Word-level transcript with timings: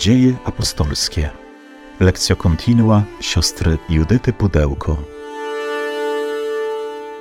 Dzieje 0.00 0.36
apostolskie. 0.44 1.30
Lekcja 2.00 2.36
kontinua 2.36 3.02
siostry 3.20 3.78
Judyty 3.88 4.32
Pudełko. 4.32 4.96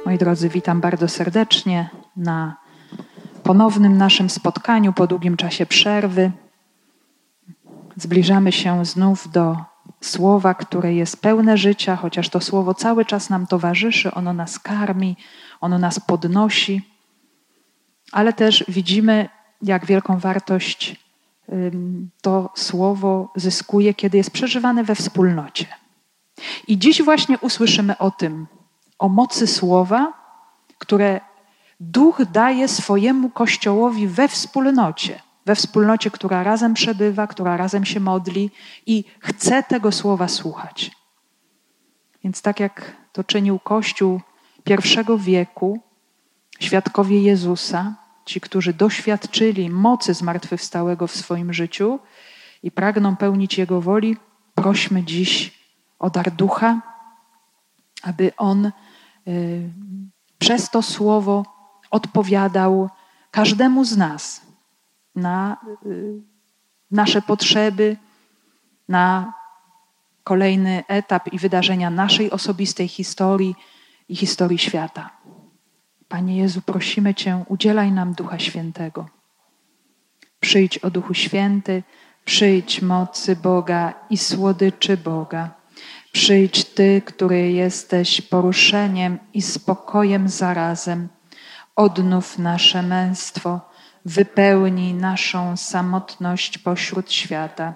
Moi 0.06 0.18
drodzy, 0.18 0.50
witam 0.50 0.82
bardzo 0.82 1.08
serdecznie 1.08 1.90
na 2.16 2.58
ponownym 3.44 3.98
naszym 3.98 4.30
spotkaniu 4.30 4.94
po 4.94 5.08
długim 5.08 5.38
czasie 5.38 5.66
przerwy. 5.66 6.32
Zbliżamy 7.96 8.52
się 8.52 8.86
znów 8.86 9.32
do 9.32 9.58
słowa, 10.02 10.54
które 10.54 10.94
jest 10.94 11.22
pełne 11.22 11.58
życia, 11.58 11.96
chociaż 11.96 12.30
to 12.30 12.42
słowo 12.42 12.74
cały 12.74 13.06
czas 13.06 13.30
nam 13.30 13.48
towarzyszy, 13.48 14.12
ono 14.12 14.34
nas 14.34 14.60
karmi, 14.60 15.18
ono 15.62 15.80
nas 15.80 16.00
podnosi, 16.00 16.82
ale 18.12 18.34
też 18.34 18.64
widzimy, 18.68 19.30
jak 19.62 19.86
wielką 19.86 20.20
wartość 20.20 21.09
to 22.22 22.50
słowo 22.56 23.32
zyskuje, 23.36 23.94
kiedy 23.94 24.18
jest 24.18 24.32
przeżywane 24.32 24.84
we 24.84 24.96
wspólnocie. 24.96 25.66
I 26.68 26.78
dziś 26.78 27.02
właśnie 27.02 27.40
usłyszymy 27.40 27.98
o 27.98 28.12
tym, 28.12 28.48
o 29.00 29.10
mocy 29.10 29.48
słowa, 29.48 30.14
które 30.78 31.22
Duch 31.80 32.26
daje 32.32 32.68
swojemu 32.68 33.30
Kościołowi 33.30 34.08
we 34.08 34.28
wspólnocie, 34.28 35.22
we 35.46 35.56
wspólnocie, 35.56 36.12
która 36.12 36.44
razem 36.44 36.74
przebywa, 36.74 37.28
która 37.28 37.58
razem 37.58 37.86
się 37.86 38.00
modli 38.00 38.52
i 38.86 39.04
chce 39.20 39.64
tego 39.64 39.92
słowa 39.92 40.28
słuchać. 40.28 40.92
Więc 42.24 42.42
tak 42.42 42.60
jak 42.60 42.96
to 43.14 43.24
czynił 43.24 43.60
Kościół 43.60 44.22
pierwszego 44.64 45.18
wieku, 45.18 45.80
świadkowie 46.60 47.22
Jezusa, 47.22 47.96
ci, 48.30 48.42
którzy 48.42 48.74
doświadczyli 48.74 49.70
mocy 49.70 50.14
zmartwychwstałego 50.14 51.08
w 51.08 51.16
swoim 51.16 51.54
życiu 51.54 52.00
i 52.64 52.72
pragną 52.72 53.16
pełnić 53.16 53.58
Jego 53.58 53.82
woli, 53.82 54.18
prośmy 54.56 55.04
dziś 55.04 55.60
o 56.00 56.10
dar 56.10 56.32
ducha, 56.32 56.82
aby 58.04 58.32
On 58.38 58.72
y, 59.28 59.70
przez 60.40 60.70
to 60.70 60.82
słowo 60.82 61.46
odpowiadał 61.92 62.90
każdemu 63.32 63.86
z 63.86 63.98
nas 63.98 64.42
na 65.16 65.58
y, 65.86 66.22
nasze 66.92 67.22
potrzeby, 67.22 67.98
na 68.90 69.34
kolejny 70.24 70.84
etap 70.88 71.34
i 71.34 71.40
wydarzenia 71.40 71.90
naszej 71.90 72.32
osobistej 72.32 72.88
historii 72.88 73.56
i 74.10 74.16
historii 74.16 74.58
świata. 74.58 75.19
Panie 76.10 76.38
Jezu, 76.38 76.62
prosimy 76.62 77.16
Cię, 77.16 77.44
udzielaj 77.48 77.92
nam 77.92 78.14
Ducha 78.14 78.40
Świętego. 78.40 79.10
Przyjdź 80.40 80.78
o 80.78 80.90
Duchu 80.92 81.14
Święty, 81.14 81.84
przyjdź 82.26 82.82
mocy 82.82 83.36
Boga 83.36 83.94
i 84.10 84.18
słodyczy 84.18 84.98
Boga. 84.98 85.50
Przyjdź 86.12 86.66
Ty, 86.66 87.02
który 87.06 87.52
jesteś 87.52 88.22
poruszeniem 88.22 89.20
i 89.34 89.42
spokojem 89.42 90.30
zarazem. 90.30 91.08
Odnów 91.76 92.40
nasze 92.40 92.84
męstwo, 92.84 93.62
wypełnij 94.06 94.94
naszą 94.94 95.58
samotność 95.58 96.58
pośród 96.58 97.12
świata. 97.12 97.74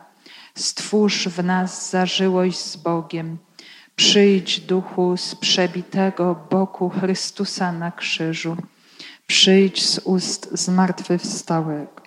Stwórz 0.56 1.28
w 1.28 1.44
nas 1.44 1.90
zażyłość 1.90 2.60
z 2.60 2.76
Bogiem 2.76 3.38
Przyjdź, 3.96 4.60
duchu 4.60 5.18
z 5.18 5.36
przebitego 5.36 6.36
boku 6.50 6.90
Chrystusa 6.90 7.72
na 7.72 7.92
krzyżu. 7.92 8.58
Przyjdź 9.28 9.86
z 9.86 10.00
ust 10.00 10.50
zmartwychwstałego. 10.52 12.04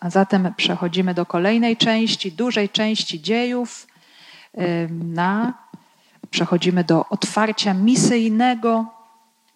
A 0.00 0.10
zatem 0.10 0.54
przechodzimy 0.56 1.14
do 1.14 1.26
kolejnej 1.26 1.76
części, 1.76 2.32
dużej 2.32 2.68
części 2.68 3.22
dziejów. 3.22 3.86
Na, 4.90 5.54
przechodzimy 6.30 6.84
do 6.84 7.08
otwarcia 7.08 7.74
misyjnego, 7.74 8.86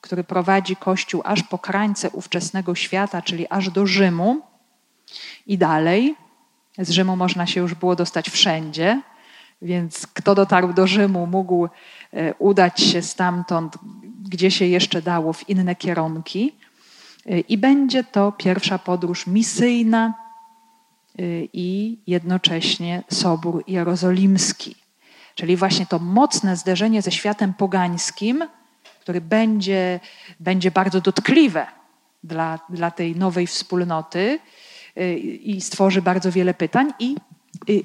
który 0.00 0.24
prowadzi 0.24 0.76
Kościół 0.76 1.22
aż 1.24 1.42
po 1.42 1.58
krańce 1.58 2.10
ówczesnego 2.10 2.74
świata, 2.74 3.22
czyli 3.22 3.46
aż 3.50 3.70
do 3.70 3.86
Rzymu 3.86 4.40
i 5.46 5.58
dalej. 5.58 6.14
Z 6.78 6.90
Rzymu 6.90 7.16
można 7.16 7.46
się 7.46 7.60
już 7.60 7.74
było 7.74 7.96
dostać 7.96 8.30
wszędzie 8.30 9.02
więc 9.62 10.06
kto 10.06 10.34
dotarł 10.34 10.72
do 10.72 10.86
Rzymu, 10.86 11.26
mógł 11.26 11.68
e, 12.12 12.34
udać 12.34 12.80
się 12.80 13.02
stamtąd, 13.02 13.76
gdzie 14.30 14.50
się 14.50 14.64
jeszcze 14.64 15.02
dało, 15.02 15.32
w 15.32 15.48
inne 15.48 15.76
kierunki. 15.76 16.52
E, 17.26 17.40
I 17.40 17.58
będzie 17.58 18.04
to 18.04 18.32
pierwsza 18.32 18.78
podróż 18.78 19.26
misyjna 19.26 20.14
e, 21.18 21.22
i 21.52 21.98
jednocześnie 22.06 23.02
Sobór 23.10 23.64
Jerozolimski. 23.66 24.76
Czyli 25.34 25.56
właśnie 25.56 25.86
to 25.86 25.98
mocne 25.98 26.56
zderzenie 26.56 27.02
ze 27.02 27.12
światem 27.12 27.54
pogańskim, 27.54 28.44
który 29.00 29.20
będzie, 29.20 30.00
będzie 30.40 30.70
bardzo 30.70 31.00
dotkliwe 31.00 31.66
dla, 32.24 32.58
dla 32.68 32.90
tej 32.90 33.16
nowej 33.16 33.46
wspólnoty 33.46 34.38
i 35.42 35.60
stworzy 35.60 36.02
bardzo 36.02 36.32
wiele 36.32 36.54
pytań 36.54 36.92
i 36.98 37.16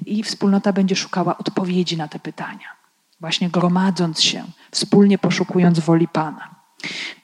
i 0.06 0.22
wspólnota 0.22 0.72
będzie 0.72 0.96
szukała 0.96 1.38
odpowiedzi 1.38 1.96
na 1.96 2.08
te 2.08 2.18
pytania, 2.18 2.66
właśnie 3.20 3.50
gromadząc 3.50 4.22
się, 4.22 4.44
wspólnie 4.70 5.18
poszukując 5.18 5.80
woli 5.80 6.08
Pana. 6.08 6.54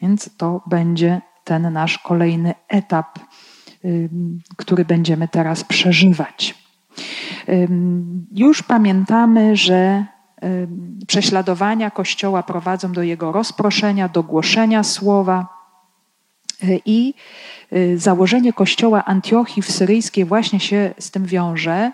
Więc 0.02 0.30
to 0.36 0.62
będzie 0.66 1.20
ten 1.44 1.72
nasz 1.72 1.98
kolejny 1.98 2.54
etap, 2.68 3.18
który 4.56 4.84
będziemy 4.84 5.28
teraz 5.28 5.64
przeżywać. 5.64 6.54
Już 8.32 8.62
pamiętamy, 8.62 9.56
że 9.56 10.04
prześladowania 11.06 11.90
Kościoła 11.90 12.42
prowadzą 12.42 12.92
do 12.92 13.02
jego 13.02 13.32
rozproszenia, 13.32 14.08
do 14.08 14.22
głoszenia 14.22 14.82
słowa. 14.82 15.58
I 16.84 17.14
założenie 17.96 18.52
Kościoła 18.52 19.04
Antiochii 19.04 19.62
w 19.62 19.70
Syryjskiej 19.70 20.24
właśnie 20.24 20.60
się 20.60 20.94
z 20.98 21.10
tym 21.10 21.26
wiąże. 21.26 21.92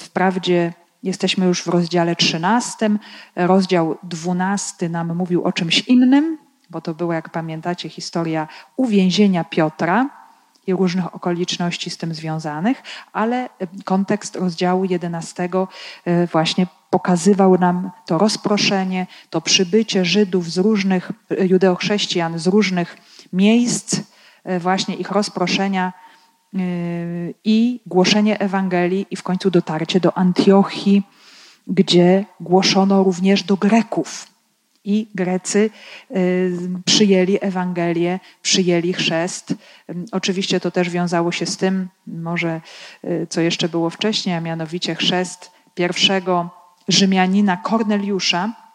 Wprawdzie 0.00 0.72
jesteśmy 1.02 1.46
już 1.46 1.62
w 1.62 1.68
rozdziale 1.68 2.16
13. 2.16 2.90
Rozdział 3.36 3.96
12 4.02 4.88
nam 4.88 5.16
mówił 5.16 5.44
o 5.44 5.52
czymś 5.52 5.80
innym, 5.80 6.38
bo 6.70 6.80
to 6.80 6.94
była, 6.94 7.14
jak 7.14 7.30
pamiętacie, 7.30 7.88
historia 7.88 8.48
uwięzienia 8.76 9.44
Piotra 9.44 10.10
i 10.66 10.72
różnych 10.72 11.14
okoliczności 11.14 11.90
z 11.90 11.96
tym 11.96 12.14
związanych, 12.14 12.82
ale 13.12 13.48
kontekst 13.84 14.36
rozdziału 14.36 14.84
11 14.84 15.48
e, 16.04 16.26
właśnie 16.26 16.66
pokazywał 16.90 17.58
nam 17.58 17.90
to 18.06 18.18
rozproszenie, 18.18 19.06
to 19.30 19.40
przybycie 19.40 20.04
Żydów 20.04 20.50
z 20.50 20.58
różnych, 20.58 21.12
e, 21.30 21.46
judeochrześcijan 21.46 22.38
z 22.38 22.46
różnych 22.46 22.96
miejsc, 23.32 24.00
e, 24.44 24.60
właśnie 24.60 24.94
ich 24.94 25.10
rozproszenia 25.10 25.92
i 27.44 27.80
głoszenie 27.86 28.40
Ewangelii, 28.40 29.06
i 29.10 29.16
w 29.16 29.22
końcu 29.22 29.50
dotarcie 29.50 30.00
do 30.00 30.18
Antiochii, 30.18 31.02
gdzie 31.66 32.24
głoszono 32.40 33.02
również 33.02 33.42
do 33.42 33.56
Greków. 33.56 34.26
I 34.84 35.06
Grecy 35.14 35.70
y, 36.16 36.52
przyjęli 36.84 37.38
Ewangelię, 37.40 38.20
przyjęli 38.42 38.92
chrzest. 38.92 39.54
Oczywiście 40.12 40.60
to 40.60 40.70
też 40.70 40.90
wiązało 40.90 41.32
się 41.32 41.46
z 41.46 41.56
tym, 41.56 41.88
może 42.06 42.60
co 43.28 43.40
jeszcze 43.40 43.68
było 43.68 43.90
wcześniej, 43.90 44.34
a 44.34 44.40
mianowicie 44.40 44.94
chrzest 44.94 45.50
pierwszego 45.74 46.50
Rzymianina 46.88 47.56
Korneliusza, 47.56 48.67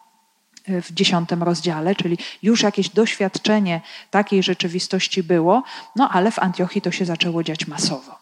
w 0.68 0.92
dziesiątym 0.92 1.42
rozdziale, 1.42 1.94
czyli 1.94 2.18
już 2.42 2.62
jakieś 2.62 2.88
doświadczenie 2.88 3.80
takiej 4.10 4.42
rzeczywistości 4.42 5.22
było, 5.22 5.62
no 5.96 6.08
ale 6.08 6.30
w 6.30 6.38
Antiochii 6.38 6.82
to 6.82 6.90
się 6.90 7.04
zaczęło 7.04 7.42
dziać 7.42 7.66
masowo. 7.66 8.18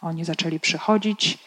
Oni 0.00 0.24
zaczęli 0.24 0.60
przychodzić, 0.60 1.38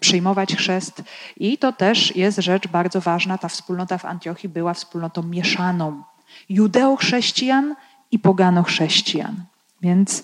przyjmować 0.00 0.56
chrzest 0.56 1.02
i 1.36 1.58
to 1.58 1.72
też 1.72 2.16
jest 2.16 2.38
rzecz 2.38 2.68
bardzo 2.68 3.00
ważna. 3.00 3.38
Ta 3.38 3.48
wspólnota 3.48 3.98
w 3.98 4.04
Antiochii 4.04 4.48
była 4.48 4.74
wspólnotą 4.74 5.22
mieszaną 5.22 6.02
judeo-chrześcijan 6.48 7.74
i 8.10 8.18
pogano-chrześcijan. 8.18 9.34
Więc 9.82 10.22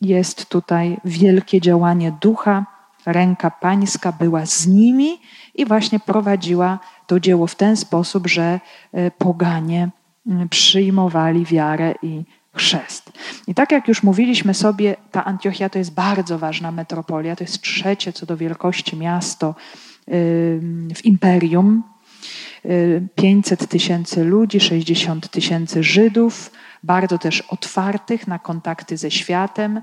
jest 0.00 0.46
tutaj 0.46 0.96
wielkie 1.04 1.60
działanie 1.60 2.12
ducha, 2.20 2.66
ręka 3.06 3.50
pańska 3.50 4.12
była 4.12 4.46
z 4.46 4.66
nimi 4.66 5.20
i 5.54 5.66
właśnie 5.66 6.00
prowadziła 6.00 6.78
to 7.06 7.20
dzieło 7.20 7.46
w 7.46 7.54
ten 7.54 7.76
sposób, 7.76 8.26
że 8.26 8.60
e, 8.92 9.10
poganie 9.10 9.88
przyjmowali 10.50 11.44
wiarę 11.44 11.94
i 12.02 12.24
chrzest. 12.54 13.12
I 13.46 13.54
tak 13.54 13.72
jak 13.72 13.88
już 13.88 14.02
mówiliśmy 14.02 14.54
sobie, 14.54 14.96
ta 15.10 15.24
Antiochia 15.24 15.68
to 15.68 15.78
jest 15.78 15.94
bardzo 15.94 16.38
ważna 16.38 16.72
metropolia, 16.72 17.36
to 17.36 17.44
jest 17.44 17.62
trzecie 17.62 18.12
co 18.12 18.26
do 18.26 18.36
wielkości 18.36 18.96
miasto 18.96 19.54
w 20.94 21.04
imperium. 21.04 21.82
500 23.14 23.68
tysięcy 23.68 24.24
ludzi, 24.24 24.60
60 24.60 25.28
tysięcy 25.28 25.82
Żydów, 25.82 26.50
bardzo 26.82 27.18
też 27.18 27.40
otwartych 27.40 28.28
na 28.28 28.38
kontakty 28.38 28.96
ze 28.96 29.10
światem, 29.10 29.80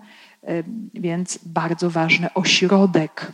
więc 0.94 1.39
bardzo 1.45 1.89
ważny 1.89 2.33
ośrodek. 2.33 3.31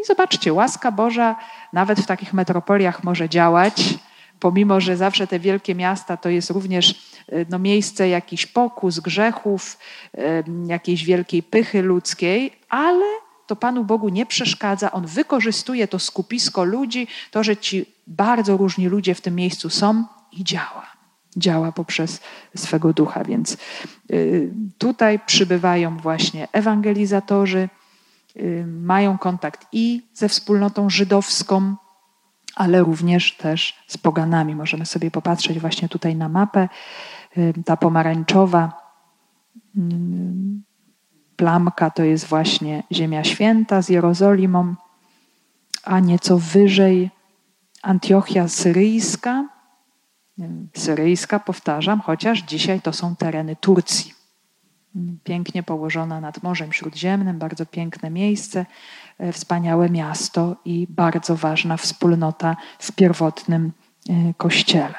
I 0.00 0.04
zobaczcie, 0.06 0.52
łaska 0.52 0.92
Boża 0.92 1.36
nawet 1.72 2.00
w 2.00 2.06
takich 2.06 2.32
metropoliach 2.34 3.04
może 3.04 3.28
działać, 3.28 3.94
pomimo 4.40 4.80
że 4.80 4.96
zawsze 4.96 5.26
te 5.26 5.38
wielkie 5.38 5.74
miasta 5.74 6.16
to 6.16 6.28
jest 6.28 6.50
również 6.50 7.12
no, 7.50 7.58
miejsce 7.58 8.08
jakichś 8.08 8.46
pokus, 8.46 9.00
grzechów, 9.00 9.78
jakiejś 10.66 11.04
wielkiej 11.04 11.42
pychy 11.42 11.82
ludzkiej, 11.82 12.52
ale 12.68 13.04
to 13.46 13.56
Panu 13.56 13.84
Bogu 13.84 14.08
nie 14.08 14.26
przeszkadza. 14.26 14.92
On 14.92 15.06
wykorzystuje 15.06 15.88
to 15.88 15.98
skupisko 15.98 16.64
ludzi, 16.64 17.06
to, 17.30 17.44
że 17.44 17.56
ci 17.56 17.86
bardzo 18.06 18.56
różni 18.56 18.88
ludzie 18.88 19.14
w 19.14 19.20
tym 19.20 19.34
miejscu 19.34 19.70
są 19.70 20.04
i 20.32 20.44
działa. 20.44 20.89
Działa 21.36 21.72
poprzez 21.72 22.20
swego 22.56 22.92
ducha. 22.92 23.24
Więc 23.24 23.56
y, 24.10 24.50
tutaj 24.78 25.18
przybywają 25.26 25.96
właśnie 25.96 26.48
ewangelizatorzy, 26.52 27.68
y, 28.36 28.64
mają 28.66 29.18
kontakt 29.18 29.66
i 29.72 30.02
ze 30.14 30.28
wspólnotą 30.28 30.90
żydowską, 30.90 31.74
ale 32.56 32.80
również 32.80 33.36
też 33.36 33.84
z 33.86 33.98
poganami. 33.98 34.54
Możemy 34.54 34.86
sobie 34.86 35.10
popatrzeć 35.10 35.58
właśnie 35.60 35.88
tutaj 35.88 36.16
na 36.16 36.28
mapę. 36.28 36.68
Y, 37.38 37.54
ta 37.64 37.76
pomarańczowa 37.76 38.80
plamka 41.36 41.90
to 41.90 42.04
jest 42.04 42.26
właśnie 42.26 42.82
Ziemia 42.92 43.24
Święta 43.24 43.82
z 43.82 43.88
Jerozolimą, 43.88 44.74
a 45.84 46.00
nieco 46.00 46.38
wyżej 46.38 47.10
Antiochia 47.82 48.48
Syryjska. 48.48 49.59
Syryjska, 50.76 51.40
powtarzam, 51.40 52.00
chociaż 52.00 52.42
dzisiaj 52.42 52.80
to 52.80 52.92
są 52.92 53.16
tereny 53.16 53.56
Turcji. 53.56 54.14
Pięknie 55.24 55.62
położona 55.62 56.20
nad 56.20 56.42
Morzem 56.42 56.72
Śródziemnym, 56.72 57.38
bardzo 57.38 57.66
piękne 57.66 58.10
miejsce, 58.10 58.66
e, 59.18 59.32
wspaniałe 59.32 59.90
miasto 59.90 60.56
i 60.64 60.86
bardzo 60.90 61.36
ważna 61.36 61.76
wspólnota 61.76 62.56
w 62.78 62.92
pierwotnym 62.92 63.72
e, 64.08 64.34
kościele. 64.34 64.94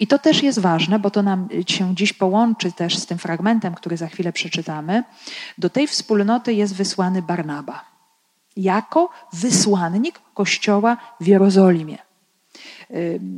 I 0.00 0.06
to 0.06 0.18
też 0.18 0.42
jest 0.42 0.58
ważne, 0.58 0.98
bo 0.98 1.10
to 1.10 1.22
nam 1.22 1.48
się 1.66 1.94
dziś 1.94 2.12
połączy 2.12 2.72
też 2.72 2.98
z 2.98 3.06
tym 3.06 3.18
fragmentem, 3.18 3.74
który 3.74 3.96
za 3.96 4.06
chwilę 4.06 4.32
przeczytamy. 4.32 5.04
Do 5.58 5.70
tej 5.70 5.86
wspólnoty 5.86 6.54
jest 6.54 6.74
wysłany 6.74 7.22
Barnaba 7.22 7.90
jako 8.56 9.10
wysłannik 9.32 10.20
Kościoła 10.34 10.96
w 11.20 11.26
Jerozolimie. 11.26 11.98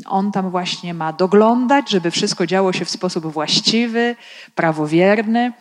On 0.07 0.33
tam 0.33 0.51
właśnie 0.51 0.95
ma 0.95 1.13
doglądać, 1.13 1.91
żeby 1.91 2.11
wszystko 2.11 2.47
działo 2.47 2.73
się 2.73 2.85
w 2.85 2.91
sposób 2.91 3.27
właściwy, 3.27 4.17
prawowierny 4.55 5.53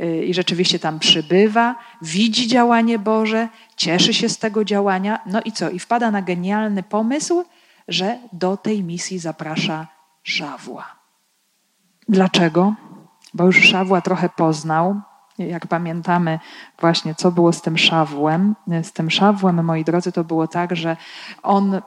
y, 0.00 0.24
i 0.24 0.34
rzeczywiście 0.34 0.78
tam 0.78 0.98
przybywa, 0.98 1.76
widzi 2.02 2.48
działanie 2.48 2.98
Boże, 2.98 3.48
cieszy 3.76 4.14
się 4.14 4.28
z 4.28 4.38
tego 4.38 4.64
działania. 4.64 5.20
No 5.26 5.40
i 5.44 5.52
co? 5.52 5.70
I 5.70 5.78
wpada 5.78 6.10
na 6.10 6.22
genialny 6.22 6.82
pomysł, 6.82 7.44
że 7.88 8.18
do 8.32 8.56
tej 8.56 8.82
misji 8.82 9.18
zaprasza 9.18 9.86
Szawła. 10.22 10.86
Dlaczego? 12.08 12.74
Bo 13.34 13.44
już 13.44 13.62
Szawła 13.62 14.00
trochę 14.00 14.28
poznał. 14.28 15.00
Jak 15.38 15.66
pamiętamy 15.66 16.38
właśnie, 16.80 17.14
co 17.14 17.32
było 17.32 17.52
z 17.52 17.62
tym 17.62 17.78
Szawłem. 17.78 18.54
Z 18.82 18.92
tym 18.92 19.10
Szawłem, 19.10 19.64
moi 19.64 19.84
drodzy, 19.84 20.12
to 20.12 20.24
było 20.24 20.48
tak, 20.48 20.76
że 20.76 20.96
on 21.42 21.74
y, 21.74 21.82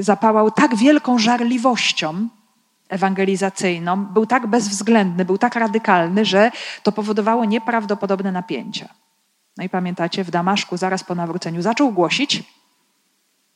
zapałał 0.00 0.50
tak 0.50 0.76
wielką 0.76 1.18
żarliwością 1.18 2.28
ewangelizacyjną, 2.88 4.04
był 4.04 4.26
tak 4.26 4.46
bezwzględny, 4.46 5.24
był 5.24 5.38
tak 5.38 5.56
radykalny, 5.56 6.24
że 6.24 6.50
to 6.82 6.92
powodowało 6.92 7.44
nieprawdopodobne 7.44 8.32
napięcia. 8.32 8.88
No 9.56 9.64
i 9.64 9.68
pamiętacie, 9.68 10.24
w 10.24 10.30
Damaszku 10.30 10.76
zaraz 10.76 11.04
po 11.04 11.14
nawróceniu 11.14 11.62
zaczął 11.62 11.92
głosić, 11.92 12.42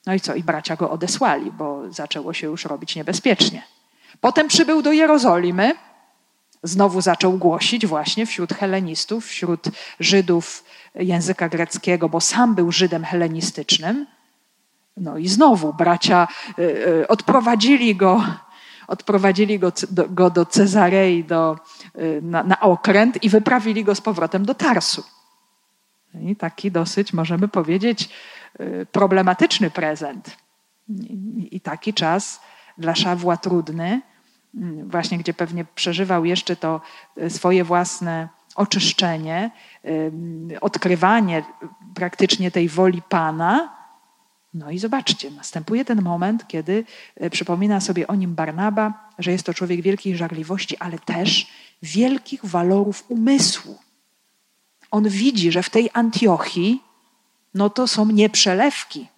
no 0.06 0.14
i 0.14 0.20
co? 0.20 0.34
I 0.34 0.42
bracia 0.42 0.76
go 0.76 0.90
odesłali, 0.90 1.50
bo 1.50 1.92
zaczęło 1.92 2.32
się 2.32 2.46
już 2.46 2.64
robić 2.64 2.96
niebezpiecznie. 2.96 3.62
Potem 4.20 4.48
przybył 4.48 4.82
do 4.82 4.92
Jerozolimy, 4.92 5.74
znowu 6.62 7.00
zaczął 7.00 7.32
głosić 7.32 7.86
właśnie 7.86 8.26
wśród 8.26 8.52
helenistów, 8.52 9.26
wśród 9.26 9.64
Żydów 10.00 10.64
języka 10.94 11.48
greckiego, 11.48 12.08
bo 12.08 12.20
sam 12.20 12.54
był 12.54 12.72
Żydem 12.72 13.04
helenistycznym. 13.04 14.06
No 15.00 15.18
i 15.18 15.28
znowu 15.28 15.72
bracia 15.72 16.28
y, 16.58 16.62
y, 16.62 17.08
odprowadzili 17.08 17.96
go, 17.96 18.24
odprowadzili 18.86 19.58
go 19.58 19.72
do, 19.90 20.08
go 20.08 20.30
do 20.30 20.46
Cezarei 20.46 21.24
do, 21.24 21.58
y, 21.98 22.20
na, 22.22 22.42
na 22.42 22.60
okręt 22.60 23.24
i 23.24 23.28
wyprawili 23.28 23.84
go 23.84 23.94
z 23.94 24.00
powrotem 24.00 24.44
do 24.44 24.54
Tarsu. 24.54 25.04
I 26.14 26.36
taki 26.36 26.70
dosyć, 26.70 27.12
możemy 27.12 27.48
powiedzieć, 27.48 28.08
problematyczny 28.92 29.70
prezent. 29.70 30.36
I, 31.50 31.60
taki 31.60 31.94
czas 31.94 32.40
dla 32.78 32.94
Szawła 32.94 33.36
trudny, 33.36 34.00
właśnie 34.84 35.18
gdzie 35.18 35.34
pewnie 35.34 35.64
przeżywał 35.64 36.24
jeszcze 36.24 36.56
to 36.56 36.80
e, 37.16 37.30
swoje 37.30 37.64
własne 37.64 38.28
oczyszczenie, 38.54 39.50
odkrywanie 40.60 41.44
praktycznie 41.94 42.50
tej 42.50 42.68
woli 42.68 43.02
Pana. 43.02 43.77
No 44.58 44.70
i 44.70 44.78
zobaczcie, 44.78 45.30
następuje 45.30 45.84
ten 45.84 46.02
moment, 46.02 46.48
kiedy 46.48 46.84
e, 47.16 47.30
przypomina 47.30 47.80
sobie 47.80 48.06
o 48.06 48.14
nim 48.14 48.34
Barnaba, 48.34 49.10
że 49.18 49.32
jest 49.32 49.46
to 49.46 49.54
człowiek 49.54 49.82
wielkiej 49.82 50.16
żarliwości, 50.16 50.76
ale 50.76 50.98
też 50.98 51.46
wielkich 51.82 52.44
walorów 52.44 53.04
umysłu. 53.08 53.78
On 54.90 55.08
widzi, 55.08 55.52
że 55.52 55.62
w 55.62 55.70
tej 55.70 55.90
Antiochii 55.92 56.82
no 57.54 57.70
to 57.70 57.86
są 57.86 58.06
nieprzelewki. 58.06 59.08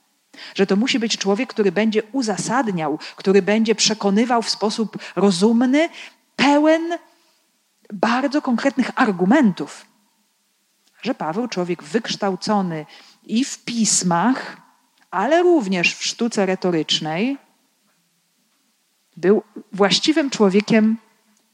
Że 0.54 0.66
to 0.66 0.76
musi 0.76 0.98
być 0.98 1.18
człowiek, 1.18 1.50
który 1.50 1.72
będzie 1.72 2.02
uzasadniał, 2.12 2.98
który 3.16 3.42
będzie 3.42 3.74
przekonywał 3.74 4.42
w 4.42 4.50
sposób 4.50 4.98
rozumny, 5.16 5.88
pełen 6.36 6.82
bardzo 7.92 8.42
konkretnych 8.42 8.90
argumentów. 8.94 9.86
Że 11.02 11.14
Paweł, 11.14 11.48
człowiek 11.48 11.82
wykształcony 11.82 12.86
i 13.24 13.44
w 13.44 13.64
pismach, 13.64 14.69
ale 15.10 15.42
również 15.42 15.94
w 15.94 16.04
sztuce 16.04 16.46
retorycznej, 16.46 17.38
był 19.16 19.42
właściwym 19.72 20.30
człowiekiem 20.30 20.96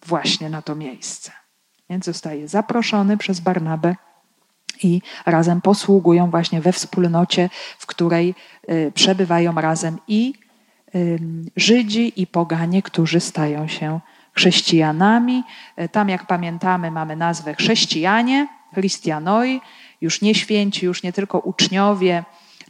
właśnie 0.07 0.51
na 0.51 0.63
to 0.63 0.75
miejsce. 0.75 1.33
Więc 1.91 2.05
zostaje 2.05 2.49
zaproszony 2.49 3.17
przez 3.17 3.41
Barnabę 3.41 3.95
i 4.83 5.03
razem 5.27 5.61
posługują 5.61 6.31
właśnie 6.31 6.61
we 6.61 6.73
wspólnocie, 6.73 7.51
w 7.79 7.87
której 7.87 8.35
y, 8.71 8.93
przebywają 8.95 9.55
razem 9.55 9.99
i 10.09 10.35
Żydzi 11.57 12.21
i 12.21 12.27
poganie, 12.27 12.83
którzy 12.83 13.21
stają 13.21 13.69
się 13.69 14.01
chrześcijanami. 14.33 15.45
Y, 15.81 15.89
tam, 15.89 16.09
jak 16.09 16.27
pamiętamy, 16.27 16.91
mamy 16.91 17.17
nazwę 17.17 17.55
chrześcijanie, 17.55 18.49
Christianoi, 18.75 19.61
już 20.01 20.23
nie 20.23 20.35
święci, 20.35 20.87
już 20.87 21.03
nie 21.03 21.13
tylko 21.13 21.39
uczniowie, 21.39 22.25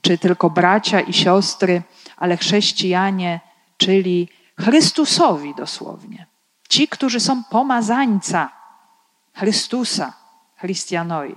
czy 0.07 0.19
tylko 0.19 0.51
bracia 0.51 1.01
i 1.01 1.13
siostry, 1.13 1.83
ale 2.17 2.37
chrześcijanie, 2.37 3.41
czyli 3.77 4.29
Chrystusowi 4.61 5.55
dosłownie. 5.55 6.27
Ci, 6.69 6.89
którzy 6.89 7.21
są 7.21 7.45
pomazańca 7.45 8.49
Chrystusa, 9.35 10.13
Christianoi. 10.61 11.35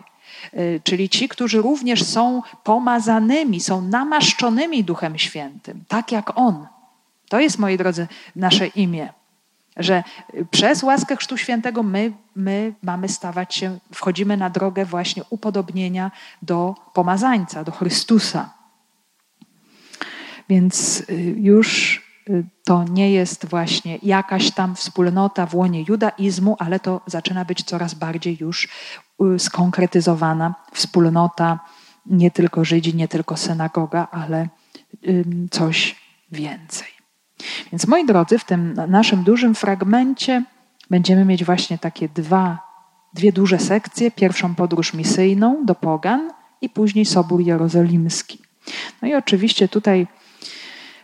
Y, 0.54 0.82
czyli 0.84 1.10
ci, 1.10 1.30
którzy 1.30 1.62
również 1.62 2.04
są 2.04 2.42
pomazanymi, 2.64 3.60
są 3.60 3.82
namaszczonymi 3.82 4.84
Duchem 4.84 5.18
Świętym, 5.18 5.84
tak 5.88 6.12
jak 6.12 6.38
On. 6.38 6.68
To 7.30 7.40
jest, 7.40 7.60
moi 7.60 7.78
drodzy, 7.78 8.08
nasze 8.36 8.68
imię. 8.68 9.14
Że 9.78 10.04
przez 10.52 10.84
łaskę 10.84 11.16
Chrztu 11.16 11.38
Świętego 11.38 11.84
my, 11.84 12.12
my 12.36 12.74
mamy 12.84 13.10
stawać 13.10 13.56
się, 13.56 13.80
wchodzimy 13.94 14.38
na 14.38 14.50
drogę 14.50 14.86
właśnie 14.86 15.24
upodobnienia 15.30 16.12
do 16.42 16.76
pomazańca, 16.94 17.64
do 17.64 17.72
Chrystusa. 17.72 18.59
Więc 20.50 21.04
y, 21.10 21.36
już 21.38 22.02
y, 22.30 22.44
to 22.66 22.84
nie 22.84 23.12
jest 23.12 23.46
właśnie 23.46 24.00
jakaś 24.04 24.52
tam 24.52 24.76
wspólnota 24.76 25.46
w 25.46 25.56
łonie 25.56 25.86
judaizmu, 25.88 26.56
ale 26.60 26.80
to 26.80 27.02
zaczyna 27.06 27.46
być 27.46 27.64
coraz 27.64 27.94
bardziej 27.94 28.38
już 28.40 28.68
Y, 29.36 29.40
skonkretyzowana 29.40 30.56
wspólnota, 30.74 31.60
nie 32.06 32.32
tylko 32.32 32.66
Żydzi, 32.66 32.96
nie 32.96 33.08
tylko 33.08 33.38
synagoga, 33.38 34.08
ale 34.12 34.48
coś 35.52 35.96
więcej. 36.32 36.88
Więc 37.72 37.88
moi 37.88 38.06
drodzy, 38.06 38.40
w 38.40 38.44
tym 38.44 38.74
naszym 38.88 39.24
dużym 39.24 39.56
fragmencie 39.56 40.44
będziemy 40.90 41.26
mieć 41.26 41.46
właśnie 41.46 41.78
takie 41.78 42.10
dwa, 42.10 42.60
dwie 43.14 43.32
duże 43.32 43.60
sekcje. 43.60 44.12
Pierwszą 44.12 44.56
podróż 44.56 44.94
misyjną 44.94 45.66
do 45.66 45.76
Pogan 45.76 46.32
i 46.62 46.70
później 46.70 47.06
Sobór 47.06 47.42
Jerozolimski. 47.42 48.40
No 49.02 49.08
i 49.08 49.16
oczywiście 49.16 49.68
tutaj 49.68 50.08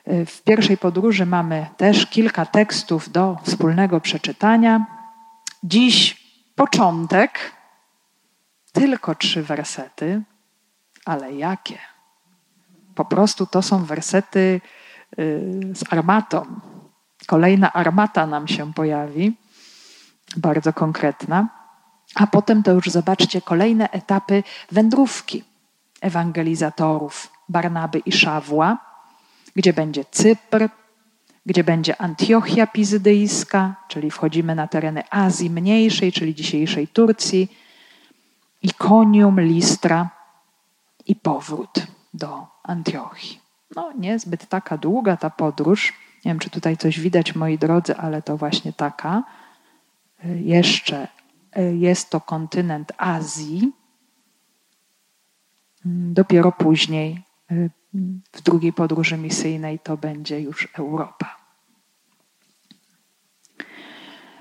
W 0.07 0.41
pierwszej 0.41 0.77
podróży 0.77 1.25
mamy 1.25 1.67
też 1.77 2.05
kilka 2.05 2.45
tekstów 2.45 3.11
do 3.11 3.37
wspólnego 3.43 4.01
przeczytania. 4.01 4.85
Dziś 5.63 6.25
początek, 6.55 7.51
tylko 8.73 9.15
trzy 9.15 9.43
wersety, 9.43 10.21
ale 11.05 11.33
jakie? 11.33 11.77
Po 12.95 13.05
prostu 13.05 13.45
to 13.45 13.61
są 13.61 13.85
wersety 13.85 14.61
y, 15.19 15.71
z 15.75 15.93
armatą. 15.93 16.45
Kolejna 17.27 17.73
armata 17.73 18.27
nam 18.27 18.47
się 18.47 18.73
pojawi, 18.73 19.37
bardzo 20.37 20.73
konkretna. 20.73 21.49
A 22.15 22.27
potem 22.27 22.63
to 22.63 22.71
już 22.71 22.85
zobaczcie 22.85 23.41
kolejne 23.41 23.89
etapy 23.89 24.43
wędrówki 24.71 25.43
ewangelizatorów 26.01 27.31
Barnaby 27.49 27.99
i 27.99 28.11
Szawła, 28.11 28.94
gdzie 29.55 29.73
będzie 29.73 30.05
Cypr, 30.11 30.69
gdzie 31.45 31.63
będzie 31.63 32.01
Antiochia 32.01 32.67
Pizydyjska, 32.67 33.75
czyli 33.87 34.11
wchodzimy 34.11 34.55
na 34.55 34.67
tereny 34.67 35.03
Azji 35.09 35.49
Mniejszej, 35.49 36.11
czyli 36.11 36.35
dzisiejszej 36.35 36.87
Turcji, 36.87 37.57
Ikonium, 38.61 39.39
Listra 39.39 40.09
i 41.05 41.15
powrót 41.15 41.87
do 42.13 42.47
Antiochii. 42.63 43.39
No, 43.75 43.91
niezbyt 43.97 44.45
taka 44.49 44.77
długa 44.77 45.17
ta 45.17 45.29
podróż. 45.29 45.93
Nie 46.25 46.31
wiem, 46.31 46.39
czy 46.39 46.49
tutaj 46.49 46.77
coś 46.77 46.99
widać, 46.99 47.35
moi 47.35 47.57
drodzy, 47.57 47.97
ale 47.97 48.21
to 48.21 48.37
właśnie 48.37 48.73
taka. 48.73 49.23
Jeszcze 50.23 51.07
e, 51.53 51.75
jest 51.75 52.09
to 52.09 52.21
kontynent 52.21 52.91
Azji. 52.97 53.71
Dopiero 55.85 56.51
później, 56.51 57.23
e, 57.51 57.69
w 58.31 58.41
drugiej 58.41 58.73
podróży 58.73 59.17
misyjnej, 59.17 59.79
to 59.79 59.97
będzie 59.97 60.41
już 60.41 60.67
Europa. 60.77 61.37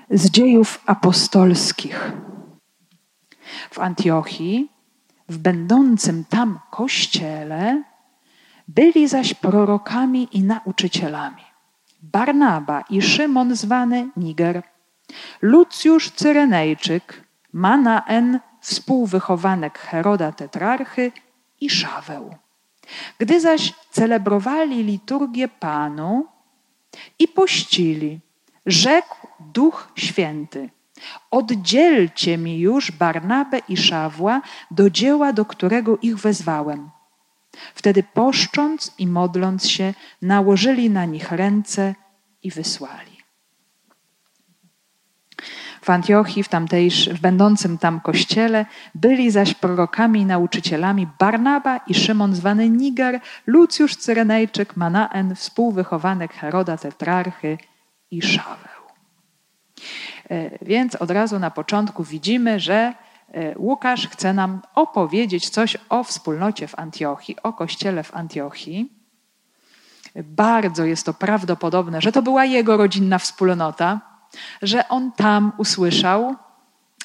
Z 0.09 0.29
dziejów 0.29 0.81
apostolskich. 0.85 2.11
W 3.71 3.79
Antiochii 3.79 4.71
w 5.29 5.37
będącym 5.37 6.25
tam 6.29 6.59
kościele 6.71 7.83
byli 8.67 9.07
zaś 9.07 9.33
prorokami 9.33 10.27
i 10.31 10.43
nauczycielami. 10.43 11.41
Barnaba 12.01 12.81
i 12.89 13.01
Szymon 13.01 13.55
zwany 13.55 14.09
Niger, 14.17 14.63
Lucjusz 15.41 16.11
Cyrenejczyk, 16.11 17.23
Manaen, 17.53 18.39
współwychowanek 18.61 19.79
Heroda 19.79 20.31
Tetrarchy 20.31 21.11
i 21.61 21.69
Szaweł. 21.69 22.35
Gdy 23.17 23.41
zaś 23.41 23.73
celebrowali 23.91 24.83
liturgię 24.83 25.47
Panu 25.47 26.27
i 27.19 27.27
pościli, 27.27 28.19
rzekł 28.65 29.27
Duch 29.39 29.91
Święty– 29.95 30.69
Oddzielcie 31.31 32.37
mi 32.37 32.59
już 32.59 32.91
Barnabę 32.91 33.59
i 33.69 33.77
Szawła 33.77 34.41
do 34.71 34.89
dzieła, 34.89 35.33
do 35.33 35.45
którego 35.45 35.97
ich 36.01 36.17
wezwałem. 36.17 36.89
Wtedy 37.75 38.03
poszcząc 38.03 38.93
i 38.97 39.07
modląc 39.07 39.67
się, 39.67 39.93
nałożyli 40.21 40.89
na 40.89 41.05
nich 41.05 41.31
ręce 41.31 41.95
i 42.43 42.51
wysłali. 42.51 43.14
W 45.85 45.89
Antiochii, 45.89 46.43
w, 46.43 46.49
tamtejsz, 46.49 47.09
w 47.09 47.21
będącym 47.21 47.77
tam 47.77 47.99
kościele, 47.99 48.65
byli 48.95 49.31
zaś 49.31 49.53
prorokami 49.53 50.21
i 50.21 50.25
nauczycielami 50.25 51.07
Barnaba 51.19 51.77
i 51.77 51.93
Szymon 51.93 52.35
zwany 52.35 52.69
Niger, 52.69 53.19
Lucjusz 53.47 53.95
Cyrenejczyk, 53.95 54.75
Manaen, 54.75 55.35
współwychowanek 55.35 56.33
Heroda 56.33 56.77
Tetrarchy 56.77 57.57
i 58.11 58.21
Szaweł. 58.21 58.81
E, 60.29 60.65
więc 60.65 60.95
od 60.95 61.11
razu 61.11 61.39
na 61.39 61.51
początku 61.51 62.03
widzimy, 62.03 62.59
że 62.59 62.93
e, 63.33 63.57
Łukasz 63.57 64.07
chce 64.07 64.33
nam 64.33 64.61
opowiedzieć 64.75 65.49
coś 65.49 65.77
o 65.89 66.03
wspólnocie 66.03 66.67
w 66.67 66.79
Antiochii, 66.79 67.35
o 67.43 67.53
kościele 67.53 68.03
w 68.03 68.15
Antiochii. 68.15 68.93
Bardzo 70.15 70.85
jest 70.85 71.05
to 71.05 71.13
prawdopodobne, 71.13 72.01
że 72.01 72.11
to 72.11 72.21
była 72.21 72.45
jego 72.45 72.77
rodzinna 72.77 73.19
wspólnota, 73.19 74.14
że 74.61 74.87
on 74.87 75.11
tam 75.11 75.51
usłyszał 75.57 76.35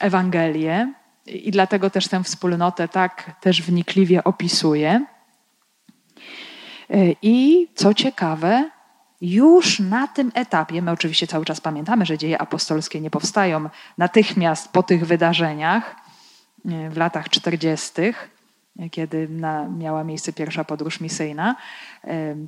Ewangelię 0.01 0.93
i 1.27 1.51
dlatego 1.51 1.91
też 1.91 2.09
tę 2.09 2.25
wspólnotę 2.25 2.89
tak 2.89 3.33
też 3.41 3.63
wnikliwie 3.63 4.25
opisuje. 4.25 5.07
E, 6.91 6.97
I 7.23 7.69
co 7.75 7.95
ciekawe, 7.95 8.71
już 9.21 9.81
na 9.81 10.09
tym 10.09 10.33
etapie, 10.35 10.83
my 10.83 10.91
oczywiście 10.91 11.27
cały 11.27 11.45
czas 11.45 11.61
pamiętamy, 11.61 12.07
że 12.07 12.19
dzieje 12.19 12.39
apostolskie 12.39 13.01
nie 13.01 13.11
powstają 13.11 13.69
natychmiast 13.99 14.69
po 14.69 14.83
tych 14.83 15.07
wydarzeniach 15.07 15.97
w 16.65 16.97
latach 16.97 17.29
40., 17.29 17.93
kiedy 18.91 19.29
na, 19.29 19.69
miała 19.69 20.05
miejsce 20.05 20.33
pierwsza 20.33 20.65
podróż 20.65 21.01
misyjna 21.01 21.57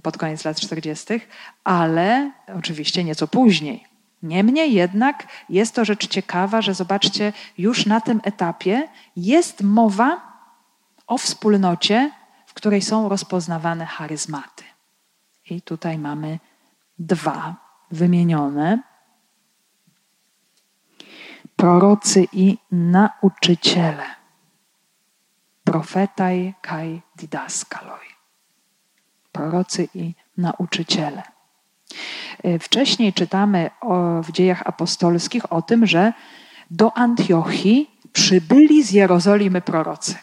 pod 0.03 0.19
koniec 0.19 0.45
lat 0.45 0.61
40., 0.61 1.21
ale 1.65 2.33
oczywiście 2.59 3.05
nieco 3.05 3.29
później. 3.29 3.92
Niemniej 4.23 4.73
jednak 4.73 5.27
jest 5.49 5.75
to 5.75 5.85
rzecz 5.85 6.09
ciekawa, 6.09 6.63
że 6.63 6.75
zobaczcie, 6.75 7.33
już 7.59 7.87
na 7.87 8.01
tym 8.01 8.21
etapie 8.25 8.89
jest 9.17 9.63
mowa 9.63 10.33
o 11.07 11.19
wspólnocie, 11.19 12.11
w 12.47 12.55
której 12.55 12.83
są 12.83 13.09
rozpoznawane 13.09 13.87
charyzmaty. 13.87 14.65
I 15.51 15.63
tutaj 15.63 15.99
mamy 15.99 16.39
dwa 16.99 17.57
wymienione. 17.91 18.83
Prorocy 21.57 22.27
i 22.33 22.59
nauczyciele. 22.73 24.05
Profetaj 25.65 26.55
kai 26.61 27.03
didaskaloi. 27.17 28.09
Prorocy 29.33 29.89
i 29.95 30.15
nauczyciele. 30.37 31.23
E, 32.43 32.59
wcześniej 32.59 33.13
czytamy 33.13 33.71
o, 33.81 34.23
w 34.23 34.33
dziejach 34.33 34.63
apostolskich 34.67 35.53
o 35.53 35.63
tym, 35.63 35.87
że 35.87 36.13
do 36.71 36.97
Antiochii 36.97 37.91
przybyli 38.13 38.83
z 38.83 38.91
Jerozolimy 38.91 39.61
prorocy. 39.61 40.15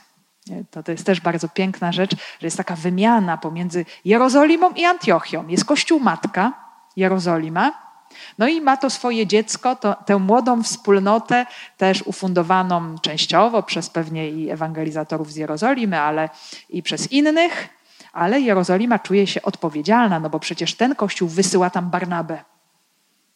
To, 0.71 0.83
to 0.83 0.91
jest 0.91 1.05
też 1.05 1.21
bardzo 1.21 1.49
piękna 1.49 1.91
rzecz, 1.91 2.15
że 2.15 2.47
jest 2.47 2.57
taka 2.57 2.75
wymiana 2.75 3.37
pomiędzy 3.37 3.85
Jerozolimą 4.05 4.71
i 4.71 4.85
Antiochią. 4.85 5.47
Jest 5.47 5.65
kościół 5.65 5.99
matka, 5.99 6.53
Jerozolima, 6.95 7.89
no 8.37 8.47
i 8.47 8.61
ma 8.61 8.77
to 8.77 8.89
swoje 8.89 9.27
dziecko, 9.27 9.75
to, 9.75 9.93
tę 9.93 10.17
młodą 10.17 10.63
wspólnotę, 10.63 11.45
też 11.77 12.01
ufundowaną 12.01 12.99
częściowo 12.99 13.63
przez 13.63 13.89
pewnie 13.89 14.29
i 14.29 14.49
ewangelizatorów 14.49 15.31
z 15.31 15.35
Jerozolimy, 15.35 15.99
ale 15.99 16.29
i 16.69 16.83
przez 16.83 17.11
innych, 17.11 17.69
ale 18.13 18.41
Jerozolima 18.41 18.99
czuje 18.99 19.27
się 19.27 19.41
odpowiedzialna, 19.41 20.19
no 20.19 20.29
bo 20.29 20.39
przecież 20.39 20.75
ten 20.75 20.95
kościół 20.95 21.29
wysyła 21.29 21.69
tam 21.69 21.89
Barnabę 21.89 22.43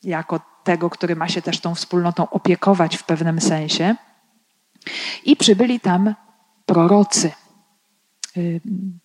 jako 0.03 0.39
tego, 0.63 0.89
który 0.89 1.15
ma 1.15 1.27
się 1.27 1.42
też 1.42 1.60
tą 1.60 1.75
wspólnotą 1.75 2.30
opiekować 2.30 2.98
w 2.98 3.03
pewnym 3.03 3.42
sensie. 3.42 3.96
I 5.25 5.36
przybyli 5.36 5.80
tam 5.80 6.15
prorocy. 6.65 7.32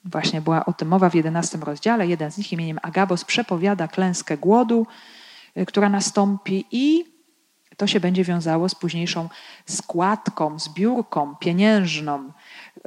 Właśnie 0.05 0.41
była 0.41 0.65
o 0.65 0.73
tym 0.73 0.89
mowa 0.89 1.11
w 1.11 1.15
11 1.15 1.59
rozdziale. 1.59 2.07
Jeden 2.07 2.31
z 2.31 2.39
nich 2.39 2.53
imieniem 2.53 2.79
Agabos 2.83 3.25
przepowiada 3.25 3.89
klęskę 3.89 4.37
głodu, 4.37 4.87
y, 5.57 5.67
która 5.67 5.89
nastąpi 5.89 6.65
i 6.71 7.05
to 7.77 7.87
się 7.87 8.01
będzie 8.01 8.25
wiązało 8.25 8.69
z 8.69 8.75
późniejszą 8.75 9.29
składką, 9.67 10.59
zbiórką 10.59 11.37
pieniężną 11.37 12.33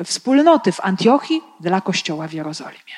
wspólnoty 0.04 0.72
w 0.72 0.80
Antiochii 0.80 1.42
dla 1.60 1.82
kościoła 1.82 2.28
w 2.28 2.34
Jerozolimie. 2.34 2.96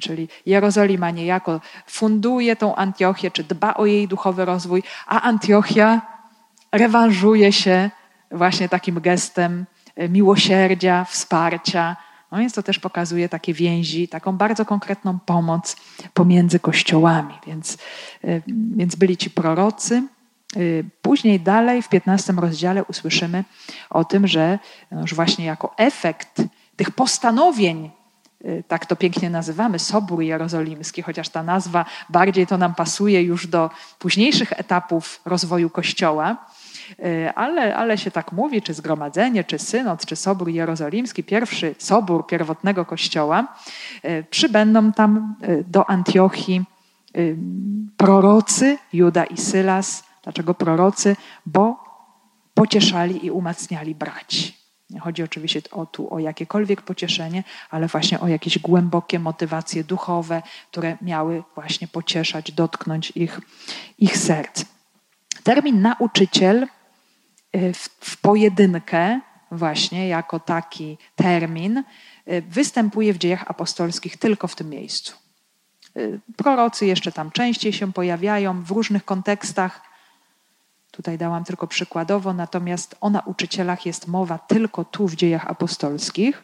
Czyli 0.00 0.28
Jerozolima 0.46 1.10
niejako 1.10 1.60
funduje 1.86 2.56
tą 2.56 2.74
Antiochię, 2.74 3.30
czy 3.30 3.44
dba 3.44 3.74
o 3.74 3.86
jej 3.86 4.08
duchowy 4.08 4.44
rozwój, 4.44 4.82
a 5.06 5.22
Antiochia 5.22 6.00
rewanżuje 6.72 7.52
się 7.52 7.90
właśnie 8.30 8.68
takim 8.68 9.00
gestem 9.00 9.66
miłosierdzia, 10.08 11.04
wsparcia. 11.04 11.96
No 12.32 12.38
więc 12.38 12.52
to 12.52 12.62
też 12.62 12.78
pokazuje 12.78 13.28
takie 13.28 13.54
więzi, 13.54 14.08
taką 14.08 14.36
bardzo 14.36 14.64
konkretną 14.64 15.18
pomoc 15.18 15.76
pomiędzy 16.14 16.60
kościołami. 16.60 17.34
Więc, 17.46 17.78
e, 18.24 18.40
więc 18.76 18.94
byli 18.94 19.16
ci 19.16 19.30
prorocy. 19.30 20.02
E, 20.56 20.60
później 21.02 21.40
dalej 21.40 21.82
w 21.82 21.88
15 21.88 22.32
rozdziale 22.32 22.84
usłyszymy 22.84 23.44
o 23.90 24.04
tym, 24.04 24.26
że 24.26 24.58
już 25.00 25.14
właśnie 25.14 25.44
jako 25.44 25.74
efekt 25.76 26.42
tych 26.76 26.90
postanowień, 26.90 27.90
tak 28.68 28.86
to 28.86 28.96
pięknie 28.96 29.30
nazywamy, 29.30 29.78
Sobór 29.78 30.22
Jerozolimski, 30.22 31.02
chociaż 31.02 31.28
ta 31.28 31.42
nazwa 31.42 31.84
bardziej 32.08 32.46
to 32.46 32.58
nam 32.58 32.74
pasuje 32.74 33.22
już 33.22 33.46
do 33.46 33.70
późniejszych 33.98 34.52
etapów 34.52 35.20
rozwoju 35.24 35.70
Kościoła, 35.70 36.36
E, 36.98 37.34
ale, 37.34 37.76
ale 37.76 37.98
się 37.98 38.10
tak 38.10 38.32
mówi, 38.32 38.62
czy 38.62 38.74
zgromadzenie, 38.74 39.44
czy 39.44 39.58
synod, 39.58 40.06
czy 40.06 40.16
sobór 40.16 40.48
jerozolimski, 40.48 41.24
pierwszy 41.24 41.74
sobór 41.78 42.26
pierwotnego 42.26 42.84
kościoła, 42.84 43.56
przybędą 44.30 44.92
tam 44.92 45.34
do 45.66 45.90
Antiochii 45.90 46.64
prorocy, 47.96 48.78
Juda 48.92 49.24
i 49.24 49.36
Sylas. 49.36 50.04
Dlaczego 50.24 50.54
prorocy? 50.54 51.16
Bo 51.46 51.76
pocieszali 52.54 53.26
i 53.26 53.30
umacniali 53.30 53.94
braci. 53.94 54.64
Nie 54.90 55.00
chodzi 55.00 55.22
oczywiście 55.22 55.62
o, 55.70 55.86
tu 55.86 56.14
o 56.14 56.18
jakiekolwiek 56.18 56.82
pocieszenie, 56.82 57.44
ale 57.70 57.86
właśnie 57.86 58.20
o 58.20 58.28
jakieś 58.28 58.58
głębokie 58.58 59.18
motywacje 59.18 59.84
duchowe, 59.84 60.42
które 60.70 60.96
miały 61.02 61.42
właśnie 61.54 61.88
pocieszać, 61.88 62.52
dotknąć 62.52 63.12
ich, 63.14 63.40
ich 63.98 64.16
serc. 64.16 64.64
Termin 65.42 65.82
nauczyciel 65.82 66.66
y, 67.56 67.72
w, 67.74 67.88
w 68.00 68.20
pojedynkę, 68.20 69.20
właśnie 69.50 70.08
jako 70.08 70.40
taki 70.40 70.98
termin, 71.16 71.78
y, 71.78 72.42
występuje 72.42 73.14
w 73.14 73.18
dziejach 73.18 73.50
apostolskich 73.50 74.16
tylko 74.16 74.48
w 74.48 74.56
tym 74.56 74.70
miejscu. 74.70 75.16
Y, 75.96 76.20
prorocy 76.36 76.86
jeszcze 76.86 77.12
tam 77.12 77.30
częściej 77.30 77.72
się 77.72 77.92
pojawiają 77.92 78.62
w 78.62 78.70
różnych 78.70 79.04
kontekstach. 79.04 79.93
Tutaj 80.96 81.18
dałam 81.18 81.44
tylko 81.44 81.66
przykładowo, 81.66 82.32
natomiast 82.32 82.96
o 83.00 83.10
nauczycielach 83.10 83.86
jest 83.86 84.08
mowa 84.08 84.38
tylko 84.38 84.84
tu 84.84 85.08
w 85.08 85.16
dziejach 85.16 85.50
apostolskich. 85.50 86.42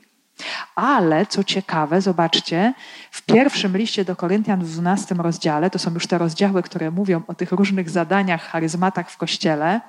Ale 0.75 1.27
co 1.27 1.45
ciekawe, 1.45 2.01
zobaczcie, 2.01 2.75
w 3.11 3.23
pierwszym 3.23 3.77
liście 3.77 4.05
do 4.05 4.17
Koryntian 4.17 4.65
w 4.65 4.71
12 4.71 5.15
rozdziale, 5.15 5.71
to 5.71 5.79
są 5.79 5.95
już 5.95 6.07
te 6.07 6.19
rozdziały, 6.19 6.63
które 6.63 6.91
mówią 6.91 7.23
o 7.27 7.35
tych 7.35 7.53
różnych 7.53 7.91
zadaniach, 7.91 8.43
charyzmatach 8.43 9.11
w 9.11 9.17
kościele. 9.17 9.81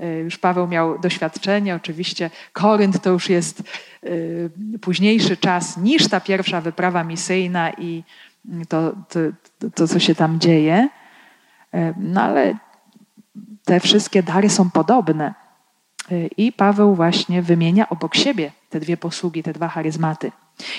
Y, 0.00 0.20
już 0.24 0.38
Paweł 0.38 0.66
miał 0.66 0.98
doświadczenie, 0.98 1.74
oczywiście 1.74 2.30
Korynt 2.52 3.02
to 3.02 3.10
już 3.10 3.28
jest 3.28 3.62
y, 4.04 4.50
późniejszy 4.80 5.36
czas 5.36 5.76
niż 5.76 6.08
ta 6.08 6.20
pierwsza 6.20 6.60
wyprawa 6.60 7.04
misyjna 7.04 7.70
i 7.70 8.04
to, 8.68 8.92
to, 9.08 9.20
to 9.74 9.88
co 9.88 9.98
się 9.98 10.14
tam 10.14 10.40
dzieje. 10.40 10.88
Y, 11.74 11.94
no 11.96 12.22
ale 12.22 12.54
te 13.64 13.80
wszystkie 13.80 14.22
dary 14.22 14.50
są 14.50 14.70
podobne. 14.70 15.34
I 16.36 16.52
Paweł 16.52 16.94
właśnie 16.94 17.42
wymienia 17.42 17.88
obok 17.88 18.14
siebie 18.14 18.52
te 18.70 18.80
dwie 18.80 18.96
posługi, 18.96 19.42
te 19.42 19.52
dwa 19.52 19.68
charyzmaty. 19.68 20.32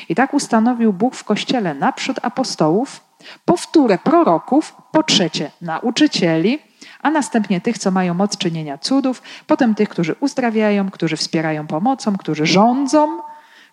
I 0.10 0.15
tak 0.15 0.34
ustanowił 0.34 0.94
Bóg 0.94 1.15
w 1.15 1.24
kościele 1.24 1.74
naprzód 1.74 2.20
apostołów, 2.22 3.01
po 3.46 3.58
wtóre 3.58 3.98
proroków, 3.98 4.75
po 4.92 5.04
trzecie 5.04 5.51
nauczycieli, 5.62 6.60
a 7.01 7.12
następnie 7.12 7.62
tych, 7.62 7.77
co 7.77 7.92
mają 7.92 8.13
moc 8.13 8.38
czynienia 8.38 8.77
cudów, 8.77 9.22
potem 9.48 9.75
tych, 9.75 9.89
którzy 9.89 10.15
uzdrawiają, 10.20 10.92
którzy 10.92 11.18
wspierają 11.18 11.68
pomocą, 11.68 12.18
którzy 12.18 12.46
rządzą, 12.46 13.20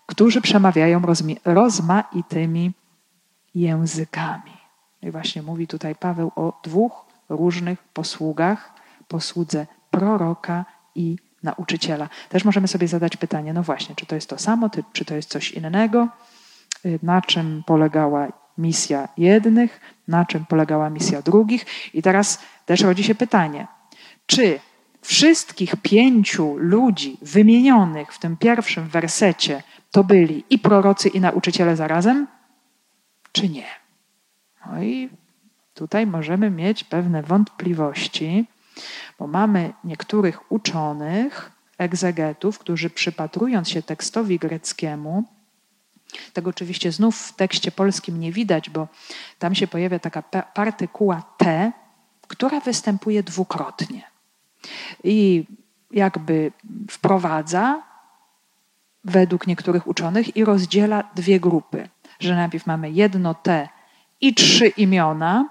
którzy 0.05 0.41
przemawiają 0.41 1.01
rozmaitymi 1.45 2.71
językami. 3.55 4.57
I 5.01 5.11
właśnie 5.11 5.41
mówi 5.41 5.67
tutaj 5.67 5.95
Paweł 5.95 6.31
o 6.35 6.59
dwóch 6.63 7.05
różnych 7.29 7.83
posługach: 7.83 8.72
posłudze 9.13 9.67
proroka 9.91 10.65
i 10.95 11.17
nauczyciela. 11.43 12.09
Też 12.29 12.45
możemy 12.45 12.67
sobie 12.67 12.87
zadać 12.87 13.17
pytanie, 13.17 13.53
no 13.53 13.63
właśnie, 13.63 13.95
czy 13.95 14.05
to 14.05 14.15
jest 14.15 14.29
to 14.29 14.37
samo, 14.37 14.69
czy 14.93 15.05
to 15.05 15.15
jest 15.15 15.29
coś 15.29 15.51
innego, 15.51 16.07
y, 16.85 16.99
na 17.03 17.21
czym 17.21 17.63
polegała 17.65 18.27
misja 18.57 19.07
jednych, 19.17 19.79
na 20.07 20.25
czym 20.25 20.45
polegała 20.45 20.89
misja 20.89 21.21
drugich. 21.21 21.65
I 21.93 22.01
teraz 22.01 22.39
też 22.65 22.81
rodzi 22.81 23.03
się 23.03 23.15
pytanie, 23.15 23.67
czy 24.25 24.59
wszystkich 25.01 25.75
pięciu 25.75 26.57
ludzi 26.57 27.17
wymienionych 27.21 28.13
w 28.13 28.19
tym 28.19 28.37
pierwszym 28.37 28.87
wersecie 28.87 29.63
to 29.91 30.03
byli 30.03 30.43
i 30.49 30.59
prorocy, 30.59 31.09
i 31.09 31.19
nauczyciele 31.21 31.75
zarazem, 31.75 32.27
czy 33.31 33.49
nie? 33.49 33.67
No 34.65 34.83
i 34.83 35.09
tutaj 35.73 36.07
możemy 36.07 36.49
mieć 36.49 36.83
pewne 36.83 37.23
wątpliwości, 37.23 38.47
bo 39.19 39.27
mamy 39.27 39.73
niektórych 39.83 40.51
uczonych, 40.51 41.51
egzegetów, 41.77 42.59
którzy 42.59 42.89
przypatrując 42.89 43.69
się 43.69 43.81
tekstowi 43.81 44.39
greckiemu, 44.39 45.23
tego 46.33 46.49
oczywiście 46.49 46.91
znów 46.91 47.17
w 47.17 47.33
tekście 47.35 47.71
polskim 47.71 48.19
nie 48.19 48.31
widać, 48.31 48.69
bo 48.69 48.87
tam 49.39 49.55
się 49.55 49.67
pojawia 49.67 49.99
taka 49.99 50.21
partykuła 50.43 51.23
T, 51.37 51.71
która 52.27 52.59
występuje 52.59 53.23
dwukrotnie. 53.23 54.03
I 55.03 55.45
jakby 55.91 56.51
wprowadza 56.91 57.83
według 59.03 59.47
niektórych 59.47 59.87
uczonych 59.87 60.37
i 60.37 60.45
rozdziela 60.45 61.03
dwie 61.15 61.39
grupy. 61.39 61.89
Że 62.19 62.35
najpierw 62.35 62.65
mamy 62.65 62.91
jedno 62.91 63.33
T 63.33 63.69
i 64.21 64.33
trzy 64.33 64.67
imiona, 64.67 65.49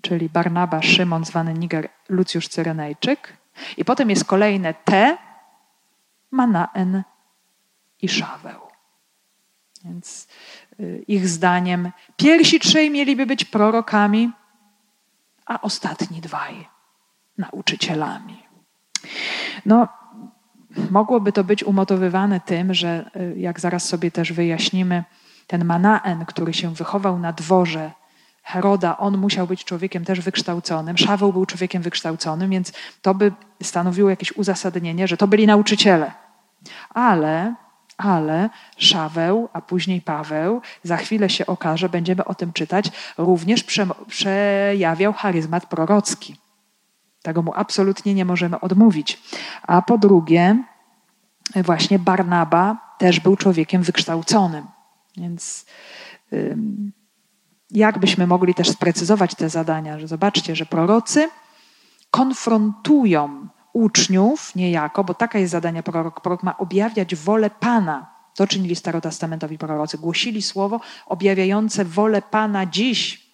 czyli 0.00 0.28
Barnaba, 0.28 0.82
Szymon, 0.82 1.24
zwany 1.24 1.54
Niger, 1.54 1.88
Lucjusz 2.08 2.48
Cyrenejczyk. 2.48 3.36
I 3.76 3.84
potem 3.84 4.10
jest 4.10 4.24
kolejne 4.24 4.74
T, 4.74 5.16
Manaen 6.30 7.02
i 8.02 8.08
Szaweł. 8.08 8.60
Więc 9.84 10.28
y, 10.80 11.04
ich 11.08 11.28
zdaniem 11.28 11.90
pierwsi 12.16 12.60
trzej 12.60 12.90
mieliby 12.90 13.26
być 13.26 13.44
prorokami, 13.44 14.32
a 15.46 15.60
ostatni 15.60 16.20
dwaj 16.20 16.68
nauczycielami. 17.38 18.42
No, 19.66 19.88
mogłoby 20.90 21.32
to 21.32 21.44
być 21.44 21.64
umotywowane 21.64 22.40
tym, 22.40 22.74
że 22.74 23.10
y, 23.16 23.38
jak 23.38 23.60
zaraz 23.60 23.84
sobie 23.84 24.10
też 24.10 24.32
wyjaśnimy, 24.32 25.04
ten 25.46 25.64
Manaen, 25.64 26.26
który 26.26 26.52
się 26.52 26.74
wychował 26.74 27.18
na 27.18 27.32
dworze 27.32 27.90
Heroda, 28.48 28.98
on 28.98 29.18
musiał 29.18 29.46
być 29.46 29.64
człowiekiem 29.64 30.04
też 30.04 30.20
wykształconym. 30.20 30.98
Szaweł 30.98 31.32
był 31.32 31.46
człowiekiem 31.46 31.82
wykształconym, 31.82 32.50
więc 32.50 32.72
to 33.02 33.14
by 33.14 33.32
stanowiło 33.62 34.10
jakieś 34.10 34.32
uzasadnienie, 34.32 35.08
że 35.08 35.16
to 35.16 35.28
byli 35.28 35.46
nauczyciele. 35.46 36.12
Ale, 36.90 37.54
ale 37.98 38.50
Szaweł, 38.76 39.48
a 39.52 39.60
później 39.60 40.00
Paweł, 40.00 40.60
za 40.82 40.96
chwilę 40.96 41.30
się 41.30 41.46
okaże, 41.46 41.88
będziemy 41.88 42.24
o 42.24 42.34
tym 42.34 42.52
czytać, 42.52 42.90
również 43.18 43.64
prze, 43.64 43.86
przejawiał 44.06 45.12
charyzmat 45.12 45.66
prorocki. 45.66 46.36
Tego 47.22 47.42
mu 47.42 47.52
absolutnie 47.54 48.14
nie 48.14 48.24
możemy 48.24 48.60
odmówić. 48.60 49.22
A 49.62 49.82
po 49.82 49.98
drugie, 49.98 50.64
właśnie 51.56 51.98
Barnaba 51.98 52.94
też 52.98 53.20
był 53.20 53.36
człowiekiem 53.36 53.82
wykształconym. 53.82 54.66
Więc 55.16 55.66
jak 57.70 57.98
byśmy 57.98 58.26
mogli 58.26 58.54
też 58.54 58.68
sprecyzować 58.70 59.34
te 59.34 59.48
zadania, 59.48 59.98
że 59.98 60.08
zobaczcie, 60.08 60.56
że 60.56 60.66
prorocy 60.66 61.30
konfrontują 62.10 63.48
uczniów 63.72 64.54
niejako, 64.54 65.04
bo 65.04 65.14
taka 65.14 65.38
jest 65.38 65.52
zadanie 65.52 65.82
prorok. 65.82 66.20
Prorok 66.20 66.42
ma 66.42 66.58
objawiać 66.58 67.14
wolę 67.14 67.50
Pana. 67.50 68.06
To 68.34 68.46
czynili 68.46 68.76
starotestamentowi 68.76 69.58
prorocy. 69.58 69.98
Głosili 69.98 70.42
słowo 70.42 70.80
objawiające 71.06 71.84
wolę 71.84 72.22
Pana 72.22 72.66
dziś, 72.66 73.28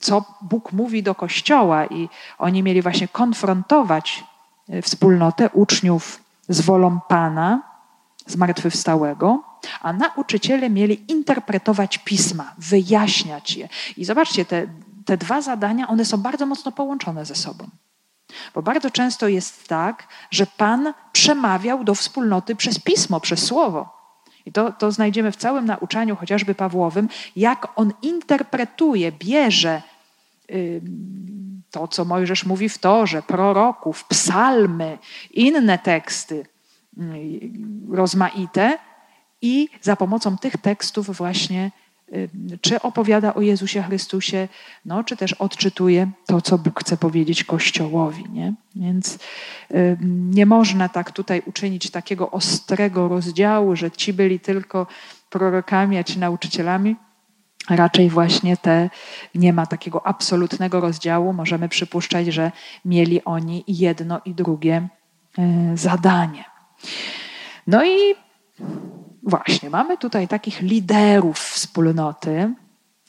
co 0.00 0.24
Bóg 0.40 0.72
mówi 0.72 1.02
do 1.02 1.14
Kościoła 1.14 1.86
i 1.86 2.08
oni 2.38 2.62
mieli 2.62 2.82
właśnie 2.82 3.08
konfrontować 3.08 4.24
y, 4.70 4.82
wspólnotę 4.82 5.50
uczniów 5.50 6.22
z 6.48 6.60
wolą 6.60 7.00
Pana, 7.08 7.62
zmartwychwstałego, 8.26 9.42
a 9.80 9.92
nauczyciele 9.92 10.70
mieli 10.70 11.04
interpretować 11.08 11.98
pisma, 11.98 12.54
wyjaśniać 12.58 13.56
je. 13.56 13.68
I 13.96 14.04
zobaczcie, 14.04 14.44
te, 14.44 14.66
te 15.04 15.16
dwa 15.16 15.42
zadania, 15.42 15.88
one 15.88 16.04
są 16.04 16.16
bardzo 16.16 16.46
mocno 16.46 16.72
połączone 16.72 17.24
ze 17.24 17.34
sobą. 17.34 17.68
Bo 18.54 18.62
bardzo 18.62 18.90
często 18.90 19.28
jest 19.28 19.68
tak, 19.68 20.08
że 20.30 20.46
Pan 20.46 20.94
przemawiał 21.12 21.84
do 21.84 21.94
wspólnoty 21.94 22.56
przez 22.56 22.78
pismo, 22.78 23.20
przez 23.20 23.44
słowo. 23.44 24.02
I 24.46 24.52
to, 24.52 24.72
to 24.72 24.92
znajdziemy 24.92 25.32
w 25.32 25.36
całym 25.36 25.64
nauczaniu, 25.64 26.16
chociażby 26.16 26.54
Pawłowym, 26.54 27.08
jak 27.36 27.68
on 27.76 27.92
interpretuje, 28.02 29.12
bierze 29.12 29.82
to, 31.70 31.88
co 31.88 32.04
Mojżesz 32.04 32.46
mówi 32.46 32.68
w 32.68 32.78
torze, 32.78 33.22
proroków, 33.22 34.04
psalmy, 34.04 34.98
inne 35.30 35.78
teksty 35.78 36.46
rozmaite 37.90 38.78
i 39.42 39.68
za 39.80 39.96
pomocą 39.96 40.38
tych 40.38 40.56
tekstów 40.56 41.16
właśnie 41.16 41.70
czy 42.60 42.82
opowiada 42.82 43.34
o 43.34 43.40
Jezusie 43.40 43.82
Chrystusie, 43.82 44.48
no, 44.84 45.04
czy 45.04 45.16
też 45.16 45.32
odczytuje 45.32 46.10
to, 46.26 46.40
co 46.40 46.58
Bóg 46.58 46.80
chce 46.80 46.96
powiedzieć 46.96 47.44
Kościołowi. 47.44 48.24
Nie? 48.32 48.54
Więc 48.76 49.18
y, 49.70 49.98
nie 50.30 50.46
można 50.46 50.88
tak 50.88 51.10
tutaj 51.10 51.42
uczynić 51.46 51.90
takiego 51.90 52.30
ostrego 52.30 53.08
rozdziału, 53.08 53.76
że 53.76 53.90
ci 53.90 54.12
byli 54.12 54.40
tylko 54.40 54.86
prorokami, 55.30 55.98
a 55.98 56.04
ci 56.04 56.18
nauczycielami. 56.18 56.96
Raczej 57.70 58.10
właśnie 58.10 58.56
te 58.56 58.90
nie 59.34 59.52
ma 59.52 59.66
takiego 59.66 60.06
absolutnego 60.06 60.80
rozdziału. 60.80 61.32
Możemy 61.32 61.68
przypuszczać, 61.68 62.26
że 62.26 62.52
mieli 62.84 63.24
oni 63.24 63.64
jedno 63.68 64.20
i 64.24 64.34
drugie 64.34 64.88
y, 65.38 65.76
zadanie. 65.76 66.44
No 67.66 67.84
i 67.84 68.14
Właśnie, 69.22 69.70
mamy 69.70 69.98
tutaj 69.98 70.28
takich 70.28 70.60
liderów 70.60 71.38
wspólnoty, 71.38 72.54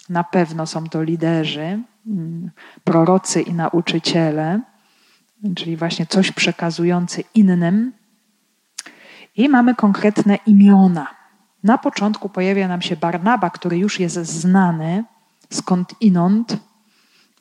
Na 0.10 0.24
pewno 0.24 0.68
są 0.68 0.90
to 0.90 1.04
liderzy, 1.04 1.80
mm, 2.08 2.52
prorocy 2.84 3.42
i 3.42 3.54
nauczyciele, 3.54 4.62
czyli 5.56 5.78
właśnie 5.78 6.06
coś 6.06 6.32
przekazujący 6.32 7.24
innym. 7.36 7.94
I 9.36 9.50
mamy 9.50 9.76
konkretne 9.76 10.38
imiona. 10.46 11.08
Na 11.64 11.78
początku 11.78 12.30
pojawia 12.30 12.68
nam 12.68 12.82
się 12.82 12.96
Barnaba, 12.96 13.50
który 13.50 13.78
już 13.78 14.00
jest 14.00 14.16
znany, 14.16 15.04
skąd 15.50 15.96
inąd. 16.02 16.58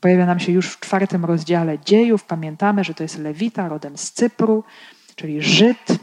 Pojawia 0.00 0.26
nam 0.26 0.40
się 0.40 0.52
już 0.52 0.66
w 0.68 0.80
czwartym 0.80 1.24
rozdziale 1.24 1.78
dziejów. 1.78 2.24
Pamiętamy, 2.24 2.84
że 2.84 2.94
to 2.94 3.02
jest 3.02 3.18
Lewita 3.18 3.68
rodem 3.68 3.98
z 3.98 4.12
Cypru, 4.12 4.64
czyli 5.16 5.42
Żyd 5.42 5.98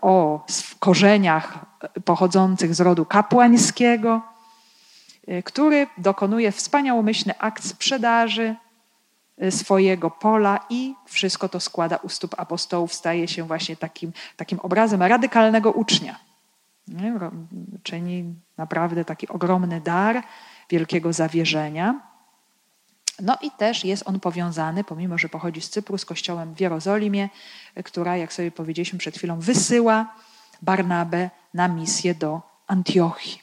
o 0.00 0.44
korzeniach 0.78 1.58
pochodzących 2.04 2.74
z 2.74 2.80
rodu 2.80 3.04
kapłańskiego, 3.04 4.20
e, 5.26 5.42
który 5.42 5.86
dokonuje 5.98 6.52
wspaniałomyślny 6.52 7.38
akt 7.38 7.64
sprzedaży 7.64 8.54
e, 9.38 9.50
swojego 9.50 10.10
pola 10.10 10.66
i 10.70 10.94
wszystko 11.06 11.48
to 11.48 11.60
składa 11.60 11.96
u 11.96 12.08
stóp 12.08 12.34
apostołów, 12.38 12.94
staje 12.94 13.28
się 13.28 13.44
właśnie 13.44 13.76
takim, 13.76 14.12
takim 14.36 14.60
obrazem 14.60 15.02
radykalnego 15.02 15.70
ucznia. 15.70 16.18
Czyni 17.82 18.34
naprawdę 18.56 19.04
taki 19.04 19.28
ogromny 19.28 19.80
dar 19.80 20.22
wielkiego 20.70 21.12
zawierzenia. 21.12 22.11
No 23.22 23.38
i 23.42 23.50
też 23.50 23.84
jest 23.84 24.02
on 24.06 24.20
powiązany, 24.20 24.84
pomimo 24.84 25.18
że 25.18 25.28
pochodzi 25.28 25.60
z 25.60 25.70
Cypru, 25.70 25.98
z 25.98 26.04
kościołem 26.04 26.54
w 26.54 26.60
Jerozolimie, 26.60 27.28
która, 27.84 28.16
jak 28.16 28.32
sobie 28.32 28.50
powiedzieliśmy 28.50 28.98
przed 28.98 29.16
chwilą, 29.16 29.40
wysyła 29.40 30.14
Barnabę 30.62 31.30
na 31.54 31.68
misję 31.68 32.14
do 32.14 32.40
Antiochii. 32.66 33.42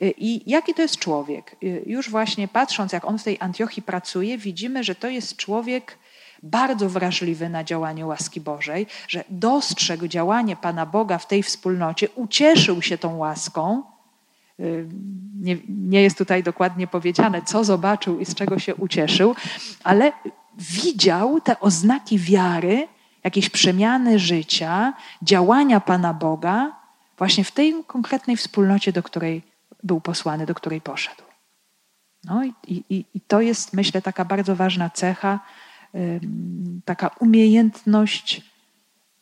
I 0.00 0.50
jaki 0.50 0.74
to 0.74 0.82
jest 0.82 0.96
człowiek? 0.96 1.56
Już 1.86 2.10
właśnie 2.10 2.48
patrząc, 2.48 2.92
jak 2.92 3.04
on 3.04 3.18
w 3.18 3.22
tej 3.22 3.36
Antiochii 3.40 3.82
pracuje, 3.82 4.38
widzimy, 4.38 4.84
że 4.84 4.94
to 4.94 5.08
jest 5.08 5.36
człowiek 5.36 5.98
bardzo 6.42 6.88
wrażliwy 6.88 7.48
na 7.48 7.64
działanie 7.64 8.06
łaski 8.06 8.40
Bożej, 8.40 8.86
że 9.08 9.24
dostrzegł 9.28 10.06
działanie 10.06 10.56
Pana 10.56 10.86
Boga 10.86 11.18
w 11.18 11.26
tej 11.26 11.42
wspólnocie, 11.42 12.08
ucieszył 12.14 12.82
się 12.82 12.98
tą 12.98 13.16
łaską. 13.16 13.82
Nie, 15.40 15.56
nie 15.68 16.02
jest 16.02 16.18
tutaj 16.18 16.42
dokładnie 16.42 16.86
powiedziane, 16.86 17.42
co 17.42 17.64
zobaczył 17.64 18.20
i 18.20 18.24
z 18.24 18.34
czego 18.34 18.58
się 18.58 18.74
ucieszył, 18.74 19.34
ale 19.84 20.12
widział 20.58 21.40
te 21.40 21.60
oznaki 21.60 22.18
wiary, 22.18 22.88
jakieś 23.24 23.50
przemiany 23.50 24.18
życia, 24.18 24.92
działania 25.22 25.80
Pana 25.80 26.14
Boga 26.14 26.72
właśnie 27.18 27.44
w 27.44 27.52
tej 27.52 27.74
konkretnej 27.86 28.36
wspólnocie, 28.36 28.92
do 28.92 29.02
której 29.02 29.42
był 29.82 30.00
posłany, 30.00 30.46
do 30.46 30.54
której 30.54 30.80
poszedł. 30.80 31.22
No 32.24 32.44
i, 32.44 32.54
i, 32.68 33.04
i 33.14 33.20
to 33.20 33.40
jest, 33.40 33.72
myślę, 33.72 34.02
taka 34.02 34.24
bardzo 34.24 34.56
ważna 34.56 34.90
cecha, 34.90 35.40
taka 36.84 37.10
umiejętność 37.20 38.42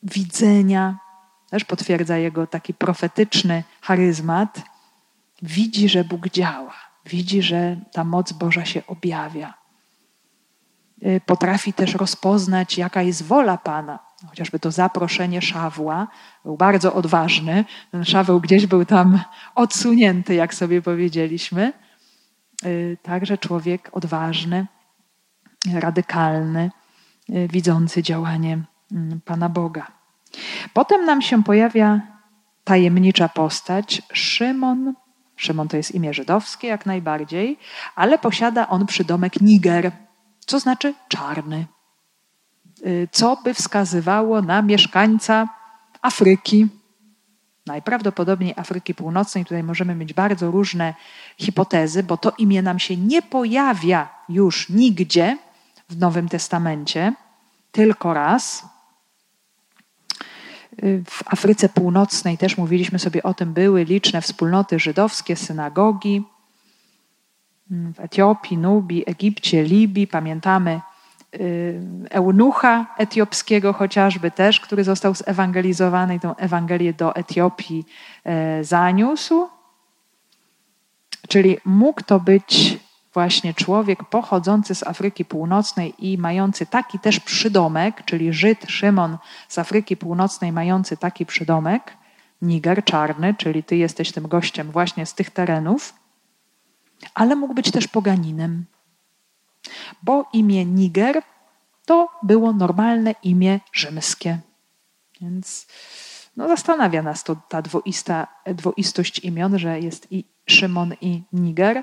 widzenia, 0.02 0.98
też 1.50 1.64
potwierdza 1.64 2.16
jego 2.16 2.46
taki 2.46 2.74
profetyczny 2.74 3.64
charyzmat. 3.80 4.62
Widzi, 5.42 5.88
że 5.88 6.04
Bóg 6.04 6.28
działa, 6.28 6.74
widzi, 7.06 7.42
że 7.42 7.76
ta 7.92 8.04
moc 8.04 8.32
Boża 8.32 8.64
się 8.64 8.86
objawia. 8.86 9.54
Y, 11.06 11.20
potrafi 11.26 11.72
też 11.72 11.94
rozpoznać, 11.94 12.78
jaka 12.78 13.02
jest 13.02 13.22
wola 13.22 13.58
Pana. 13.58 13.98
Chociażby 14.28 14.58
to 14.58 14.70
zaproszenie 14.70 15.42
Szawła 15.42 16.08
był 16.44 16.56
bardzo 16.56 16.94
odważny. 16.94 17.64
Ten 17.90 18.04
Szaweł 18.04 18.40
gdzieś 18.40 18.66
był 18.66 18.84
tam 18.84 19.20
odsunięty, 19.54 20.34
jak 20.34 20.54
sobie 20.54 20.82
powiedzieliśmy. 20.82 21.72
Y, 22.64 22.98
także 23.02 23.38
człowiek 23.38 23.90
odważny, 23.92 24.66
radykalny, 25.74 26.70
y, 27.30 27.48
widzący 27.48 28.02
działanie 28.02 28.58
mm, 28.92 29.20
Pana 29.24 29.48
Boga. 29.48 29.86
Potem 30.72 31.04
nam 31.04 31.22
się 31.22 31.44
pojawia 31.44 32.00
tajemnicza 32.64 33.28
postać 33.28 34.02
Szymon. 34.12 34.94
Szymon 35.40 35.68
to 35.68 35.76
jest 35.76 35.94
imię 35.94 36.14
żydowskie 36.14 36.68
jak 36.68 36.86
najbardziej, 36.86 37.58
ale 37.94 38.18
posiada 38.18 38.68
on 38.68 38.86
przydomek 38.86 39.40
Niger 39.40 39.92
co 40.50 40.60
znaczy 40.60 40.94
czarny, 41.08 41.66
y, 42.86 43.08
co 43.12 43.36
by 43.44 43.54
wskazywało 43.54 44.42
na 44.42 44.62
mieszkańca 44.62 45.48
Afryki, 46.02 46.68
najprawdopodobniej 47.66 48.54
Afryki 48.56 48.94
Północnej. 48.94 49.44
Tutaj 49.44 49.62
możemy 49.62 49.94
mieć 49.94 50.14
bardzo 50.14 50.50
różne 50.50 50.94
hipotezy, 51.38 52.02
bo 52.02 52.16
to 52.16 52.32
imię 52.38 52.62
nam 52.62 52.78
się 52.78 52.96
nie 52.96 53.22
pojawia 53.22 54.08
już 54.28 54.68
nigdzie 54.68 55.38
w 55.88 55.98
Nowym 55.98 56.28
Testamencie, 56.28 57.12
tylko 57.72 58.14
raz. 58.14 58.64
W 61.06 61.22
Afryce 61.26 61.68
Północnej 61.68 62.38
też 62.38 62.56
mówiliśmy 62.56 62.98
sobie 62.98 63.22
o 63.22 63.34
tym, 63.34 63.52
były 63.52 63.84
liczne 63.84 64.22
wspólnoty 64.22 64.78
żydowskie, 64.78 65.36
synagogi 65.36 66.24
w 67.70 68.00
Etiopii, 68.00 68.58
Nubii, 68.58 69.04
Egipcie, 69.06 69.62
Libii. 69.62 70.06
Pamiętamy 70.06 70.80
y, 71.34 71.80
eunucha 72.10 72.94
etiopskiego 72.98 73.72
chociażby 73.72 74.30
też, 74.30 74.60
który 74.60 74.84
został 74.84 75.14
zewangelizowany 75.14 76.14
i 76.14 76.20
tę 76.20 76.34
Ewangelię 76.38 76.92
do 76.92 77.16
Etiopii 77.16 77.86
e, 78.24 78.64
zaniósł. 78.64 79.48
Czyli 81.28 81.58
mógł 81.64 82.02
to 82.02 82.20
być 82.20 82.78
właśnie 83.14 83.54
człowiek 83.54 84.04
pochodzący 84.04 84.74
z 84.74 84.82
Afryki 84.82 85.24
Północnej 85.24 85.94
i 85.98 86.18
mający 86.18 86.66
taki 86.66 86.98
też 86.98 87.20
przydomek, 87.20 88.04
czyli 88.04 88.32
Żyd 88.32 88.64
Szymon 88.68 89.18
z 89.48 89.58
Afryki 89.58 89.96
Północnej 89.96 90.52
mający 90.52 90.96
taki 90.96 91.26
przydomek, 91.26 91.96
Niger 92.42 92.84
czarny, 92.84 93.34
czyli 93.34 93.62
ty 93.62 93.76
jesteś 93.76 94.12
tym 94.12 94.28
gościem 94.28 94.70
właśnie 94.70 95.06
z 95.06 95.14
tych 95.14 95.30
terenów 95.30 95.94
ale 97.14 97.36
mógł 97.36 97.54
być 97.54 97.70
też 97.70 97.88
poganinem, 97.88 98.64
bo 100.02 100.28
imię 100.32 100.64
Niger 100.64 101.22
to 101.86 102.08
było 102.22 102.52
normalne 102.52 103.14
imię 103.22 103.60
rzymskie. 103.72 104.38
Więc 105.20 105.66
no, 106.36 106.48
zastanawia 106.48 107.02
nas 107.02 107.24
to 107.24 107.36
ta 107.48 107.62
dwoista, 107.62 108.26
dwoistość 108.54 109.18
imion, 109.18 109.58
że 109.58 109.80
jest 109.80 110.12
i 110.12 110.24
Szymon 110.46 110.94
i 111.00 111.22
Niger, 111.32 111.82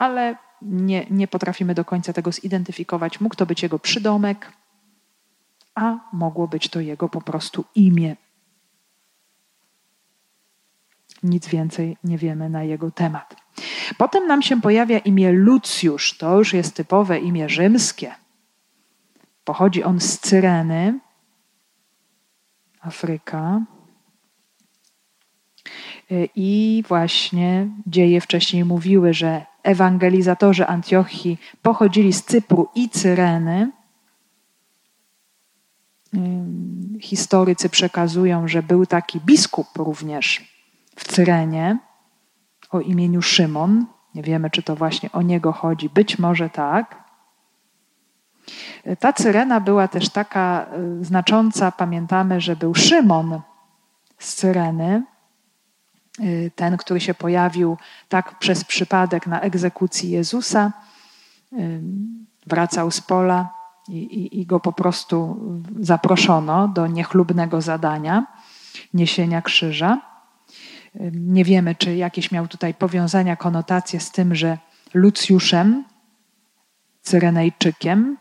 ale 0.00 0.36
nie, 0.62 1.06
nie 1.10 1.28
potrafimy 1.28 1.74
do 1.74 1.84
końca 1.84 2.12
tego 2.12 2.32
zidentyfikować. 2.32 3.20
Mógł 3.20 3.36
to 3.36 3.46
być 3.46 3.62
jego 3.62 3.78
przydomek, 3.78 4.52
a 5.74 5.98
mogło 6.12 6.48
być 6.48 6.68
to 6.68 6.80
jego 6.80 7.08
po 7.08 7.20
prostu 7.20 7.64
imię. 7.74 8.16
Nic 11.22 11.48
więcej 11.48 11.96
nie 12.04 12.18
wiemy 12.18 12.50
na 12.50 12.62
jego 12.64 12.90
temat. 12.90 13.36
Potem 13.98 14.26
nam 14.26 14.42
się 14.42 14.60
pojawia 14.60 14.98
imię 14.98 15.32
Lucjusz. 15.32 16.18
To 16.18 16.38
już 16.38 16.54
jest 16.54 16.76
typowe 16.76 17.18
imię 17.18 17.48
rzymskie. 17.48 18.14
Pochodzi 19.44 19.84
on 19.84 20.00
z 20.00 20.18
Cyreny, 20.18 21.00
Afryka. 22.80 23.60
I 26.34 26.82
właśnie 26.88 27.68
dzieje 27.86 28.20
wcześniej 28.20 28.64
mówiły, 28.64 29.14
że 29.14 29.49
ewangelizatorzy 29.62 30.66
Antiochii 30.66 31.38
pochodzili 31.62 32.12
z 32.12 32.24
Cypru 32.24 32.68
i 32.74 32.88
Cyreny. 32.88 33.70
Historycy 37.00 37.68
przekazują, 37.68 38.48
że 38.48 38.62
był 38.62 38.86
taki 38.86 39.20
biskup 39.20 39.66
również 39.76 40.54
w 40.96 41.04
Cyrenie 41.04 41.78
o 42.70 42.80
imieniu 42.80 43.22
Szymon. 43.22 43.86
Nie 44.14 44.22
wiemy, 44.22 44.50
czy 44.50 44.62
to 44.62 44.76
właśnie 44.76 45.12
o 45.12 45.22
niego 45.22 45.52
chodzi. 45.52 45.88
Być 45.88 46.18
może 46.18 46.50
tak. 46.50 47.04
Ta 48.98 49.12
Cyrena 49.12 49.60
była 49.60 49.88
też 49.88 50.08
taka 50.08 50.66
y, 51.00 51.04
znacząca. 51.04 51.72
Pamiętamy, 51.72 52.40
że 52.40 52.56
był 52.56 52.74
Szymon 52.74 53.40
z 54.18 54.34
Cyreny, 54.34 55.02
ten, 56.54 56.76
który 56.76 57.00
się 57.00 57.14
pojawił 57.14 57.76
tak 58.08 58.38
przez 58.38 58.64
przypadek 58.64 59.26
na 59.26 59.40
egzekucji 59.40 60.10
Jezusa. 60.10 60.72
Y, 61.52 61.80
wracał 62.46 62.90
z 62.90 63.00
pola 63.00 63.52
i, 63.88 63.96
i, 63.96 64.40
i 64.40 64.46
go 64.46 64.60
po 64.60 64.72
prostu 64.72 65.40
zaproszono 65.80 66.68
do 66.68 66.86
niechlubnego 66.86 67.60
zadania 67.60 68.26
niesienia 68.94 69.42
krzyża. 69.42 70.00
Nie 71.12 71.44
wiemy, 71.44 71.74
czy 71.74 71.96
jakieś 71.96 72.30
miał 72.30 72.48
tutaj 72.48 72.74
powiązania, 72.74 73.36
konotacje 73.36 74.00
z 74.00 74.10
tym, 74.10 74.34
że 74.34 74.58
Lucjuszem, 74.94 75.84
Cyrenejczykiem. 77.02 78.16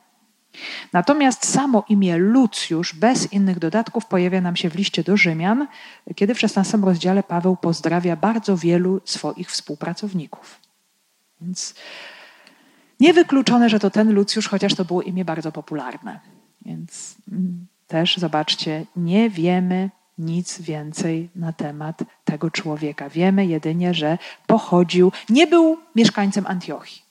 Natomiast 0.94 1.46
samo 1.46 1.86
imię 1.90 2.18
Lucjusz 2.18 2.94
bez 2.94 3.34
innych 3.34 3.60
dodatków 3.60 4.06
pojawia 4.06 4.42
nam 4.42 4.56
się 4.56 4.70
w 4.70 4.76
liście 4.76 5.04
do 5.04 5.18
Rzymian, 5.18 5.68
kiedy 6.16 6.36
w 6.36 6.44
XVI 6.44 6.82
rozdziale 6.84 7.24
Paweł 7.24 7.58
pozdrawia 7.58 8.16
bardzo 8.16 8.58
wielu 8.58 9.02
swoich 9.06 9.52
współpracowników. 9.52 10.60
Więc 11.42 11.76
niewykluczone, 13.00 13.70
że 13.70 13.80
to 13.80 13.90
ten 13.90 14.14
Lucjusz, 14.14 14.48
chociaż 14.48 14.76
to 14.76 14.86
było 14.86 15.02
imię 15.02 15.26
bardzo 15.26 15.52
popularne. 15.52 16.20
Więc 16.62 17.16
mm, 17.32 17.68
też 17.88 18.18
zobaczcie, 18.18 18.86
nie 18.96 19.30
wiemy 19.30 19.90
nic 20.18 20.62
więcej 20.62 21.30
na 21.36 21.54
temat 21.54 22.04
tego 22.26 22.52
człowieka. 22.52 23.10
Wiemy 23.10 23.46
jedynie, 23.46 23.94
że 23.94 24.18
pochodził, 24.48 25.12
nie 25.30 25.48
był 25.48 25.78
mieszkańcem 25.96 26.48
Antiochii. 26.48 27.09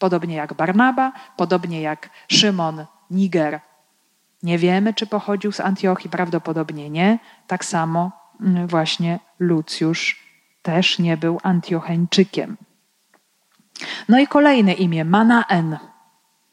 Podobnie 0.00 0.36
jak 0.36 0.54
Barnaba, 0.54 1.12
podobnie 1.36 1.80
jak 1.80 2.10
Szymon 2.28 2.86
Niger. 3.10 3.60
Nie 4.42 4.58
wiemy, 4.58 4.94
czy 4.94 5.06
pochodził 5.06 5.52
z 5.52 5.60
Antiochii, 5.60 6.10
prawdopodobnie 6.10 6.90
nie. 6.90 7.18
Tak 7.46 7.64
samo 7.64 8.10
mm, 8.40 8.66
właśnie 8.66 9.18
Lucjusz 9.38 10.04
też 10.62 10.98
nie 10.98 11.16
był 11.16 11.40
Antiocheńczykiem. 11.42 12.56
No 14.08 14.18
i 14.18 14.26
kolejne 14.26 14.72
imię, 14.72 15.04
Manaen. 15.04 15.78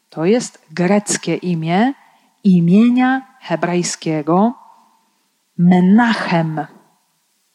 To 0.09 0.25
jest 0.25 0.65
greckie 0.71 1.35
imię 1.35 1.93
imienia 2.43 3.21
hebrajskiego 3.41 4.53
Menachem. 5.57 6.65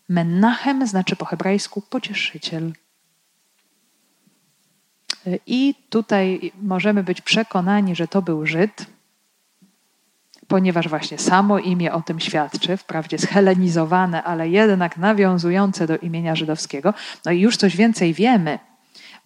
Menachem 0.09 0.87
znaczy 0.87 1.16
po 1.16 1.24
hebrajsku 1.24 1.83
pocieszyciel. 1.83 2.72
I 5.46 5.74
tutaj 5.90 6.52
możemy 6.62 7.02
być 7.02 7.20
przekonani, 7.20 7.96
że 7.96 8.08
to 8.08 8.22
był 8.22 8.46
Żyd, 8.46 8.87
ponieważ 10.48 10.88
właśnie 10.88 11.18
samo 11.18 11.58
imię 11.58 11.92
o 11.92 12.02
tym 12.02 12.20
świadczy, 12.20 12.76
wprawdzie 12.76 13.18
zhelenizowane, 13.18 14.22
ale 14.22 14.48
jednak 14.48 14.96
nawiązujące 14.96 15.87
do 15.87 15.96
imienia 15.96 16.35
żydowskiego. 16.35 16.94
No 17.24 17.32
i 17.32 17.40
już 17.40 17.56
coś 17.56 17.76
więcej 17.76 18.14
wiemy, 18.14 18.58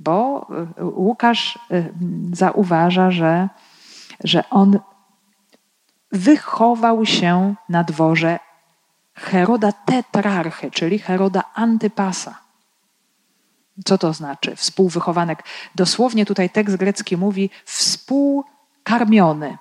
bo 0.00 0.46
y, 0.78 0.85
Łukasz 0.85 1.59
y, 1.72 1.92
zauważa, 2.32 3.11
że, 3.11 3.48
że 4.24 4.50
on 4.50 4.78
wychował 6.12 7.06
się 7.06 7.54
na 7.68 7.85
dworze 7.85 8.38
Heroda 9.14 9.72
tetrarchy, 9.72 10.70
czyli 10.70 10.98
Heroda 10.98 11.44
Antypasa. 11.54 12.45
Co 13.85 13.99
to 13.99 14.12
znaczy? 14.12 14.57
Współwychowanek. 14.57 15.45
Dosłownie 15.75 16.27
tutaj 16.27 16.51
tekst 16.51 16.77
grecki 16.77 17.17
mówi 17.17 17.51
współkarmiony, 17.65 19.59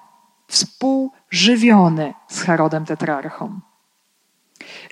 współżywiony 0.47 2.13
z 2.27 2.41
Herodem 2.41 2.85
tetrarchą. 2.85 3.59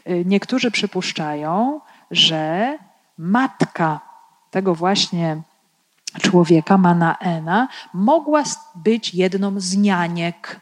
Y, 0.10 0.24
niektórzy 0.26 0.72
przypuszczają, 0.72 1.82
że 2.12 2.78
matka 3.18 4.00
tego 4.52 4.76
właśnie 4.76 5.42
człowieka, 6.22 6.78
Manaena, 6.78 7.68
mogła 7.94 8.44
być 8.76 9.14
jedną 9.14 9.60
z 9.60 9.78
nianiek 9.78 10.60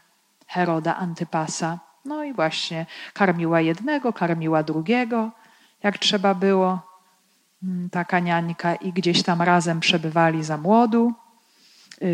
Heroda 0.47 0.95
Antypasa. 0.95 1.80
No 2.06 2.24
i 2.24 2.34
właśnie 2.34 2.86
karmiła 3.13 3.62
jednego, 3.62 4.13
karmiła 4.13 4.63
drugiego, 4.63 5.32
jak 5.84 5.97
trzeba 5.97 6.34
było. 6.36 6.90
Mm, 7.63 7.89
taka 7.89 8.19
niańka 8.19 8.76
i 8.76 8.93
gdzieś 8.93 9.24
tam 9.24 9.41
razem 9.41 9.80
przebywali 9.80 10.43
za 10.43 10.58
młodu. 10.58 11.13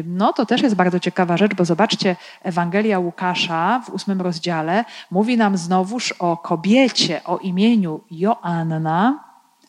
No 0.06 0.34
to 0.34 0.46
też 0.46 0.62
jest 0.62 0.76
bardzo 0.76 1.00
ciekawa 1.00 1.38
rzecz, 1.38 1.56
bo 1.56 1.66
zobaczcie, 1.66 2.16
Ewangelia 2.44 3.00
Łukasza 3.00 3.82
w 3.86 3.90
ósmym 3.90 4.22
rozdziale 4.22 4.86
mówi 5.12 5.38
nam 5.38 5.58
znowuż 5.58 6.12
o 6.12 6.38
kobiecie 6.38 7.24
o 7.24 7.38
imieniu 7.38 8.02
Joanna, 8.12 9.24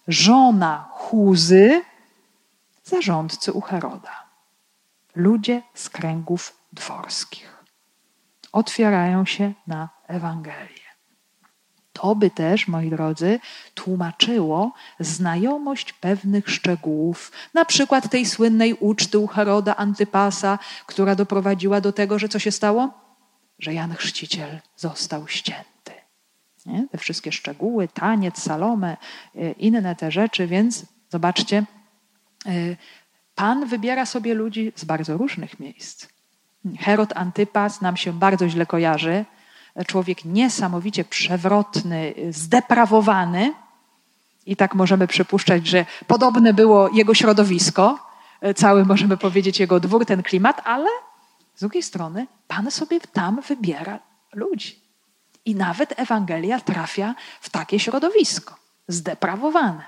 żona 0.09 0.89
Chuzy, 0.91 1.83
zarządcy 2.85 3.53
u 3.53 3.61
Heroda. 3.61 4.25
Ludzie 5.17 5.63
z 5.75 5.91
kręgów 5.91 6.57
dworskich 6.73 7.65
otwierają 8.53 9.25
się 9.25 9.53
na 9.67 9.89
Ewangelię. 10.07 10.88
To 12.01 12.15
by 12.15 12.31
też, 12.31 12.69
moi 12.69 12.91
drodzy, 12.91 13.41
tłumaczyło 13.75 14.73
znajomość 15.01 15.93
pewnych 15.93 16.51
szczegółów, 16.51 17.33
na 17.55 17.65
przykład 17.65 18.11
tej 18.11 18.27
słynnej 18.27 18.75
uczty 18.75 19.19
u 19.19 19.27
Heroda 19.27 19.77
Antypasa, 19.77 20.59
która 20.87 21.15
doprowadziła 21.15 21.81
do 21.81 21.93
tego, 21.93 22.19
że 22.19 22.29
co 22.29 22.39
się 22.39 22.51
stało? 22.51 22.91
Że 23.59 23.75
Jan 23.75 23.95
Chrzciciel 23.95 24.61
został 24.77 25.29
ścięty. 25.29 25.93
Nie? 26.67 26.89
Te 26.89 26.99
wszystkie 26.99 27.33
szczegóły, 27.33 27.89
taniec, 27.89 28.43
salome, 28.43 28.97
e, 29.35 29.53
inne 29.53 29.97
te 29.97 30.11
rzeczy, 30.11 30.47
więc 30.47 30.87
zobaczcie, 31.11 31.65
e, 32.47 32.77
Pan 33.35 33.67
wybiera 33.67 34.07
sobie 34.07 34.35
ludzi 34.35 34.73
z 34.77 34.85
bardzo 34.85 35.17
różnych 35.17 35.61
miejsc. 35.61 36.07
Herod 36.79 37.13
Antypas 37.17 37.81
nam 37.81 37.97
się 37.97 38.13
bardzo 38.13 38.49
źle 38.49 38.67
kojarzy. 38.67 39.25
Człowiek 39.87 40.25
niesamowicie 40.25 41.05
przewrotny, 41.05 42.15
zdeprawowany. 42.31 43.55
I 44.47 44.57
tak 44.57 44.75
możemy 44.75 45.07
przypuszczać, 45.07 45.67
że 45.67 45.87
podobne 46.07 46.55
było 46.55 46.89
jego 46.89 47.15
środowisko, 47.15 47.99
cały 48.57 48.85
możemy 48.85 49.17
powiedzieć 49.17 49.61
jego 49.61 49.81
dwór, 49.81 50.07
ten 50.07 50.23
klimat, 50.23 50.63
ale 50.65 50.89
z 51.55 51.61
drugiej 51.61 51.83
strony 51.83 52.27
Pan 52.49 52.71
sobie 52.71 53.01
tam 53.01 53.41
wybiera 53.41 53.99
ludzi. 54.33 54.81
I 55.45 55.55
nawet 55.55 56.01
Ewangelia 56.01 56.61
trafia 56.61 57.15
w 57.41 57.51
takie 57.51 57.79
środowisko, 57.79 58.55
zdeprawowane. 58.89 59.85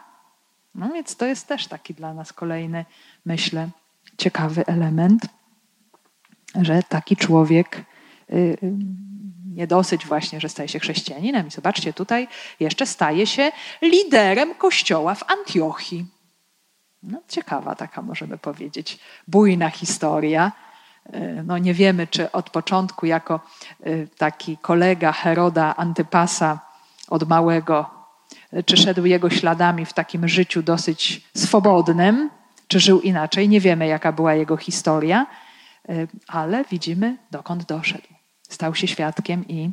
No 0.74 0.88
więc 0.88 1.16
to 1.16 1.26
jest 1.26 1.46
też 1.46 1.66
taki 1.66 1.94
dla 1.94 2.14
nas 2.14 2.33
kolejny, 2.33 2.85
myślę, 3.24 3.68
ciekawy 4.18 4.66
element 4.66 5.26
że 6.55 6.83
taki 6.83 7.16
człowiek 7.16 7.85
nie 9.54 9.66
dosyć 9.66 10.06
właśnie, 10.06 10.40
że 10.40 10.48
staje 10.48 10.68
się 10.68 10.78
chrześcijaninem. 10.78 11.48
I 11.48 11.50
zobaczcie, 11.50 11.92
tutaj 11.92 12.28
jeszcze 12.60 12.86
staje 12.86 13.26
się 13.26 13.52
liderem 13.82 14.54
kościoła 14.54 15.14
w 15.14 15.30
Antiochii. 15.30 16.06
No, 17.02 17.18
ciekawa 17.28 17.74
taka, 17.74 18.02
możemy 18.02 18.38
powiedzieć, 18.38 18.98
bujna 19.28 19.70
historia. 19.70 20.52
Y, 21.14 21.42
no, 21.46 21.58
nie 21.58 21.74
wiemy, 21.74 22.06
czy 22.06 22.32
od 22.32 22.50
początku, 22.50 23.06
jako 23.06 23.40
taki 24.18 24.56
kolega 24.56 25.12
Heroda 25.12 25.76
Antypasa 25.76 26.60
od 27.08 27.28
małego, 27.28 27.90
czy 28.66 28.76
szedł 28.76 29.06
jego 29.06 29.30
śladami 29.30 29.86
w 29.86 29.92
takim 29.92 30.28
życiu 30.28 30.62
dosyć 30.62 31.22
swobodnym, 31.36 32.30
czy 32.68 32.80
żył 32.80 33.00
inaczej. 33.00 33.48
Nie 33.48 33.60
wiemy, 33.60 33.86
jaka 33.86 34.12
była 34.12 34.34
jego 34.34 34.56
historia 34.56 35.26
ale 36.28 36.64
widzimy, 36.64 37.16
dokąd 37.30 37.64
doszedł. 37.64 38.19
Stał 38.50 38.74
się 38.74 38.86
świadkiem 38.86 39.48
i, 39.48 39.70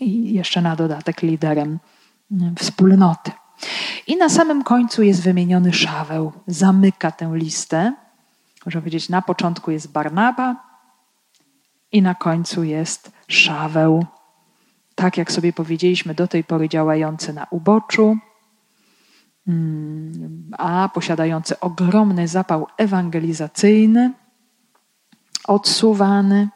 i 0.00 0.34
jeszcze 0.34 0.62
na 0.62 0.76
dodatek 0.76 1.22
liderem 1.22 1.78
mm, 2.32 2.56
wspólnoty. 2.56 3.30
I 4.06 4.16
na 4.16 4.28
samym 4.28 4.64
końcu 4.64 5.02
jest 5.02 5.22
wymieniony 5.22 5.72
Szaweł. 5.72 6.32
Zamyka 6.46 7.10
tę 7.10 7.30
listę. 7.34 7.94
Można 8.66 8.80
powiedzieć, 8.80 9.08
na 9.08 9.22
początku 9.22 9.70
jest 9.70 9.92
Barnaba 9.92 10.56
i 11.92 12.02
na 12.02 12.14
końcu 12.14 12.64
jest 12.64 13.12
Szaweł. 13.28 14.06
Tak 14.94 15.16
jak 15.16 15.32
sobie 15.32 15.52
powiedzieliśmy, 15.52 16.14
do 16.14 16.28
tej 16.28 16.44
pory 16.44 16.68
działający 16.68 17.32
na 17.32 17.46
uboczu, 17.50 18.16
mm, 19.48 20.50
a 20.58 20.88
posiadający 20.94 21.60
ogromny 21.60 22.28
zapał 22.28 22.66
ewangelizacyjny 22.76 24.12
odsuwany. 25.48 26.48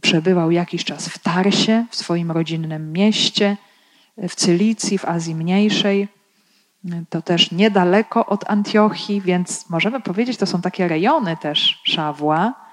Przebywał 0.00 0.50
jakiś 0.50 0.84
czas 0.84 1.08
w 1.08 1.18
Tarsie, 1.18 1.86
w 1.90 1.96
swoim 1.96 2.30
rodzinnym 2.30 2.92
mieście, 2.92 3.56
w 4.28 4.34
Cylicji, 4.34 4.98
w 4.98 5.04
Azji 5.04 5.34
Mniejszej. 5.34 6.08
To 7.10 7.22
też 7.22 7.50
niedaleko 7.50 8.26
od 8.26 8.50
Antiochii, 8.50 9.20
więc 9.20 9.70
możemy 9.70 10.00
powiedzieć, 10.00 10.36
to 10.36 10.46
są 10.46 10.60
takie 10.60 10.88
rejony 10.88 11.36
też 11.36 11.80
Szawła. 11.84 12.68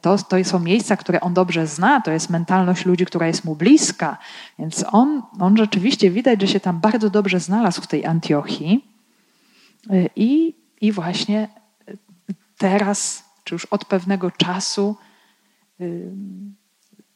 To, 0.00 0.18
to 0.18 0.44
są 0.44 0.58
miejsca, 0.58 0.96
które 0.96 1.20
on 1.20 1.34
dobrze 1.34 1.66
zna, 1.66 2.00
to 2.00 2.10
jest 2.10 2.30
mentalność 2.30 2.86
ludzi, 2.86 3.06
która 3.06 3.26
jest 3.26 3.44
mu 3.44 3.56
bliska. 3.56 4.18
Więc 4.58 4.84
on, 4.92 5.22
on 5.40 5.56
rzeczywiście 5.56 6.10
widać, 6.10 6.40
że 6.40 6.48
się 6.48 6.60
tam 6.60 6.80
bardzo 6.80 7.10
dobrze 7.10 7.40
znalazł 7.40 7.82
w 7.82 7.86
tej 7.86 8.06
Antiochii. 8.06 8.84
I, 10.16 10.54
i 10.80 10.92
właśnie 10.92 11.48
teraz 12.58 13.24
czy 13.44 13.54
już 13.54 13.64
od 13.64 13.84
pewnego 13.84 14.30
czasu 14.30 14.96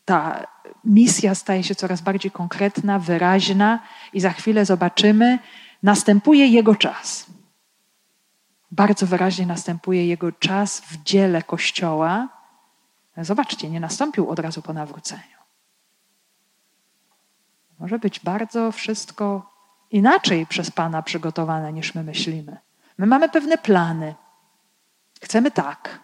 ta 0.04 0.46
misja 0.84 1.34
staje 1.34 1.64
się 1.64 1.74
coraz 1.74 2.00
bardziej 2.00 2.30
konkretna, 2.30 2.98
wyraźna 2.98 3.78
i 4.12 4.20
za 4.20 4.30
chwilę 4.30 4.64
zobaczymy, 4.64 5.38
następuje 5.82 6.46
jego 6.46 6.74
czas. 6.74 7.26
Bardzo 8.70 9.06
wyraźnie 9.06 9.46
następuje 9.46 10.06
jego 10.06 10.32
czas 10.32 10.80
w 10.80 11.02
dziele 11.02 11.42
Kościoła. 11.42 12.28
Zobaczcie, 13.16 13.70
nie 13.70 13.80
nastąpił 13.80 14.30
od 14.30 14.38
razu 14.38 14.62
po 14.62 14.72
nawróceniu. 14.72 15.38
Może 17.78 17.98
być 17.98 18.20
bardzo 18.20 18.72
wszystko 18.72 19.52
inaczej 19.90 20.46
przez 20.46 20.70
Pana 20.70 21.02
przygotowane 21.02 21.72
niż 21.72 21.94
my 21.94 22.04
myślimy. 22.04 22.56
My 22.98 23.06
mamy 23.06 23.28
pewne 23.28 23.58
plany. 23.58 24.14
Chcemy 25.22 25.50
tak, 25.50 26.00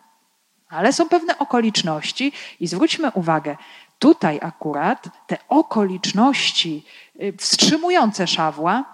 ale 0.75 0.93
są 0.93 1.09
pewne 1.09 1.39
okoliczności 1.39 2.33
i 2.61 2.67
zwróćmy 2.67 3.11
uwagę, 3.11 3.57
tutaj 3.99 4.39
akurat 4.43 5.09
te 5.27 5.39
okoliczności 5.49 6.85
y, 7.21 7.35
wstrzymujące 7.39 8.27
Szawła, 8.27 8.85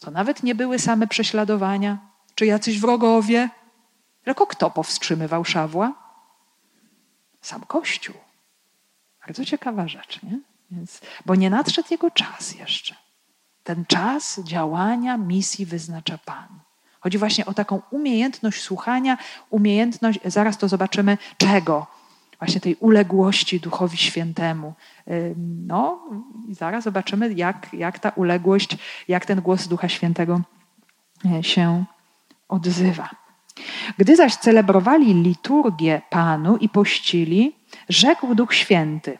to 0.00 0.10
nawet 0.10 0.42
nie 0.42 0.54
były 0.54 0.78
same 0.78 1.06
prześladowania, 1.06 1.98
czy 2.34 2.46
jacyś 2.46 2.80
wrogowie, 2.80 3.48
tylko 4.24 4.46
kto 4.46 4.70
powstrzymywał 4.70 5.44
Szawła? 5.44 5.92
Sam 7.40 7.60
Kościół. 7.60 8.14
Bardzo 9.26 9.44
ciekawa 9.44 9.88
rzecz, 9.88 10.22
nie? 10.22 10.38
Więc, 10.70 11.00
bo 11.26 11.34
nie 11.34 11.50
nadszedł 11.50 11.88
jego 11.90 12.10
czas 12.10 12.54
jeszcze. 12.54 12.94
Ten 13.64 13.86
czas 13.86 14.40
działania 14.44 15.16
misji 15.16 15.66
wyznacza 15.66 16.18
Pan. 16.18 16.60
Chodzi 17.04 17.18
właśnie 17.18 17.46
o 17.46 17.54
taką 17.54 17.82
umiejętność 17.90 18.62
słuchania, 18.62 19.18
umiejętność, 19.50 20.20
zaraz 20.24 20.58
to 20.58 20.68
zobaczymy, 20.68 21.18
czego? 21.36 21.86
Właśnie 22.38 22.60
tej 22.60 22.74
uległości 22.74 23.60
Duchowi 23.60 23.96
Świętemu. 23.96 24.74
No 25.66 26.02
zaraz 26.50 26.84
zobaczymy, 26.84 27.32
jak, 27.32 27.66
jak 27.72 27.98
ta 27.98 28.10
uległość, 28.10 28.76
jak 29.08 29.26
ten 29.26 29.40
głos 29.40 29.68
Ducha 29.68 29.88
Świętego 29.88 30.40
e, 31.24 31.42
się 31.42 31.84
odzywa. 32.48 33.10
Gdy 33.98 34.16
zaś 34.16 34.36
celebrowali 34.36 35.14
liturgię 35.14 36.02
Panu 36.10 36.56
i 36.56 36.68
pościli, 36.68 37.56
rzekł 37.88 38.34
Duch 38.34 38.54
Święty: 38.54 39.18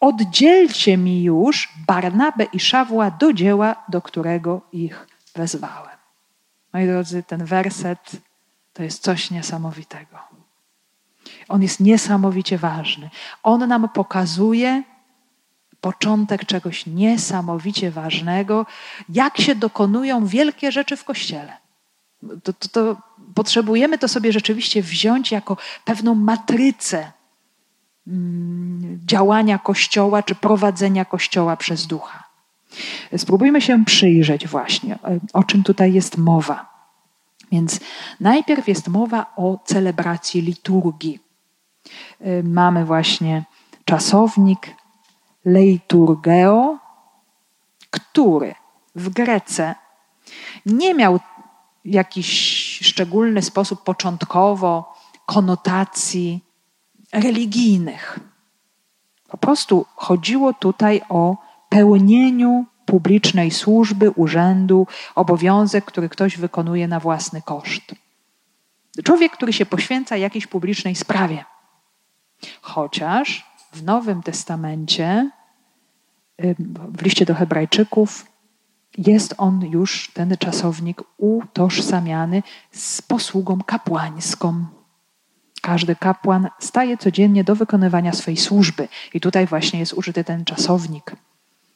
Oddzielcie 0.00 0.96
mi 0.96 1.22
już 1.22 1.68
Barnabę 1.86 2.44
i 2.52 2.60
Szawła 2.60 3.10
do 3.10 3.32
dzieła, 3.32 3.84
do 3.88 4.02
którego 4.02 4.60
ich 4.72 5.06
wezwałem. 5.34 5.97
Moi 6.72 6.86
drodzy, 6.86 7.22
ten 7.22 7.44
werset 7.44 8.12
to 8.72 8.82
jest 8.82 9.02
coś 9.02 9.30
niesamowitego. 9.30 10.18
On 11.48 11.62
jest 11.62 11.80
niesamowicie 11.80 12.58
ważny. 12.58 13.10
On 13.42 13.68
nam 13.68 13.88
pokazuje 13.88 14.82
początek 15.80 16.44
czegoś 16.44 16.86
niesamowicie 16.86 17.90
ważnego, 17.90 18.66
jak 19.08 19.40
się 19.40 19.54
dokonują 19.54 20.26
wielkie 20.26 20.72
rzeczy 20.72 20.96
w 20.96 21.04
Kościele. 21.04 21.56
To, 22.44 22.52
to, 22.52 22.68
to 22.68 22.96
potrzebujemy 23.34 23.98
to 23.98 24.08
sobie 24.08 24.32
rzeczywiście 24.32 24.82
wziąć 24.82 25.32
jako 25.32 25.56
pewną 25.84 26.14
matrycę 26.14 27.12
mm, 28.06 29.00
działania 29.06 29.58
Kościoła 29.58 30.22
czy 30.22 30.34
prowadzenia 30.34 31.04
Kościoła 31.04 31.56
przez 31.56 31.86
Ducha. 31.86 32.27
Spróbujmy 33.16 33.60
się 33.60 33.84
przyjrzeć 33.84 34.48
właśnie, 34.48 34.98
o 35.32 35.44
czym 35.44 35.62
tutaj 35.62 35.92
jest 35.92 36.18
mowa. 36.18 36.78
Więc 37.52 37.80
najpierw 38.20 38.68
jest 38.68 38.88
mowa 38.88 39.26
o 39.36 39.58
celebracji 39.64 40.40
liturgii. 40.40 41.20
Y, 42.26 42.42
mamy 42.44 42.84
właśnie 42.84 43.44
czasownik 43.84 44.74
leiturgeo, 45.44 46.78
który 47.90 48.54
w 48.94 49.08
Grece 49.08 49.74
nie 50.66 50.94
miał 50.94 51.18
w 51.18 51.22
jakiś 51.84 52.28
szczególny 52.82 53.42
sposób 53.42 53.84
początkowo 53.84 54.94
konotacji 55.26 56.44
religijnych. 57.12 58.20
Po 59.28 59.38
prostu 59.38 59.86
chodziło 59.96 60.52
tutaj 60.52 61.00
o 61.08 61.47
pełnieniu 61.68 62.64
publicznej 62.86 63.50
służby, 63.50 64.10
urzędu, 64.10 64.86
obowiązek, 65.14 65.84
który 65.84 66.08
ktoś 66.08 66.38
wykonuje 66.38 66.88
na 66.88 67.00
własny 67.00 67.42
koszt. 67.42 67.94
Człowiek, 69.04 69.32
który 69.32 69.52
się 69.52 69.66
poświęca 69.66 70.16
jakiejś 70.16 70.46
publicznej 70.46 70.94
sprawie. 70.94 71.44
Chociaż 72.60 73.46
w 73.72 73.82
Nowym 73.82 74.22
Testamencie, 74.22 75.30
w 76.88 77.02
liście 77.02 77.26
do 77.26 77.34
Hebrajczyków, 77.34 78.26
jest 78.98 79.34
on 79.38 79.62
już, 79.62 80.10
ten 80.14 80.36
czasownik, 80.36 81.02
utożsamiany 81.16 82.42
z 82.72 83.02
posługą 83.02 83.62
kapłańską. 83.62 84.66
Każdy 85.62 85.96
kapłan 85.96 86.48
staje 86.58 86.96
codziennie 86.96 87.44
do 87.44 87.56
wykonywania 87.56 88.12
swej 88.12 88.36
służby. 88.36 88.88
I 89.14 89.20
tutaj 89.20 89.46
właśnie 89.46 89.80
jest 89.80 89.94
użyty 89.94 90.24
ten 90.24 90.44
czasownik, 90.44 91.16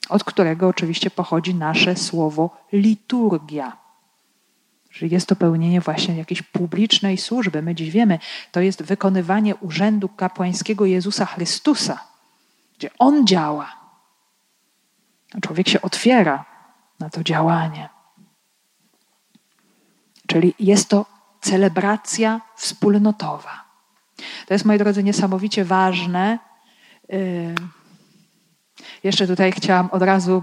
od 0.08 0.24
którego 0.24 0.68
oczywiście 0.68 1.10
pochodzi 1.10 1.54
nasze 1.54 1.96
słowo 1.96 2.56
liturgia. 2.72 3.76
Że 4.90 5.06
jest 5.06 5.28
to 5.28 5.36
pełnienie 5.36 5.80
właśnie 5.80 6.16
jakiejś 6.16 6.42
publicznej 6.42 7.18
służby. 7.18 7.62
My 7.62 7.74
dziś 7.74 7.90
wiemy, 7.90 8.18
to 8.52 8.60
jest 8.60 8.82
wykonywanie 8.82 9.56
urzędu 9.56 10.08
kapłańskiego 10.08 10.86
Jezusa 10.86 11.26
Chrystusa, 11.26 12.04
gdzie 12.78 12.90
On 12.98 13.26
działa. 13.26 13.76
Człowiek 15.42 15.68
się 15.68 15.82
otwiera 15.82 16.44
na 17.00 17.10
to 17.10 17.24
działanie. 17.24 17.88
Czyli 20.26 20.54
jest 20.58 20.88
to 20.88 21.06
celebracja 21.40 22.40
wspólnotowa. 22.56 23.64
To 24.46 24.54
jest, 24.54 24.64
moi 24.64 24.78
drodzy, 24.78 25.02
niesamowicie 25.02 25.64
ważne. 25.64 26.38
Y, 27.12 27.54
jeszcze 29.04 29.26
tutaj 29.26 29.52
chciałam 29.52 29.90
od 29.90 30.02
razu 30.02 30.42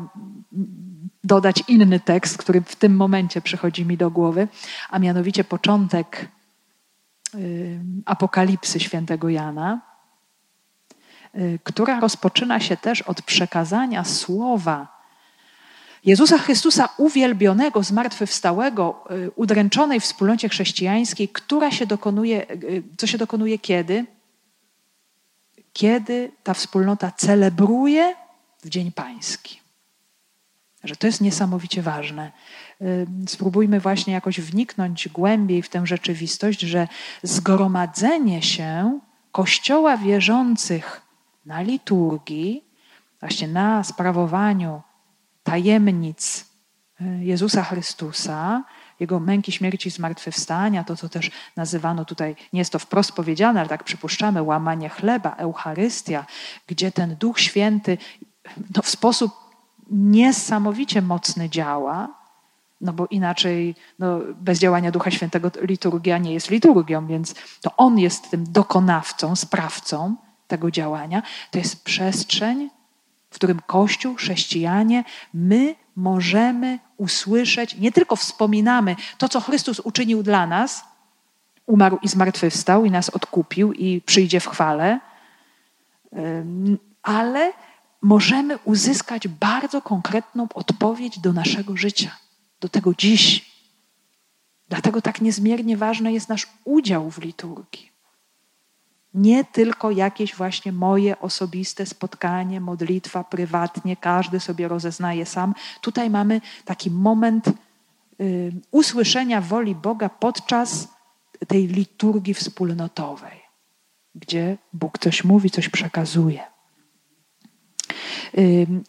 dodać 1.24 1.64
inny 1.68 2.00
tekst, 2.00 2.38
który 2.38 2.62
w 2.62 2.76
tym 2.76 2.96
momencie 2.96 3.42
przychodzi 3.42 3.86
mi 3.86 3.98
do 3.98 4.12
głowy, 4.12 4.48
a 4.90 5.00
mianowicie 5.00 5.44
początek 5.44 6.28
y, 7.36 7.80
Apokalipsy 8.06 8.80
świętego 8.80 9.30
Jana, 9.30 9.82
y, 11.36 11.60
która 11.64 12.00
rozpoczyna 12.00 12.60
się 12.60 12.78
też 12.78 13.02
od 13.02 13.22
przekazania 13.22 14.04
słowa 14.04 15.00
Jezusa 16.06 16.38
Chrystusa 16.38 16.90
uwielbionego, 16.98 17.84
zmartwychwstałego, 17.84 19.04
y, 19.12 19.32
udręczonej 19.36 20.00
wspólnocie 20.00 20.50
chrześcijańskiej, 20.50 21.30
która 21.30 21.72
się 21.72 21.86
dokonuje, 21.86 22.46
co 22.98 23.08
się 23.08 23.18
dokonuje 23.18 23.60
kiedy? 23.60 24.06
Kiedy 25.80 26.32
ta 26.44 26.54
wspólnota 26.54 27.12
celebruje 27.12 28.16
w 28.64 28.70
Dzień 28.70 28.92
Pański. 28.92 29.60
Że 30.84 30.96
to 30.96 31.08
jest 31.08 31.22
niesamowicie 31.22 31.82
ważne. 31.82 32.32
Spróbujmy 33.28 33.80
właśnie 33.80 34.14
jakoś 34.14 34.42
wniknąć 34.42 35.10
głębiej 35.10 35.62
w 35.62 35.70
tę 35.70 35.88
rzeczywistość, 35.88 36.60
że 36.60 36.88
zgromadzenie 37.24 38.42
się 38.42 39.00
Kościoła 39.32 39.98
wierzących 39.98 41.02
na 41.46 41.62
liturgii, 41.62 42.64
właśnie 43.20 43.48
na 43.48 43.84
sprawowaniu 43.84 44.82
tajemnic 45.44 46.46
y, 47.02 47.26
Jezusa 47.26 47.64
Chrystusa, 47.64 48.64
Jego 49.00 49.20
męki, 49.20 49.52
śmierci, 49.52 49.90
zmartwychwstania, 49.90 50.84
to 50.84 50.96
co 50.96 51.10
też 51.10 51.32
nazywano 51.56 52.06
tutaj, 52.06 52.36
nie 52.54 52.60
jest 52.60 52.72
to 52.72 52.80
wprost 52.80 53.12
powiedziane, 53.12 53.60
ale 53.60 53.70
tak 53.70 53.84
przypuszczamy, 53.84 54.44
łamanie 54.44 54.90
chleba, 54.90 55.36
Eucharystia, 55.36 56.26
gdzie 56.68 56.92
ten 56.92 57.16
Duch 57.16 57.40
Święty 57.40 57.98
no, 58.76 58.82
w 58.82 58.90
sposób 58.90 59.32
niesamowicie 59.92 61.02
mocny 61.02 61.50
działa, 61.50 62.20
no 62.82 62.94
bo 62.94 63.08
inaczej 63.08 63.76
no, 64.00 64.20
bez 64.36 64.60
działania 64.60 64.92
Ducha 64.92 65.12
Świętego 65.12 65.52
liturgia 65.62 66.18
nie 66.18 66.34
jest 66.34 66.50
liturgią, 66.50 67.08
więc 67.08 67.36
to 67.62 67.76
On 67.78 68.00
jest 68.00 68.32
tym 68.32 68.44
dokonawcą, 68.52 69.36
sprawcą 69.36 70.16
tego 70.48 70.72
działania. 70.72 71.22
To 71.52 71.58
jest 71.58 71.84
przestrzeń, 71.84 72.70
w 73.32 73.36
którym 73.36 73.60
Kościół, 73.68 74.16
chrześcijanie, 74.16 75.04
my 75.34 75.76
możemy 76.00 76.80
usłyszeć, 76.98 77.76
nie 77.76 77.92
tylko 77.92 78.16
wspominamy 78.16 78.96
to, 79.18 79.30
co 79.30 79.42
Chrystus 79.42 79.80
uczynił 79.80 80.24
dla 80.24 80.48
nas, 80.48 80.84
umarł 81.66 81.98
i 82.02 82.08
zmartwychwstał 82.08 82.86
i 82.86 82.92
nas 82.92 83.10
odkupił 83.10 83.74
i 83.74 84.02
przyjdzie 84.02 84.40
w 84.40 84.48
chwale, 84.48 85.00
ale 87.04 87.54
możemy 88.02 88.58
uzyskać 88.58 89.28
bardzo 89.28 89.82
konkretną 89.82 90.48
odpowiedź 90.54 91.20
do 91.20 91.34
naszego 91.34 91.78
życia, 91.78 92.18
do 92.60 92.70
tego 92.70 92.94
dziś. 92.94 93.50
Dlatego 94.70 95.02
tak 95.02 95.22
niezmiernie 95.22 95.78
ważny 95.78 96.14
jest 96.14 96.30
nasz 96.30 96.48
udział 96.66 97.12
w 97.12 97.18
liturgii. 97.18 97.89
Nie 99.14 99.44
tylko 99.44 99.92
jakieś 99.92 100.36
właśnie 100.36 100.72
moje 100.72 101.20
osobiste 101.20 101.86
spotkanie, 101.86 102.62
modlitwa 102.62 103.24
prywatnie, 103.24 103.98
każdy 103.98 104.40
sobie 104.40 104.68
rozeznaje 104.68 105.26
sam. 105.26 105.54
Tutaj 105.82 106.10
mamy 106.10 106.42
taki 106.66 106.92
moment 106.92 107.48
y, 108.22 108.52
usłyszenia 108.72 109.42
woli 109.42 109.76
Boga 109.76 110.10
podczas 110.10 110.88
tej 111.48 111.68
liturgii 111.68 112.34
wspólnotowej, 112.34 113.42
gdzie 114.16 114.58
Bóg 114.74 115.00
coś 115.00 115.24
mówi, 115.24 115.50
coś 115.50 115.70
przekazuje. 115.70 116.44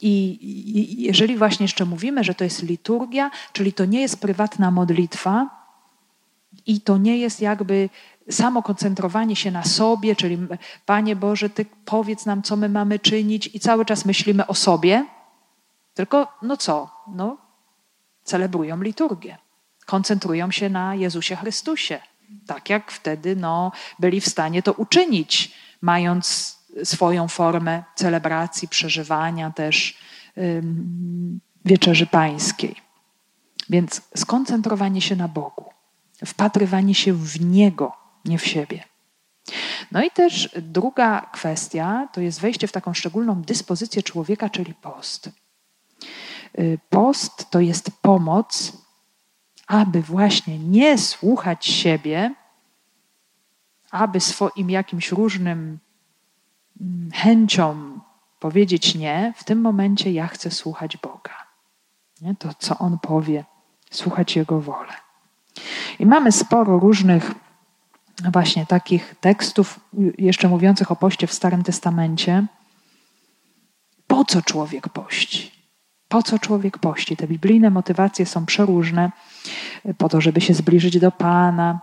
I 0.00 0.96
jeżeli 0.98 1.36
właśnie 1.36 1.64
jeszcze 1.64 1.84
mówimy, 1.84 2.24
że 2.24 2.34
to 2.34 2.44
jest 2.44 2.62
liturgia, 2.62 3.30
czyli 3.52 3.72
to 3.72 3.84
nie 3.84 4.00
jest 4.00 4.20
prywatna 4.20 4.70
modlitwa, 4.70 5.60
I 6.66 6.80
to 6.80 6.98
nie 6.98 7.18
jest 7.18 7.40
jakby 7.40 7.88
samo 8.30 8.62
koncentrowanie 8.62 9.36
się 9.36 9.50
na 9.50 9.64
sobie, 9.64 10.16
czyli 10.16 10.38
Panie 10.86 11.16
Boże, 11.16 11.50
Ty 11.50 11.66
powiedz 11.84 12.26
nam, 12.26 12.42
co 12.42 12.56
my 12.56 12.68
mamy 12.68 12.98
czynić, 12.98 13.50
i 13.54 13.60
cały 13.60 13.84
czas 13.84 14.04
myślimy 14.04 14.46
o 14.46 14.54
sobie, 14.54 15.06
tylko 15.94 16.32
no 16.42 16.56
co? 16.56 16.90
No, 17.06 17.36
celebrują 18.24 18.82
liturgię, 18.82 19.38
koncentrują 19.86 20.50
się 20.50 20.70
na 20.70 20.94
Jezusie 20.94 21.36
Chrystusie, 21.36 22.00
tak 22.46 22.70
jak 22.70 22.90
wtedy 22.90 23.36
no, 23.36 23.72
byli 23.98 24.20
w 24.20 24.28
stanie 24.28 24.62
to 24.62 24.72
uczynić, 24.72 25.54
mając 25.82 26.58
swoją 26.84 27.28
formę 27.28 27.82
celebracji, 27.94 28.68
przeżywania 28.68 29.50
też 29.50 29.98
ym, 30.38 31.40
wieczerzy 31.64 32.06
pańskiej. 32.06 32.76
Więc 33.70 34.02
skoncentrowanie 34.16 35.00
się 35.00 35.16
na 35.16 35.28
Bogu, 35.28 35.64
wpatrywanie 36.26 36.94
się 36.94 37.12
w 37.12 37.40
Niego, 37.40 37.99
nie 38.24 38.38
w 38.38 38.46
siebie. 38.46 38.84
No 39.92 40.02
i 40.02 40.10
też 40.10 40.48
druga 40.62 41.20
kwestia 41.20 42.08
to 42.12 42.20
jest 42.20 42.40
wejście 42.40 42.68
w 42.68 42.72
taką 42.72 42.94
szczególną 42.94 43.42
dyspozycję 43.42 44.02
człowieka, 44.02 44.50
czyli 44.50 44.74
post. 44.74 45.30
Y, 46.58 46.78
post 46.90 47.50
to 47.50 47.60
jest 47.60 47.90
pomoc, 48.02 48.72
aby 49.66 50.02
właśnie 50.02 50.58
nie 50.58 50.98
słuchać 50.98 51.66
siebie, 51.66 52.34
aby 53.90 54.20
swoim 54.20 54.70
jakimś 54.70 55.12
różnym 55.12 55.78
mm, 56.80 57.10
chęciom 57.12 58.00
powiedzieć 58.40 58.94
nie, 58.94 59.32
w 59.36 59.44
tym 59.44 59.60
momencie 59.60 60.12
ja 60.12 60.26
chcę 60.26 60.50
słuchać 60.50 60.96
Boga. 60.96 61.46
Nie? 62.20 62.34
To, 62.34 62.48
co 62.58 62.78
On 62.78 62.98
powie, 62.98 63.44
słuchać 63.90 64.36
Jego 64.36 64.60
wolę. 64.60 64.92
I 65.98 66.06
mamy 66.06 66.32
sporo 66.32 66.78
różnych 66.78 67.34
właśnie 68.32 68.66
takich 68.66 69.14
tekstów, 69.20 69.80
jeszcze 70.18 70.48
mówiących 70.48 70.90
o 70.90 70.96
poście 70.96 71.26
w 71.26 71.32
Starym 71.32 71.62
Testamencie. 71.62 72.46
Po 74.06 74.24
co 74.24 74.42
człowiek 74.42 74.88
pości? 74.88 75.52
Po 76.08 76.22
co 76.22 76.38
człowiek 76.38 76.78
pości? 76.78 77.16
Te 77.16 77.26
biblijne 77.26 77.70
motywacje 77.70 78.26
są 78.26 78.46
przeróżne. 78.46 79.10
Po 79.98 80.08
to, 80.08 80.20
żeby 80.20 80.40
się 80.40 80.54
zbliżyć 80.54 80.98
do 80.98 81.12
Pana, 81.12 81.80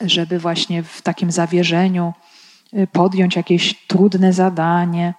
żeby 0.00 0.38
właśnie 0.38 0.82
w 0.82 1.02
takim 1.02 1.32
zawierzeniu 1.32 2.12
y, 2.74 2.86
podjąć 2.86 3.36
jakieś 3.36 3.86
trudne 3.86 4.32
zadanie, 4.32 5.14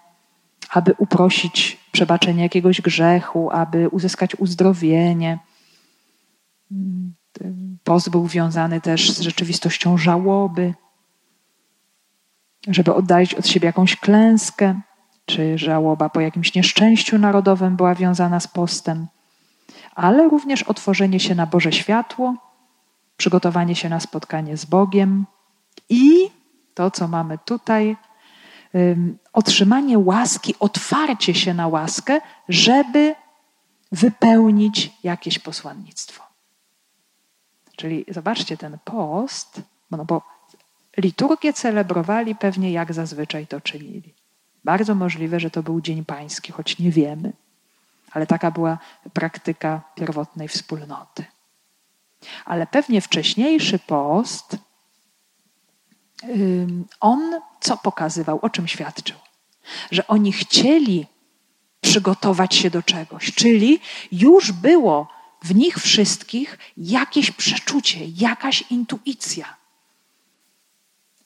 aby 0.69 0.93
uprosić 0.97 1.77
przebaczenie 1.91 2.43
jakiegoś 2.43 2.81
grzechu, 2.81 3.51
aby 3.51 3.89
uzyskać 3.89 4.35
uzdrowienie. 4.35 5.39
Post 7.89 8.09
był 8.09 8.27
wiązany 8.27 8.81
też 8.81 9.11
z 9.11 9.19
rzeczywistością 9.19 9.97
żałoby, 9.97 10.73
żeby 12.67 12.93
oddalić 12.93 13.33
od 13.33 13.47
siebie 13.47 13.65
jakąś 13.65 13.95
klęskę, 13.95 14.81
czy 15.25 15.57
żałoba 15.57 16.09
po 16.09 16.19
jakimś 16.19 16.55
nieszczęściu 16.55 17.17
narodowym 17.17 17.75
była 17.75 17.95
wiązana 17.95 18.39
z 18.39 18.47
postem, 18.47 19.07
ale 19.95 20.29
również 20.29 20.63
otworzenie 20.63 21.19
się 21.19 21.35
na 21.35 21.45
Boże 21.45 21.71
światło, 21.71 22.35
przygotowanie 23.17 23.75
się 23.75 23.89
na 23.89 23.99
spotkanie 23.99 24.57
z 24.57 24.65
Bogiem 24.65 25.25
i 25.89 26.29
to, 26.73 26.91
co 26.91 27.07
mamy 27.07 27.37
tutaj, 27.45 27.97
otrzymanie 29.33 29.99
łaski, 29.99 30.55
otwarcie 30.59 31.33
się 31.33 31.53
na 31.53 31.67
łaskę, 31.67 32.21
żeby 32.49 33.15
wypełnić 33.91 34.91
jakieś 35.03 35.39
posłannictwo. 35.39 36.28
Czyli 37.79 38.05
zobaczcie 38.07 38.57
ten 38.57 38.77
post, 38.85 39.61
no 39.91 40.05
bo 40.05 40.21
liturgię 40.97 41.53
celebrowali 41.53 42.35
pewnie 42.35 42.71
jak 42.71 42.93
zazwyczaj 42.93 43.47
to 43.47 43.61
czynili. 43.61 44.13
Bardzo 44.63 44.95
możliwe, 44.95 45.39
że 45.39 45.49
to 45.51 45.63
był 45.63 45.81
Dzień 45.81 46.05
Pański, 46.05 46.51
choć 46.51 46.79
nie 46.79 46.91
wiemy, 46.91 47.33
ale 48.11 48.27
taka 48.27 48.51
była 48.51 48.77
praktyka 49.13 49.81
pierwotnej 49.95 50.47
wspólnoty. 50.47 51.25
Ale 52.45 52.67
pewnie 52.67 53.01
wcześniejszy 53.01 53.79
post, 53.79 54.57
on 56.99 57.41
co 57.59 57.77
pokazywał, 57.77 58.39
o 58.41 58.49
czym 58.49 58.67
świadczył? 58.67 59.17
Że 59.91 60.07
oni 60.07 60.31
chcieli 60.31 61.07
przygotować 61.81 62.55
się 62.55 62.69
do 62.69 62.83
czegoś, 62.83 63.33
czyli 63.33 63.79
już 64.11 64.51
było 64.51 65.18
w 65.41 65.55
nich 65.55 65.77
wszystkich 65.77 66.57
jakieś 66.77 67.31
przeczucie, 67.31 67.99
jakaś 68.05 68.61
intuicja, 68.61 69.55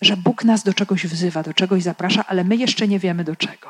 że 0.02 0.18
Bóg 0.18 0.44
nas 0.44 0.64
do 0.64 0.74
czegoś 0.74 1.08
wzywa, 1.08 1.44
do 1.44 1.54
czegoś 1.54 1.84
zaprasza, 1.84 2.26
ale 2.28 2.44
my 2.44 2.56
jeszcze 2.56 2.88
nie 2.88 3.00
wiemy 3.00 3.24
do 3.24 3.36
czego. 3.36 3.70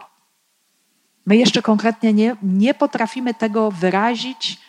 My 1.26 1.38
jeszcze 1.38 1.62
konkretnie 1.62 2.14
nie, 2.14 2.36
nie 2.44 2.74
potrafimy 2.74 3.34
tego 3.34 3.72
wyrazić, 3.72 4.60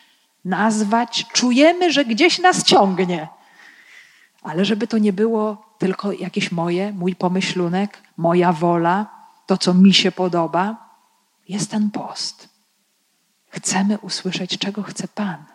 nazwać. 0.45 1.25
Czujemy, 1.33 1.91
że 1.91 2.05
gdzieś 2.05 2.39
nas 2.39 2.63
ciągnie. 2.63 3.27
Ale 4.41 4.65
żeby 4.65 4.87
to 4.87 4.97
nie 4.97 5.13
było 5.13 5.75
tylko 5.77 6.11
jakieś 6.11 6.51
moje, 6.51 6.93
mój 6.93 7.15
pomyślunek, 7.15 8.01
moja 8.17 8.53
wola, 8.53 9.09
to 9.45 9.57
co 9.57 9.73
mi 9.73 9.93
się 9.93 10.11
podoba, 10.11 10.89
jest 11.47 11.71
ten 11.71 11.91
post. 11.91 12.49
Chcemy 13.47 13.97
usłyszeć, 13.97 14.57
czego 14.57 14.83
chce 14.83 15.07
Pan. 15.07 15.54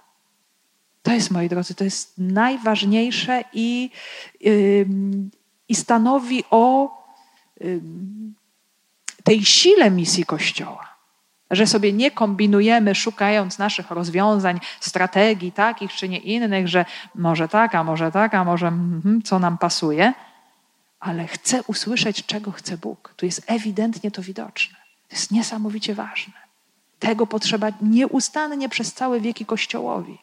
To 1.03 1.13
jest, 1.13 1.31
moi 1.31 1.49
drodzy, 1.49 1.75
to 1.75 1.85
jest 1.85 2.19
najważniejsze 2.19 3.45
i, 3.53 3.91
yy, 4.41 4.87
i 5.69 5.75
stanowi 5.75 6.45
o 6.51 6.91
yy, 7.61 7.81
tej 9.25 9.45
sile 9.45 9.91
misji 9.91 10.25
Kościoła. 10.25 10.91
Że 11.51 11.67
sobie 11.67 11.93
nie 11.93 12.11
kombinujemy, 12.11 12.95
szukając 12.95 13.59
naszych 13.59 13.91
rozwiązań, 13.91 14.61
strategii 14.81 15.53
takich 15.53 15.93
czy 15.93 16.09
nie 16.09 16.19
innych, 16.19 16.69
że 16.69 16.85
może 17.15 17.49
tak, 17.49 17.75
a 17.75 17.85
może 17.85 18.13
tak, 18.13 18.35
a 18.35 18.45
może 18.45 18.69
mm, 18.69 19.23
co 19.25 19.39
nam 19.39 19.59
pasuje, 19.59 20.13
ale 21.01 21.27
chcę 21.27 21.63
usłyszeć, 21.63 22.27
czego 22.27 22.53
chce 22.53 22.79
Bóg. 22.79 23.15
Tu 23.17 23.27
jest 23.27 23.43
ewidentnie 23.47 24.11
to 24.11 24.23
widoczne. 24.23 24.77
To 25.09 25.17
jest 25.17 25.31
niesamowicie 25.31 25.95
ważne. 25.95 26.35
Tego 26.99 27.27
potrzeba 27.27 27.69
nieustannie 27.83 28.69
przez 28.69 28.93
całe 28.93 29.21
wieki 29.21 29.47
Kościołowi. 29.47 30.19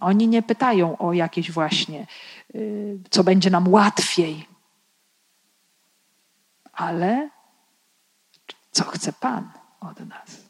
Oni 0.00 0.28
nie 0.28 0.42
pytają 0.42 0.98
o 0.98 1.12
jakieś 1.12 1.50
właśnie, 1.50 2.06
y, 2.54 2.98
co 3.10 3.24
będzie 3.24 3.50
nam 3.50 3.68
łatwiej, 3.68 4.46
ale 6.72 7.30
co 8.70 8.84
chce 8.84 9.12
Pan 9.12 9.52
od 9.80 10.00
nas. 10.00 10.46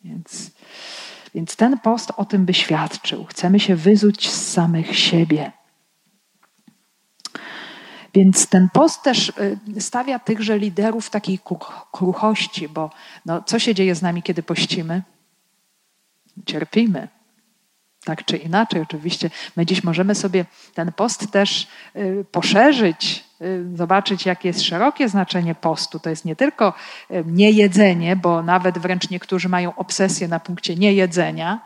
Więc, 0.00 0.50
więc 1.34 1.56
ten 1.56 1.78
post 1.78 2.12
o 2.16 2.24
tym 2.24 2.46
by 2.46 2.54
świadczył. 2.54 3.24
Chcemy 3.24 3.60
się 3.60 3.76
wyzuć 3.76 4.30
z 4.30 4.52
samych 4.52 4.98
siebie. 4.98 5.52
Więc 8.14 8.46
ten 8.46 8.68
post 8.72 9.02
też 9.02 9.28
y, 9.28 9.80
stawia 9.80 10.18
tychże 10.18 10.58
liderów 10.58 11.06
w 11.06 11.10
takiej 11.10 11.40
kruchości, 11.92 12.68
bo 12.68 12.90
no, 13.26 13.42
co 13.42 13.58
się 13.58 13.74
dzieje 13.74 13.94
z 13.94 14.02
nami, 14.02 14.22
kiedy 14.22 14.42
pościmy? 14.42 15.02
Cierpimy. 16.46 17.08
Tak 18.04 18.24
czy 18.24 18.36
inaczej, 18.36 18.80
oczywiście, 18.80 19.30
my 19.56 19.66
dziś 19.66 19.84
możemy 19.84 20.14
sobie 20.14 20.44
ten 20.74 20.92
post 20.92 21.30
też 21.30 21.68
y, 21.96 22.24
poszerzyć, 22.32 23.24
y, 23.40 23.76
zobaczyć, 23.76 24.26
jakie 24.26 24.48
jest 24.48 24.62
szerokie 24.62 25.08
znaczenie 25.08 25.54
postu. 25.54 25.98
To 25.98 26.10
jest 26.10 26.24
nie 26.24 26.36
tylko 26.36 26.74
niejedzenie, 27.26 28.16
bo 28.16 28.42
nawet 28.42 28.78
wręcz 28.78 29.10
niektórzy 29.10 29.48
mają 29.48 29.74
obsesję 29.74 30.28
na 30.28 30.40
punkcie 30.40 30.76
niejedzenia, 30.76 31.60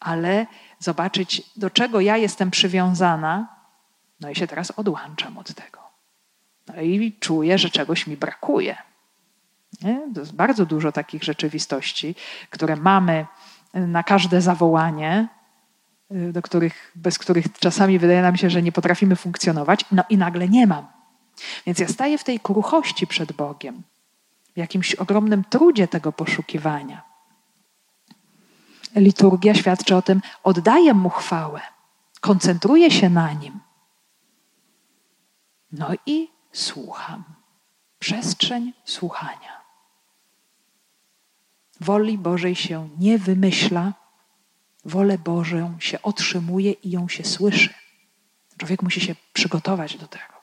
ale 0.00 0.46
zobaczyć, 0.78 1.42
do 1.56 1.70
czego 1.70 2.00
ja 2.00 2.16
jestem 2.16 2.50
przywiązana, 2.50 3.48
no 4.20 4.30
i 4.30 4.34
się 4.34 4.46
teraz 4.46 4.70
odłączam 4.70 5.38
od 5.38 5.54
tego. 5.54 5.80
No 6.68 6.82
i 6.82 7.16
czuję, 7.20 7.58
że 7.58 7.70
czegoś 7.70 8.06
mi 8.06 8.16
brakuje. 8.16 8.76
Nie? 9.82 10.00
To 10.14 10.20
jest 10.20 10.34
bardzo 10.34 10.66
dużo 10.66 10.92
takich 10.92 11.24
rzeczywistości, 11.24 12.14
które 12.50 12.76
mamy 12.76 13.26
na 13.74 14.02
każde 14.02 14.40
zawołanie, 14.40 15.28
y, 15.34 15.39
do 16.10 16.42
których, 16.42 16.92
bez 16.94 17.18
których 17.18 17.58
czasami 17.58 17.98
wydaje 17.98 18.22
nam 18.22 18.36
się, 18.36 18.50
że 18.50 18.62
nie 18.62 18.72
potrafimy 18.72 19.16
funkcjonować, 19.16 19.84
no 19.92 20.02
i 20.10 20.16
nagle 20.16 20.48
nie 20.48 20.66
mam. 20.66 20.86
Więc 21.66 21.78
ja 21.78 21.88
staję 21.88 22.18
w 22.18 22.24
tej 22.24 22.40
kruchości 22.40 23.06
przed 23.06 23.32
Bogiem, 23.32 23.82
w 24.54 24.58
jakimś 24.58 24.94
ogromnym 24.94 25.44
trudzie 25.44 25.88
tego 25.88 26.12
poszukiwania. 26.12 27.02
Liturgia 28.96 29.54
świadczy 29.54 29.96
o 29.96 30.02
tym, 30.02 30.20
oddaję 30.42 30.94
mu 30.94 31.10
chwałę, 31.10 31.60
koncentruję 32.20 32.90
się 32.90 33.10
na 33.10 33.32
nim. 33.32 33.60
No 35.72 35.88
i 36.06 36.28
słucham. 36.52 37.24
Przestrzeń 37.98 38.72
słuchania. 38.84 39.60
Woli 41.80 42.18
Bożej 42.18 42.54
się 42.54 42.88
nie 42.98 43.18
wymyśla, 43.18 43.92
Wolę 44.84 45.18
Bożą 45.18 45.76
się 45.80 46.02
otrzymuje 46.02 46.72
i 46.72 46.90
ją 46.90 47.08
się 47.08 47.24
słyszy. 47.24 47.74
Człowiek 48.56 48.82
musi 48.82 49.00
się 49.00 49.14
przygotować 49.32 49.96
do 49.96 50.06
tego. 50.06 50.34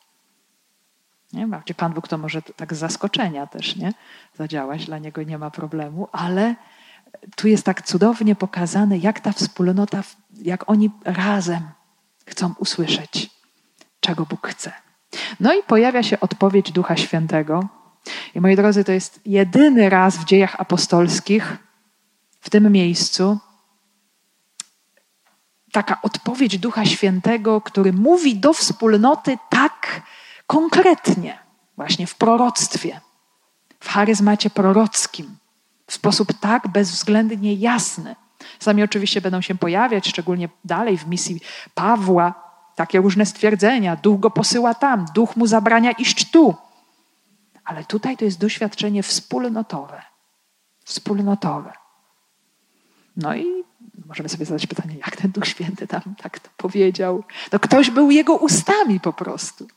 Nie? 1.33 1.47
Gdzie 1.65 1.73
Pan 1.73 1.93
Bóg 1.93 2.07
to 2.07 2.17
może 2.17 2.41
tak 2.41 2.73
z 2.73 2.77
zaskoczenia 2.77 3.47
też 3.47 3.75
nie? 3.75 3.93
zadziałać, 4.37 4.85
dla 4.85 4.97
niego 4.97 5.23
nie 5.23 5.37
ma 5.37 5.51
problemu, 5.51 6.07
ale 6.11 6.55
tu 7.35 7.47
jest 7.47 7.65
tak 7.65 7.81
cudownie 7.81 8.35
pokazane, 8.35 8.97
jak 8.97 9.19
ta 9.19 9.31
wspólnota, 9.31 10.03
jak 10.41 10.69
oni 10.69 10.91
razem 11.03 11.69
chcą 12.25 12.53
usłyszeć, 12.59 13.29
czego 13.99 14.25
Bóg 14.25 14.47
chce. 14.47 14.71
No 15.39 15.53
i 15.53 15.63
pojawia 15.63 16.03
się 16.03 16.19
odpowiedź 16.19 16.71
Ducha 16.71 16.97
Świętego. 16.97 17.67
I 18.35 18.41
moi 18.41 18.55
drodzy, 18.55 18.83
to 18.83 18.91
jest 18.91 19.19
jedyny 19.25 19.89
raz 19.89 20.17
w 20.17 20.25
dziejach 20.25 20.61
apostolskich, 20.61 21.57
w 22.41 22.49
tym 22.49 22.71
miejscu, 22.71 23.39
taka 25.71 26.01
odpowiedź 26.01 26.57
Ducha 26.57 26.85
Świętego, 26.85 27.61
który 27.61 27.93
mówi 27.93 28.35
do 28.35 28.53
wspólnoty 28.53 29.37
tak 29.49 30.01
konkretnie, 30.47 31.39
właśnie 31.75 32.07
w 32.07 32.15
proroctwie, 32.15 33.01
w 33.79 33.89
charyzmacie 33.89 34.49
prorockim, 34.49 35.37
w 35.87 35.93
sposób 35.93 36.33
tak 36.39 36.67
bezwzględnie 36.67 37.53
jasny. 37.53 38.15
Sami 38.59 38.83
oczywiście 38.83 39.21
będą 39.21 39.41
się 39.41 39.55
pojawiać, 39.55 40.07
szczególnie 40.07 40.49
dalej 40.65 40.97
w 40.97 41.07
misji 41.07 41.41
Pawła, 41.75 42.33
takie 42.75 43.01
różne 43.01 43.25
stwierdzenia. 43.25 43.95
Duch 43.95 44.19
go 44.19 44.31
posyła 44.31 44.73
tam, 44.73 45.05
duch 45.15 45.35
mu 45.35 45.47
zabrania 45.47 45.91
iść 45.91 46.31
tu. 46.31 46.55
Ale 47.65 47.85
tutaj 47.85 48.17
to 48.17 48.25
jest 48.25 48.39
doświadczenie 48.39 49.03
wspólnotowe. 49.03 50.01
Wspólnotowe. 50.85 51.73
No 53.17 53.35
i 53.35 53.63
możemy 54.07 54.29
sobie 54.29 54.45
zadać 54.45 54.67
pytanie, 54.67 54.95
jak 54.95 55.15
ten 55.15 55.31
Duch 55.31 55.47
Święty 55.47 55.87
tam 55.87 56.01
tak 56.21 56.39
to 56.39 56.49
powiedział. 56.57 57.23
No 57.51 57.59
ktoś 57.59 57.89
był 57.89 58.11
jego 58.11 58.35
ustami 58.35 58.99
po 58.99 59.13
prostu. 59.13 59.67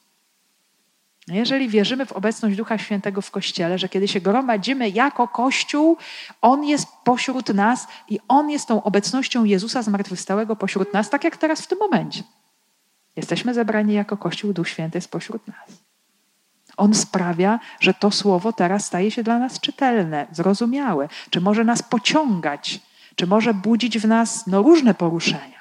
No 1.28 1.34
jeżeli 1.34 1.68
wierzymy 1.68 2.06
w 2.06 2.12
obecność 2.12 2.56
Ducha 2.56 2.78
Świętego 2.78 3.20
w 3.22 3.30
Kościele, 3.30 3.78
że 3.78 3.88
kiedy 3.88 4.08
się 4.08 4.20
gromadzimy 4.20 4.88
jako 4.90 5.28
Kościół, 5.28 5.96
On 6.40 6.64
jest 6.64 6.86
pośród 7.04 7.48
nas 7.48 7.86
i 8.08 8.18
On 8.28 8.50
jest 8.50 8.68
tą 8.68 8.82
obecnością 8.82 9.44
Jezusa 9.44 9.82
zmartwychwstałego 9.82 10.56
pośród 10.56 10.92
nas, 10.92 11.10
tak 11.10 11.24
jak 11.24 11.36
teraz 11.36 11.60
w 11.60 11.66
tym 11.66 11.78
momencie. 11.78 12.22
Jesteśmy 13.16 13.54
zebrani 13.54 13.94
jako 13.94 14.16
Kościół, 14.16 14.52
Duch 14.52 14.68
Święty 14.68 14.98
jest 14.98 15.10
pośród 15.10 15.48
nas. 15.48 15.78
On 16.76 16.94
sprawia, 16.94 17.60
że 17.80 17.94
to 17.94 18.10
słowo 18.10 18.52
teraz 18.52 18.86
staje 18.86 19.10
się 19.10 19.22
dla 19.22 19.38
nas 19.38 19.60
czytelne, 19.60 20.26
zrozumiałe, 20.32 21.08
czy 21.30 21.40
może 21.40 21.64
nas 21.64 21.82
pociągać, 21.82 22.80
czy 23.20 23.26
może 23.26 23.54
budzić 23.54 23.98
w 23.98 24.04
nas 24.04 24.46
no, 24.46 24.62
różne 24.62 24.94
poruszenia. 24.94 25.60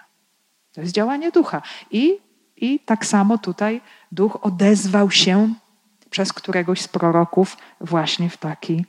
To 0.74 0.82
jest 0.82 0.94
działanie 0.94 1.32
ducha. 1.32 1.62
I, 1.92 2.18
I 2.58 2.80
tak 2.80 3.06
samo 3.06 3.38
tutaj 3.38 3.82
duch 4.12 4.38
odezwał 4.42 5.12
się 5.12 5.54
przez 6.10 6.34
któregoś 6.34 6.82
z 6.82 6.88
proroków 6.88 7.58
właśnie 7.82 8.30
w 8.30 8.38
taki, 8.38 8.86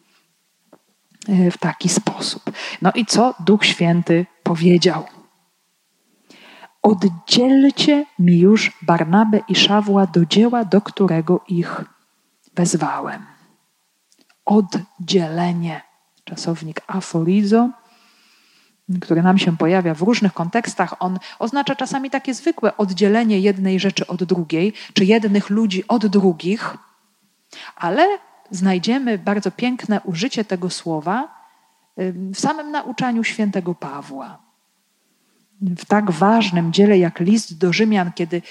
w 1.28 1.58
taki 1.58 1.88
sposób. 1.88 2.42
No 2.82 2.92
i 2.94 3.06
co 3.06 3.34
Duch 3.40 3.64
Święty 3.64 4.26
powiedział? 4.42 5.06
Oddzielcie 6.82 8.06
mi 8.18 8.38
już 8.38 8.72
Barnabę 8.82 9.40
i 9.48 9.54
Szawła 9.54 10.06
do 10.06 10.26
dzieła, 10.26 10.64
do 10.64 10.80
którego 10.80 11.44
ich 11.48 11.84
wezwałem. 12.54 13.26
Oddzielenie. 14.44 15.82
Czasownik 16.24 16.80
aforizo, 16.86 17.70
który 19.00 19.22
nam 19.22 19.38
się 19.38 19.56
pojawia 19.56 19.94
w 19.94 20.02
różnych 20.02 20.32
kontekstach, 20.32 20.94
on 20.98 21.18
oznacza 21.38 21.76
czasami 21.76 22.10
takie 22.10 22.34
zwykłe 22.34 22.76
oddzielenie 22.76 23.40
jednej 23.40 23.80
rzeczy 23.80 24.06
od 24.06 24.24
drugiej, 24.24 24.72
czy 24.94 25.04
jednych 25.04 25.50
ludzi 25.50 25.84
od 25.88 26.06
drugich, 26.06 26.76
ale 27.76 28.06
znajdziemy 28.50 29.18
bardzo 29.18 29.50
piękne 29.50 30.00
użycie 30.04 30.44
tego 30.44 30.70
słowa 30.70 31.40
w 32.34 32.40
samym 32.40 32.70
nauczaniu 32.70 33.24
świętego 33.24 33.74
Pawła 33.74 34.38
w 35.60 35.84
tak 35.84 36.10
ważnym 36.10 36.72
dziele 36.72 36.98
jak 36.98 37.20
list 37.20 37.58
do 37.58 37.72
Rzymian, 37.72 38.12
kiedy 38.12 38.42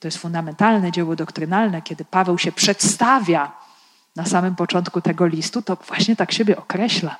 to 0.00 0.08
jest 0.08 0.18
fundamentalne 0.18 0.92
dzieło 0.92 1.16
doktrynalne, 1.16 1.82
kiedy 1.82 2.04
Paweł 2.04 2.38
się 2.38 2.52
przedstawia 2.52 3.52
na 4.16 4.26
samym 4.26 4.56
początku 4.56 5.00
tego 5.00 5.26
listu, 5.26 5.62
to 5.62 5.76
właśnie 5.76 6.16
tak 6.16 6.32
siebie 6.32 6.56
określa. 6.56 7.16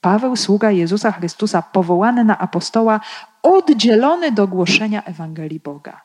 Paweł, 0.00 0.36
sługa 0.36 0.70
Jezusa 0.70 1.12
Chrystusa, 1.12 1.62
powołany 1.62 2.24
na 2.24 2.38
apostoła, 2.38 3.00
oddzielony 3.42 4.32
do 4.32 4.48
głoszenia 4.48 5.04
Ewangelii 5.04 5.60
Boga. 5.60 6.00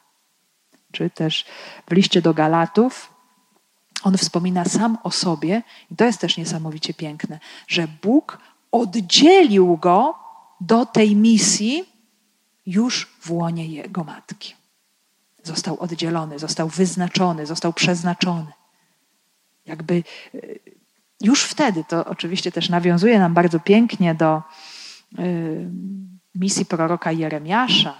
Czy 0.91 1.09
też 1.09 1.45
w 1.89 1.93
liście 1.93 2.21
do 2.21 2.33
Galatów 2.33 3.15
on 4.03 4.17
wspomina 4.17 4.65
sam 4.65 4.97
o 5.03 5.11
sobie, 5.11 5.63
i 5.91 5.95
to 5.95 6.05
jest 6.05 6.19
też 6.19 6.37
niesamowicie 6.37 6.93
piękne, 6.93 7.39
że 7.67 7.87
Bóg 8.01 8.39
oddzielił 8.71 9.77
go 9.77 10.15
do 10.61 10.85
tej 10.85 11.15
misji, 11.15 11.83
już 12.65 13.05
w 13.19 13.31
łonie 13.31 13.67
jego 13.67 14.03
matki. 14.03 14.55
Został 15.43 15.79
oddzielony, 15.79 16.39
został 16.39 16.69
wyznaczony, 16.69 17.45
został 17.45 17.73
przeznaczony. 17.73 18.51
Jakby 19.65 20.03
e, 20.33 20.39
już 21.21 21.43
wtedy, 21.43 21.83
to 21.83 22.05
oczywiście 22.05 22.51
też 22.51 22.69
nawiązuje 22.69 23.19
nam 23.19 23.33
bardzo 23.33 23.59
pięknie 23.59 24.15
do 24.15 24.35
e, 24.35 24.41
misji 26.35 26.65
proroka 26.65 27.11
Jeremiasza. 27.11 27.93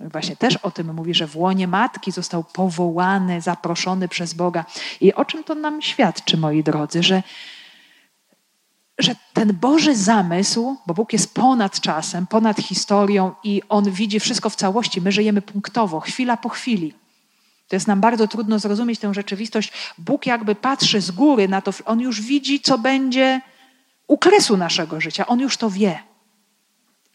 Właśnie 0.00 0.36
też 0.36 0.56
o 0.56 0.70
tym 0.70 0.94
mówi, 0.94 1.14
że 1.14 1.26
w 1.26 1.36
łonie 1.36 1.68
matki 1.68 2.12
został 2.12 2.44
powołany, 2.44 3.40
zaproszony 3.40 4.08
przez 4.08 4.34
Boga. 4.34 4.64
I 5.00 5.14
o 5.14 5.24
czym 5.24 5.44
to 5.44 5.54
nam 5.54 5.82
świadczy, 5.82 6.36
moi 6.36 6.62
drodzy, 6.62 7.02
że 7.02 7.22
że 8.98 9.14
ten 9.32 9.56
Boży 9.56 9.96
zamysł, 9.96 10.76
bo 10.86 10.94
Bóg 10.94 11.12
jest 11.12 11.34
ponad 11.34 11.80
czasem, 11.80 12.26
ponad 12.26 12.58
historią 12.58 13.34
i 13.44 13.62
On 13.68 13.90
widzi 13.90 14.20
wszystko 14.20 14.50
w 14.50 14.56
całości. 14.56 15.00
My 15.00 15.12
żyjemy 15.12 15.42
punktowo, 15.42 16.00
chwila 16.00 16.36
po 16.36 16.48
chwili. 16.48 16.94
To 17.72 17.76
jest 17.76 17.86
nam 17.86 18.00
bardzo 18.00 18.28
trudno 18.28 18.58
zrozumieć 18.58 18.98
tę 18.98 19.14
rzeczywistość. 19.14 19.72
Bóg 19.98 20.26
jakby 20.26 20.54
patrzy 20.54 21.00
z 21.00 21.10
góry 21.10 21.48
na 21.48 21.60
to, 21.60 21.70
On 21.84 22.00
już 22.00 22.20
widzi, 22.20 22.60
co 22.60 22.78
będzie 22.78 23.40
u 24.06 24.18
kresu 24.18 24.56
naszego 24.56 25.00
życia. 25.00 25.26
On 25.26 25.40
już 25.40 25.56
to 25.56 25.70
wie. 25.70 25.98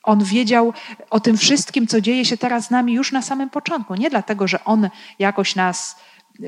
On 0.03 0.23
wiedział 0.23 0.73
o 1.09 1.19
tym 1.19 1.37
wszystkim, 1.37 1.87
co 1.87 2.01
dzieje 2.01 2.25
się 2.25 2.37
teraz 2.37 2.65
z 2.65 2.71
nami 2.71 2.93
już 2.93 3.11
na 3.11 3.21
samym 3.21 3.49
początku. 3.49 3.95
Nie 3.95 4.09
dlatego, 4.09 4.47
że 4.47 4.63
On 4.63 4.89
jakoś 5.19 5.55
nas 5.55 5.95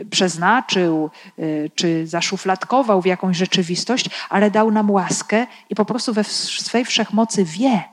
przeznaczył 0.09 1.09
y, 1.39 1.71
czy 1.75 2.07
zaszufladkował 2.07 3.01
w 3.01 3.05
jakąś 3.05 3.37
rzeczywistość, 3.37 4.09
ale 4.29 4.51
dał 4.51 4.71
nam 4.71 4.91
łaskę 4.91 5.47
i 5.69 5.75
po 5.75 5.85
prostu 5.85 6.13
we 6.13 6.23
swej 6.23 6.85
wszechmocy 6.85 7.45
wie. 7.45 7.83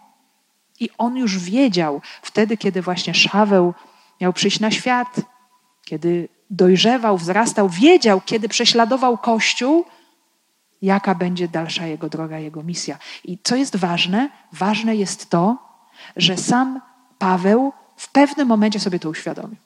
I 0.81 0.91
on 0.99 1.17
już 1.17 1.39
wiedział 1.39 2.01
wtedy, 2.23 2.57
kiedy 2.57 2.83
właśnie 2.83 3.15
Szaweł 3.15 3.75
miał 4.21 4.33
przyjść 4.33 4.61
na 4.61 4.71
świat, 4.71 5.36
kiedy 5.87 6.29
dojrzewał, 6.51 7.19
wzrastał, 7.19 7.69
wiedział, 7.69 8.21
kiedy 8.21 8.49
prześladował 8.49 9.19
Kościół, 9.19 9.85
jaka 10.83 11.15
będzie 11.15 11.49
dalsza 11.49 11.87
jego 11.87 12.09
droga, 12.09 12.39
jego 12.39 12.63
misja. 12.63 12.99
I 13.25 13.39
co 13.43 13.57
jest 13.57 13.77
ważne? 13.77 14.31
Ważne 14.53 14.97
jest 14.97 15.31
to, 15.31 15.59
że 16.17 16.37
sam 16.37 16.81
Paweł 17.19 17.73
w 17.97 18.13
pewnym 18.13 18.49
momencie 18.49 18.81
sobie 18.81 18.99
to 18.99 19.09
uświadomił. 19.09 19.57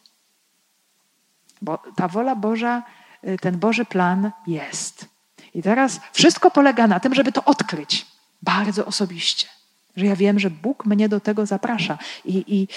Bo 1.63 1.79
ta 1.97 2.09
wola 2.09 2.37
Boża, 2.37 2.83
y, 3.29 3.37
ten 3.39 3.59
Boży 3.59 3.85
plan 3.85 4.31
jest. 4.47 5.09
I 5.55 5.63
teraz 5.63 6.01
wszystko 6.13 6.51
polega 6.51 6.87
na 6.87 7.01
tym, 7.01 7.15
żeby 7.15 7.33
to 7.33 7.45
odkryć 7.45 8.07
bardzo 8.43 8.87
osobiście. 8.87 9.47
Że 9.97 10.07
ja 10.07 10.17
wiem, 10.17 10.39
że 10.39 10.51
Bóg 10.51 10.87
mnie 10.87 11.09
do 11.09 11.21
tego 11.21 11.47
zaprasza. 11.47 11.99
I, 12.25 12.45
i 12.47 12.69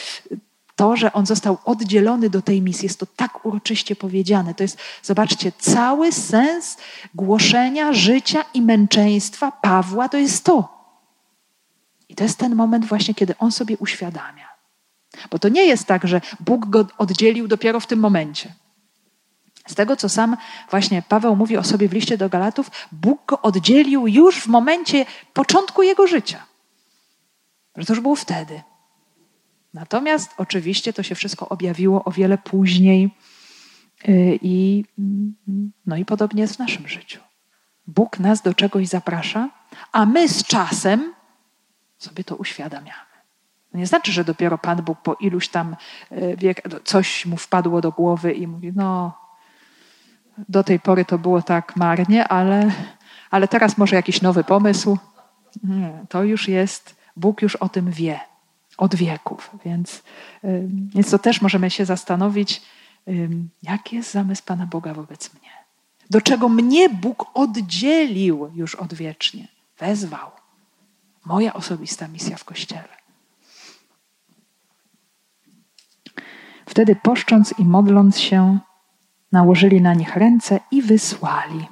to, 0.76 0.98
że 0.98 1.14
on 1.14 1.26
został 1.26 1.58
oddzielony 1.66 2.30
do 2.30 2.42
tej 2.42 2.62
misji, 2.62 2.86
jest 2.86 3.00
to 3.00 3.06
tak 3.06 3.46
uroczyście 3.46 3.96
powiedziane. 3.96 4.54
To 4.54 4.64
jest, 4.64 4.78
zobaczcie, 5.04 5.52
cały 5.52 6.12
sens 6.12 6.78
głoszenia 7.16 7.94
życia 7.94 8.46
i 8.54 8.62
męczeństwa 8.62 9.52
Pawła 9.52 10.10
to 10.10 10.18
jest 10.18 10.46
to. 10.46 10.74
I 12.10 12.16
to 12.16 12.24
jest 12.24 12.38
ten 12.38 12.56
moment 12.56 12.86
właśnie, 12.86 13.14
kiedy 13.14 13.38
on 13.38 13.52
sobie 13.52 13.78
uświadamia. 13.78 14.48
Bo 15.32 15.40
to 15.40 15.50
nie 15.50 15.66
jest 15.66 15.86
tak, 15.86 16.08
że 16.08 16.22
Bóg 16.40 16.66
go 16.66 16.88
oddzielił 16.98 17.48
dopiero 17.48 17.80
w 17.80 17.88
tym 17.88 18.00
momencie. 18.00 18.54
Z 19.68 19.76
tego, 19.76 19.96
co 19.96 20.10
sam 20.10 20.38
właśnie 20.70 21.02
Paweł 21.02 21.36
mówi 21.36 21.58
o 21.58 21.64
sobie 21.64 21.90
w 21.90 21.94
liście 21.94 22.18
do 22.18 22.30
Galatów, 22.30 22.72
Bóg 22.92 23.26
go 23.26 23.42
oddzielił 23.42 24.08
już 24.08 24.40
w 24.40 24.48
momencie 24.48 25.06
początku 25.34 25.84
jego 25.84 26.08
życia. 26.08 26.46
Że 27.78 27.86
to 27.86 27.94
już 27.94 28.00
było 28.00 28.16
wtedy. 28.16 28.62
Natomiast 29.74 30.32
oczywiście 30.38 30.94
to 30.94 31.04
się 31.04 31.16
wszystko 31.16 31.50
objawiło 31.50 32.04
o 32.04 32.12
wiele 32.12 32.38
później 32.38 33.16
y, 34.08 34.40
i, 34.42 34.86
no 35.86 35.98
i 35.98 36.06
podobnie 36.06 36.42
jest 36.42 36.56
w 36.56 36.60
naszym 36.60 36.88
życiu. 36.88 37.20
Bóg 37.88 38.20
nas 38.20 38.42
do 38.42 38.54
czegoś 38.54 38.88
zaprasza, 38.88 39.50
a 39.92 40.06
my 40.06 40.30
z 40.30 40.44
czasem 40.44 41.14
sobie 41.98 42.24
to 42.24 42.36
uświadamiamy. 42.36 43.14
To 43.72 43.78
nie 43.78 43.88
znaczy, 43.88 44.12
że 44.12 44.24
dopiero 44.24 44.58
Pan 44.58 44.82
Bóg 44.82 45.02
po 45.02 45.14
iluś 45.14 45.48
tam 45.48 45.76
e, 46.12 46.38
wiek 46.38 46.62
coś 46.84 47.26
mu 47.26 47.38
wpadło 47.38 47.82
do 47.82 47.92
głowy 47.92 48.34
i 48.34 48.48
mówi, 48.48 48.72
no 48.76 49.18
do 50.50 50.64
tej 50.64 50.80
pory 50.80 51.06
to 51.06 51.18
było 51.18 51.42
tak 51.42 51.76
marnie, 51.76 52.28
ale, 52.28 52.72
ale 53.32 53.48
teraz 53.48 53.78
może 53.78 53.96
jakiś 53.96 54.22
nowy 54.22 54.44
pomysł. 54.44 54.98
To 56.10 56.24
już 56.24 56.48
jest, 56.48 56.96
Bóg 57.16 57.42
już 57.42 57.56
o 57.56 57.70
tym 57.70 57.92
wie 57.92 58.20
od 58.78 58.96
wieków, 58.96 59.50
więc, 59.66 60.04
więc 60.96 61.10
to 61.12 61.20
też 61.20 61.42
możemy 61.42 61.70
się 61.70 61.86
zastanowić, 61.86 62.62
jaki 63.64 63.96
jest 63.96 64.12
zamysł 64.12 64.44
Pana 64.46 64.66
Boga 64.66 64.94
wobec 64.94 65.34
mnie. 65.34 65.50
Do 66.10 66.22
czego 66.22 66.50
mnie 66.50 66.90
Bóg 66.90 67.26
oddzielił 67.34 68.52
już 68.56 68.76
odwiecznie, 68.76 69.48
wezwał. 69.80 70.32
Moja 71.26 71.54
osobista 71.54 72.08
misja 72.08 72.38
w 72.38 72.44
Kościele. 72.44 72.98
Wtedy 76.66 76.96
poszcząc 76.96 77.54
i 77.60 77.66
modląc 77.66 78.20
się, 78.20 78.60
nałożyli 79.32 79.82
na 79.82 79.94
nich 79.94 80.16
ręce 80.16 80.60
i 80.72 80.82
wysłali. 80.82 81.68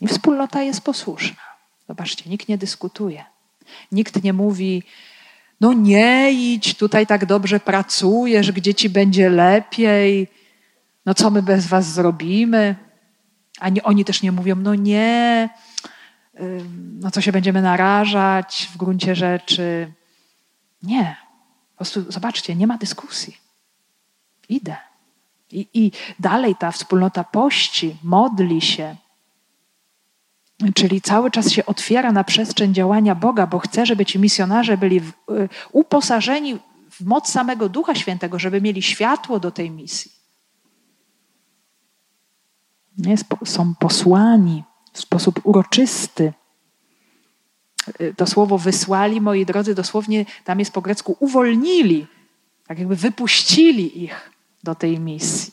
I 0.00 0.08
wspólnota 0.08 0.62
jest 0.62 0.80
posłuszna. 0.80 1.42
Zobaczcie, 1.88 2.30
nikt 2.30 2.48
nie 2.48 2.58
dyskutuje. 2.58 3.24
Nikt 3.92 4.22
nie 4.22 4.32
mówi, 4.32 4.82
no 5.60 5.72
nie 5.72 6.32
idź, 6.32 6.74
tutaj 6.74 7.06
tak 7.06 7.26
dobrze 7.26 7.60
pracujesz, 7.60 8.52
gdzie 8.52 8.74
ci 8.74 8.90
będzie 8.90 9.30
lepiej, 9.30 10.28
no 11.06 11.14
co 11.14 11.30
my 11.30 11.42
bez 11.42 11.66
was 11.66 11.86
zrobimy? 11.86 12.76
Ani 13.60 13.82
oni 13.82 14.04
też 14.04 14.22
nie 14.22 14.32
mówią, 14.32 14.56
no 14.56 14.74
nie, 14.74 15.48
no 17.00 17.10
co 17.10 17.20
się 17.20 17.32
będziemy 17.32 17.62
narażać 17.62 18.68
w 18.74 18.76
gruncie 18.76 19.14
rzeczy. 19.14 19.92
Nie. 20.82 21.16
Po 21.70 21.76
prostu 21.76 22.12
zobaczcie, 22.12 22.54
nie 22.54 22.66
ma 22.66 22.78
dyskusji. 22.78 23.36
Idę. 24.48 24.76
I, 25.52 25.68
I 25.74 25.92
dalej 26.18 26.54
ta 26.58 26.70
wspólnota 26.70 27.24
pości, 27.24 27.96
modli 28.02 28.60
się, 28.60 28.96
czyli 30.74 31.00
cały 31.00 31.30
czas 31.30 31.50
się 31.50 31.66
otwiera 31.66 32.12
na 32.12 32.24
przestrzeń 32.24 32.74
działania 32.74 33.14
Boga, 33.14 33.46
bo 33.46 33.58
chce, 33.58 33.86
żeby 33.86 34.06
ci 34.06 34.18
misjonarze 34.18 34.78
byli 34.78 34.96
y, 34.98 35.48
uposażeni 35.72 36.58
w 36.90 37.04
moc 37.04 37.30
samego 37.30 37.68
Ducha 37.68 37.94
Świętego, 37.94 38.38
żeby 38.38 38.60
mieli 38.60 38.82
światło 38.82 39.40
do 39.40 39.50
tej 39.50 39.70
misji. 39.70 40.12
Są 43.44 43.74
posłani 43.74 44.64
w 44.92 45.00
sposób 45.00 45.40
uroczysty. 45.44 46.32
Y, 48.00 48.14
to 48.16 48.26
słowo 48.26 48.58
wysłali, 48.58 49.20
moi 49.20 49.46
drodzy, 49.46 49.74
dosłownie 49.74 50.24
tam 50.44 50.58
jest 50.58 50.72
po 50.72 50.82
grecku 50.82 51.16
uwolnili, 51.20 52.06
tak 52.66 52.78
jakby 52.78 52.96
wypuścili 52.96 54.04
ich 54.04 54.30
do 54.62 54.74
tej 54.74 55.00
misji. 55.00 55.52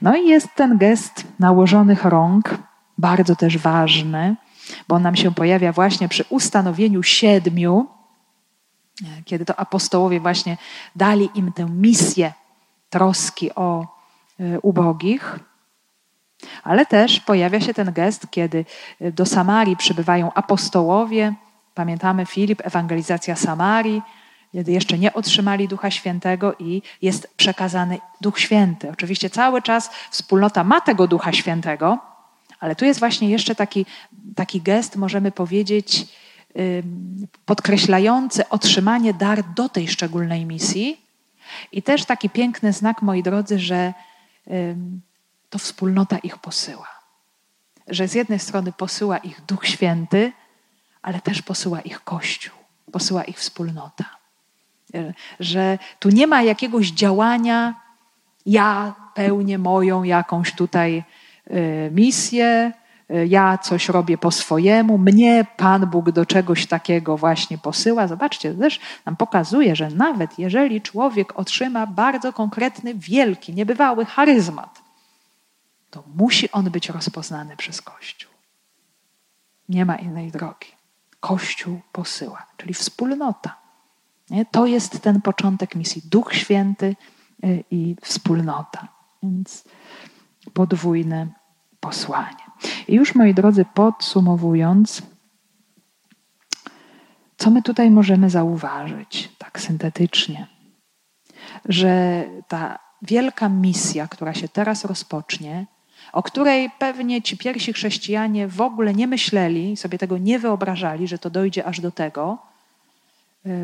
No 0.00 0.16
i 0.16 0.28
jest 0.28 0.48
ten 0.54 0.78
gest 0.78 1.26
nałożonych 1.38 2.04
rąk, 2.04 2.58
bardzo 2.98 3.36
też 3.36 3.58
ważny, 3.58 4.36
bo 4.88 4.96
on 4.96 5.02
nam 5.02 5.16
się 5.16 5.34
pojawia 5.34 5.72
właśnie 5.72 6.08
przy 6.08 6.24
ustanowieniu 6.28 7.02
siedmiu, 7.02 7.86
kiedy 9.24 9.44
to 9.44 9.56
apostołowie 9.56 10.20
właśnie 10.20 10.56
dali 10.96 11.28
im 11.34 11.52
tę 11.52 11.64
misję 11.64 12.32
troski 12.90 13.54
o 13.54 13.86
e, 14.40 14.60
ubogich. 14.60 15.38
Ale 16.62 16.86
też 16.86 17.20
pojawia 17.20 17.60
się 17.60 17.74
ten 17.74 17.92
gest, 17.92 18.26
kiedy 18.30 18.64
do 19.00 19.26
Samarii 19.26 19.76
przybywają 19.76 20.32
apostołowie. 20.32 21.34
Pamiętamy 21.74 22.26
Filip, 22.26 22.66
ewangelizacja 22.66 23.36
Samarii, 23.36 24.02
kiedy 24.52 24.72
jeszcze 24.72 24.98
nie 24.98 25.12
otrzymali 25.12 25.68
Ducha 25.68 25.90
Świętego 25.90 26.54
i 26.58 26.82
jest 27.02 27.34
przekazany 27.36 27.98
Duch 28.20 28.40
Święty. 28.40 28.90
Oczywiście 28.90 29.30
cały 29.30 29.62
czas 29.62 29.90
wspólnota 30.10 30.64
ma 30.64 30.80
tego 30.80 31.06
Ducha 31.06 31.32
Świętego, 31.32 31.98
ale 32.64 32.76
tu 32.76 32.84
jest 32.84 33.00
właśnie 33.00 33.30
jeszcze 33.30 33.54
taki, 33.54 33.86
taki 34.36 34.60
gest, 34.60 34.96
możemy 34.96 35.32
powiedzieć, 35.32 36.06
podkreślający 37.46 38.48
otrzymanie 38.48 39.14
dar 39.14 39.44
do 39.54 39.68
tej 39.68 39.88
szczególnej 39.88 40.46
misji. 40.46 41.00
I 41.72 41.82
też 41.82 42.04
taki 42.04 42.30
piękny 42.30 42.72
znak, 42.72 43.02
moi 43.02 43.22
drodzy, 43.22 43.58
że 43.58 43.94
to 45.50 45.58
wspólnota 45.58 46.18
ich 46.18 46.38
posyła. 46.38 46.88
Że 47.88 48.08
z 48.08 48.14
jednej 48.14 48.38
strony 48.38 48.72
posyła 48.72 49.18
ich 49.18 49.40
Duch 49.44 49.66
Święty, 49.66 50.32
ale 51.02 51.20
też 51.20 51.42
posyła 51.42 51.80
ich 51.80 52.04
Kościół, 52.04 52.54
posyła 52.92 53.24
ich 53.24 53.38
wspólnota. 53.38 54.04
Że 55.40 55.78
tu 55.98 56.08
nie 56.10 56.26
ma 56.26 56.42
jakiegoś 56.42 56.90
działania, 56.90 57.74
ja 58.46 58.94
pełnię 59.14 59.58
moją 59.58 60.02
jakąś 60.02 60.52
tutaj 60.52 61.04
misję, 61.90 62.72
y, 63.10 63.26
ja 63.26 63.58
coś 63.58 63.88
robię 63.88 64.18
po 64.18 64.30
swojemu, 64.30 64.98
mnie 64.98 65.46
Pan 65.56 65.86
Bóg 65.86 66.10
do 66.10 66.26
czegoś 66.26 66.66
takiego 66.66 67.16
właśnie 67.16 67.58
posyła. 67.58 68.06
Zobaczcie, 68.06 68.54
też 68.54 68.80
nam 69.06 69.16
pokazuje, 69.16 69.76
że 69.76 69.90
nawet 69.90 70.38
jeżeli 70.38 70.80
człowiek 70.82 71.38
otrzyma 71.38 71.86
bardzo 71.86 72.32
konkretny, 72.32 72.94
wielki, 72.94 73.54
niebywały 73.54 74.04
charyzmat, 74.04 74.82
to 75.90 76.04
musi 76.14 76.50
on 76.52 76.70
być 76.70 76.88
rozpoznany 76.88 77.56
przez 77.56 77.82
Kościół. 77.82 78.30
Nie 79.68 79.84
ma 79.84 79.96
innej 79.96 80.30
drogi. 80.30 80.68
Kościół 81.20 81.80
posyła, 81.92 82.46
czyli 82.56 82.74
wspólnota. 82.74 83.56
Nie? 84.30 84.46
To 84.46 84.66
jest 84.66 85.00
ten 85.00 85.20
początek 85.20 85.74
misji. 85.74 86.02
Duch 86.04 86.34
Święty 86.34 86.96
y, 87.44 87.64
i 87.70 87.96
wspólnota. 88.02 88.88
Więc 89.22 89.64
podwójne 90.52 91.26
posłanie. 91.80 92.44
I 92.88 92.94
już 92.94 93.14
moi 93.14 93.34
drodzy, 93.34 93.64
podsumowując, 93.74 95.02
co 97.36 97.50
my 97.50 97.62
tutaj 97.62 97.90
możemy 97.90 98.30
zauważyć, 98.30 99.30
tak 99.38 99.60
syntetycznie, 99.60 100.46
że 101.64 102.24
ta 102.48 102.78
wielka 103.02 103.48
misja, 103.48 104.08
która 104.08 104.34
się 104.34 104.48
teraz 104.48 104.84
rozpocznie, 104.84 105.66
o 106.12 106.22
której 106.22 106.70
pewnie 106.78 107.22
ci 107.22 107.36
pierwsi 107.36 107.72
chrześcijanie 107.72 108.48
w 108.48 108.60
ogóle 108.60 108.94
nie 108.94 109.06
myśleli, 109.06 109.76
sobie 109.76 109.98
tego 109.98 110.18
nie 110.18 110.38
wyobrażali, 110.38 111.08
że 111.08 111.18
to 111.18 111.30
dojdzie 111.30 111.64
aż 111.64 111.80
do 111.80 111.90
tego, 111.90 112.38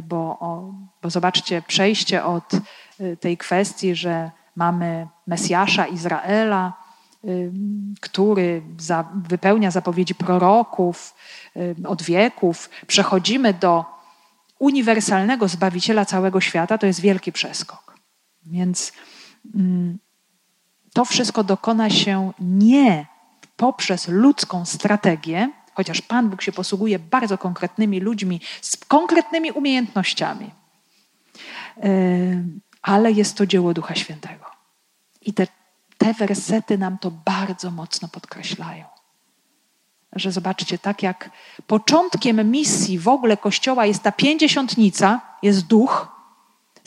bo, 0.09 0.39
bo 1.03 1.11
zobaczcie, 1.11 1.63
przejście 1.63 2.25
od 2.25 2.55
y, 3.01 3.17
tej 3.17 3.37
kwestii, 3.37 3.95
że 3.95 4.31
mamy 4.61 5.09
Mesjasza 5.27 5.87
Izraela, 5.87 6.73
który 8.01 8.63
wypełnia 9.29 9.71
zapowiedzi 9.71 10.15
proroków 10.15 11.15
od 11.87 12.03
wieków, 12.03 12.71
przechodzimy 12.87 13.55
do 13.55 13.85
uniwersalnego 14.59 15.49
Zbawiciela 15.49 16.05
całego 16.05 16.41
świata, 16.41 16.79
to 16.79 16.87
jest 16.87 17.01
wielki 17.01 17.33
przeskok. 17.33 17.95
Więc 18.47 18.93
to 20.93 21.05
wszystko 21.05 21.45
dokona 21.45 21.91
się 21.91 22.33
nie 22.41 23.07
poprzez 23.57 24.09
ludzką 24.09 24.65
strategię, 24.65 25.51
chociaż 25.75 26.03
Pan 26.03 26.31
Bóg 26.31 26.43
się 26.43 26.53
posługuje 26.53 26.99
bardzo 26.99 27.39
konkretnymi 27.39 28.01
ludźmi 28.01 28.41
z 28.61 28.77
konkretnymi 28.77 29.53
umiejętnościami, 29.53 30.51
ale 32.83 33.13
jest 33.13 33.37
to 33.37 33.47
dzieło 33.47 33.75
Ducha 33.75 33.95
Świętego. 33.95 34.50
I 35.23 35.35
te, 35.35 35.47
te 35.99 36.15
wersety 36.15 36.79
nam 36.79 36.99
to 36.99 37.11
bardzo 37.11 37.71
mocno 37.71 38.09
podkreślają. 38.09 38.85
Że 40.13 40.33
zobaczcie, 40.33 40.79
tak 40.79 41.03
jak 41.03 41.31
początkiem 41.67 42.51
misji 42.51 42.99
w 42.99 43.09
ogóle 43.09 43.37
Kościoła 43.37 43.87
jest 43.87 44.03
ta 44.03 44.13
pięćdziesiątnica, 44.13 45.21
jest 45.43 45.67
duch, 45.67 46.09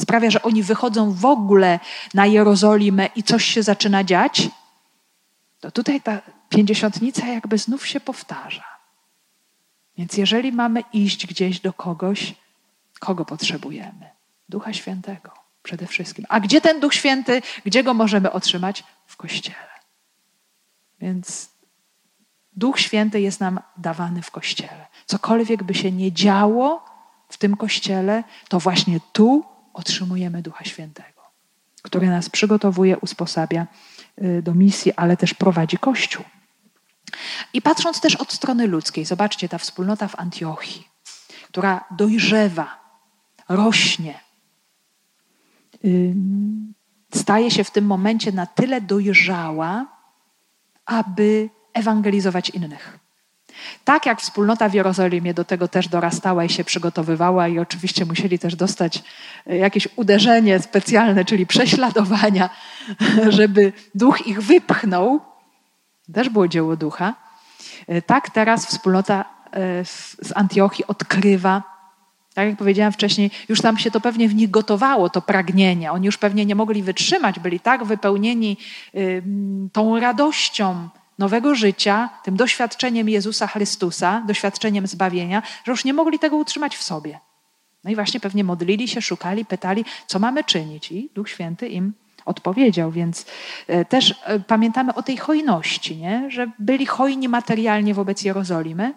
sprawia, 0.02 0.30
że 0.32 0.42
oni 0.42 0.64
wychodzą 0.64 1.12
w 1.12 1.26
ogóle 1.26 1.80
na 2.14 2.26
Jerozolimę 2.26 3.10
i 3.16 3.24
coś 3.24 3.46
się 3.46 3.64
zaczyna 3.64 4.04
dziać, 4.04 4.50
to 5.60 5.72
tutaj 5.72 6.02
ta 6.02 6.22
pięćdziesiątnica 6.50 7.28
jakby 7.28 7.58
znów 7.58 7.88
się 7.88 8.00
powtarza. 8.00 8.64
Więc 9.98 10.18
jeżeli 10.18 10.52
mamy 10.52 10.84
iść 10.94 11.28
gdzieś 11.28 11.60
do 11.60 11.74
kogoś, 11.74 12.36
kogo 13.00 13.26
potrzebujemy? 13.26 14.10
Ducha 14.50 14.74
Świętego 14.74 15.43
przede 15.64 15.88
wszystkim. 15.88 16.26
A 16.30 16.40
gdzie 16.40 16.62
ten 16.62 16.80
Duch 16.80 16.94
Święty, 16.94 17.42
gdzie 17.66 17.84
go 17.84 17.94
możemy 17.94 18.32
otrzymać? 18.32 18.84
W 19.06 19.18
Kościele. 19.18 19.74
Więc 21.00 21.50
Duch 22.54 22.80
Święty 22.80 23.22
jest 23.22 23.40
nam 23.40 23.60
dawany 23.78 24.22
w 24.22 24.32
Kościele. 24.32 24.88
Cokolwiek 25.06 25.64
by 25.64 25.74
się 25.74 25.92
nie 25.92 26.12
działo 26.12 26.86
w 27.30 27.38
tym 27.38 27.58
Kościele, 27.58 28.24
to 28.48 28.60
właśnie 28.60 29.00
tu 29.14 29.46
otrzymujemy 29.74 30.42
Ducha 30.42 30.66
Świętego, 30.66 31.22
który 31.82 32.08
nas 32.08 32.30
przygotowuje, 32.30 32.98
usposabia 32.98 33.68
y, 34.22 34.42
do 34.42 34.54
misji, 34.54 34.94
ale 34.94 35.18
też 35.18 35.34
prowadzi 35.34 35.78
Kościół. 35.78 36.26
I 37.54 37.62
patrząc 37.62 38.02
też 38.02 38.16
od 38.16 38.34
strony 38.34 38.68
ludzkiej, 38.68 39.06
zobaczcie, 39.06 39.50
ta 39.50 39.58
wspólnota 39.58 40.08
w 40.08 40.20
Antiochii, 40.20 40.88
która 41.48 41.86
dojrzewa, 41.92 42.80
rośnie. 43.50 44.23
Staje 47.14 47.52
się 47.52 47.64
w 47.64 47.72
tym 47.72 47.86
momencie 47.86 48.32
na 48.32 48.46
tyle 48.46 48.82
dojrzała, 48.82 49.86
aby 50.86 51.50
ewangelizować 51.74 52.50
innych. 52.50 53.00
Tak 53.84 54.06
jak 54.06 54.22
wspólnota 54.22 54.70
w 54.70 54.74
Jerozolimie 54.74 55.34
do 55.34 55.46
tego 55.46 55.68
też 55.68 55.88
dorastała 55.88 56.44
i 56.44 56.50
się 56.50 56.64
przygotowywała, 56.64 57.48
i 57.48 57.60
oczywiście 57.60 58.06
musieli 58.06 58.40
też 58.40 58.56
dostać 58.56 59.04
e, 59.48 59.58
jakieś 59.58 59.88
uderzenie 59.96 60.60
specjalne, 60.60 61.26
czyli 61.26 61.48
prześladowania, 61.48 62.50
żeby 63.30 63.74
duch 63.96 64.28
ich 64.28 64.42
wypchnął. 64.42 65.22
Też 66.14 66.30
było 66.30 66.48
dzieło 66.48 66.76
ducha. 66.76 67.16
E, 67.88 68.02
tak 68.02 68.30
teraz 68.30 68.66
wspólnota 68.66 69.26
z 70.24 70.32
Antiochii 70.36 70.88
odkrywa, 70.88 71.73
tak 72.34 72.48
jak 72.48 72.58
powiedziałam 72.58 72.94
wcześniej, 72.94 73.32
już 73.50 73.62
tam 73.62 73.78
się 73.78 73.92
to 73.92 74.02
pewnie 74.02 74.30
w 74.30 74.36
nich 74.36 74.52
gotowało, 74.52 75.10
to 75.10 75.22
pragnienie. 75.22 75.92
Oni 75.92 76.06
już 76.06 76.18
pewnie 76.18 76.46
nie 76.46 76.56
mogli 76.56 76.84
wytrzymać, 76.84 77.40
byli 77.40 77.60
tak 77.60 77.84
wypełnieni 77.84 78.58
tą 79.74 80.00
radością, 80.00 80.90
nowego 81.20 81.56
życia, 81.56 82.10
tym 82.24 82.36
doświadczeniem 82.36 83.10
Jezusa 83.10 83.48
Chrystusa, 83.48 84.24
doświadczeniem 84.28 84.88
zbawienia, 84.88 85.44
że 85.64 85.72
już 85.72 85.86
nie 85.86 85.94
mogli 85.94 86.20
tego 86.20 86.38
utrzymać 86.38 86.78
w 86.78 86.84
sobie. 86.84 87.20
No 87.84 87.92
i 87.92 87.96
właśnie 87.96 88.20
pewnie 88.20 88.44
modlili 88.44 88.88
się, 88.88 89.02
szukali, 89.02 89.46
pytali, 89.46 89.86
co 90.08 90.20
mamy 90.20 90.44
czynić. 90.44 90.92
I 90.92 91.10
Duch 91.16 91.30
Święty 91.30 91.68
im 91.68 91.94
odpowiedział. 92.26 92.92
Więc 92.92 93.26
e, 93.68 93.86
też 93.86 94.16
e, 94.26 94.40
pamiętamy 94.40 94.94
o 94.94 95.04
tej 95.04 95.18
hojności, 95.18 95.98
nie? 95.98 96.32
że 96.32 96.52
byli 96.60 96.86
hojni 96.86 97.30
materialnie 97.30 97.94
wobec 97.94 98.24
Jerozolimy. 98.24 98.94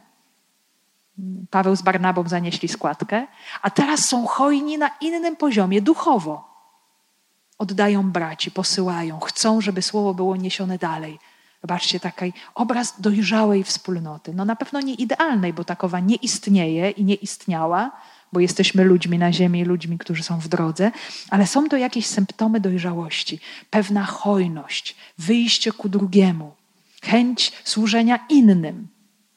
Paweł 1.50 1.76
z 1.76 1.82
Barnabą 1.82 2.28
zanieśli 2.28 2.68
składkę, 2.68 3.26
a 3.62 3.70
teraz 3.70 4.04
są 4.04 4.26
hojni 4.26 4.78
na 4.78 4.90
innym 5.00 5.36
poziomie 5.36 5.82
duchowo. 5.82 6.56
Oddają 7.58 8.10
braci, 8.10 8.50
posyłają, 8.50 9.20
chcą, 9.20 9.60
żeby 9.60 9.82
słowo 9.82 10.14
było 10.14 10.36
niesione 10.36 10.78
dalej. 10.78 11.18
Zobaczcie, 11.62 12.00
taki 12.00 12.32
obraz 12.54 13.00
dojrzałej 13.00 13.64
wspólnoty. 13.64 14.34
No 14.34 14.44
na 14.44 14.56
pewno 14.56 14.80
nie 14.80 14.94
idealnej, 14.94 15.52
bo 15.52 15.64
takowa 15.64 16.00
nie 16.00 16.16
istnieje 16.16 16.90
i 16.90 17.04
nie 17.04 17.14
istniała, 17.14 17.90
bo 18.32 18.40
jesteśmy 18.40 18.84
ludźmi 18.84 19.18
na 19.18 19.32
ziemi, 19.32 19.64
ludźmi, 19.64 19.98
którzy 19.98 20.22
są 20.22 20.38
w 20.38 20.48
drodze, 20.48 20.92
ale 21.30 21.46
są 21.46 21.68
to 21.68 21.76
jakieś 21.76 22.06
symptomy 22.06 22.60
dojrzałości, 22.60 23.40
pewna 23.70 24.04
hojność, 24.04 24.96
wyjście 25.18 25.72
ku 25.72 25.88
drugiemu, 25.88 26.54
chęć 27.02 27.52
służenia 27.64 28.18
innym. 28.28 28.88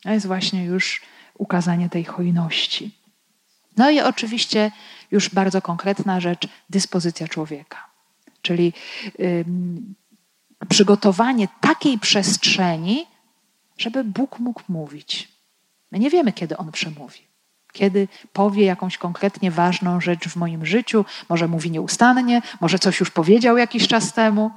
To 0.04 0.10
jest 0.10 0.28
właśnie 0.28 0.66
już 0.66 1.02
ukazanie 1.40 1.90
tej 1.90 2.04
hojności. 2.04 2.92
No 3.78 3.90
i 3.90 4.02
oczywiście 4.02 4.72
już 5.12 5.30
bardzo 5.30 5.62
konkretna 5.62 6.20
rzecz, 6.20 6.48
dyspozycja 6.70 7.28
człowieka. 7.28 7.88
Czyli 8.42 8.74
przygotowanie 10.70 11.48
takiej 11.62 12.00
przestrzeni, 12.00 13.06
żeby 13.78 14.04
Bóg 14.04 14.40
mógł 14.40 14.62
mówić. 14.70 15.30
My 15.92 16.00
nie 16.00 16.10
wiemy, 16.10 16.34
kiedy 16.34 16.58
On 16.58 16.72
przemówi. 16.72 17.20
Kiedy 17.72 18.08
powie 18.34 18.66
jakąś 18.66 18.98
konkretnie 18.98 19.52
ważną 19.52 20.02
rzecz 20.02 20.28
w 20.28 20.36
moim 20.36 20.66
życiu, 20.66 21.06
może 21.30 21.48
mówi 21.48 21.72
nieustannie, 21.72 22.42
może 22.62 22.80
coś 22.80 23.00
już 23.00 23.12
powiedział 23.12 23.58
jakiś 23.58 23.88
czas 23.88 24.14
temu, 24.14 24.52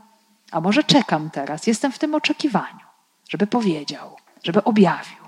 a 0.51 0.61
może 0.61 0.85
czekam 0.85 1.31
teraz, 1.31 1.67
jestem 1.67 1.93
w 1.93 1.99
tym 1.99 2.15
oczekiwaniu, 2.15 2.87
żeby 3.29 3.47
powiedział, 3.47 4.17
żeby 4.45 4.65
objawił. 4.65 5.22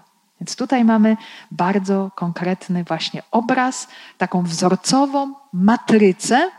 Więc 0.45 0.57
tutaj 0.57 0.85
mamy 0.85 1.17
bardzo 1.51 2.11
konkretny 2.15 2.85
właśnie 2.85 3.23
obraz, 3.31 3.89
taką 4.19 4.43
wzorcową 4.43 5.35
matrycę, 5.53 6.51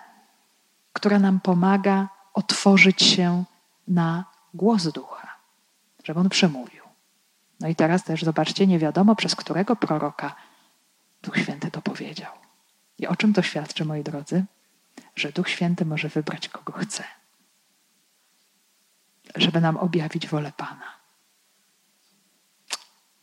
która 0.93 1.19
nam 1.19 1.39
pomaga 1.39 2.09
otworzyć 2.33 3.03
się 3.03 3.43
na 3.87 4.25
głos 4.53 4.83
ducha, 4.83 5.27
żeby 6.03 6.19
on 6.19 6.29
przemówił. 6.29 6.83
No 7.59 7.67
i 7.67 7.75
teraz 7.75 8.03
też 8.03 8.23
zobaczcie, 8.23 8.67
nie 8.67 8.79
wiadomo 8.79 9.15
przez 9.15 9.35
którego 9.35 9.75
proroka 9.75 10.35
Duch 11.23 11.37
Święty 11.37 11.71
to 11.71 11.81
powiedział. 11.81 12.31
I 12.99 13.07
o 13.07 13.15
czym 13.15 13.33
to 13.33 13.41
świadczy, 13.41 13.85
moi 13.85 14.03
drodzy? 14.03 14.45
Że 15.15 15.31
Duch 15.31 15.49
Święty 15.49 15.85
może 15.85 16.09
wybrać 16.09 16.49
kogo 16.49 16.73
chce, 16.73 17.03
żeby 19.35 19.61
nam 19.61 19.77
objawić 19.77 20.27
wolę 20.27 20.51
Pana. 20.57 21.04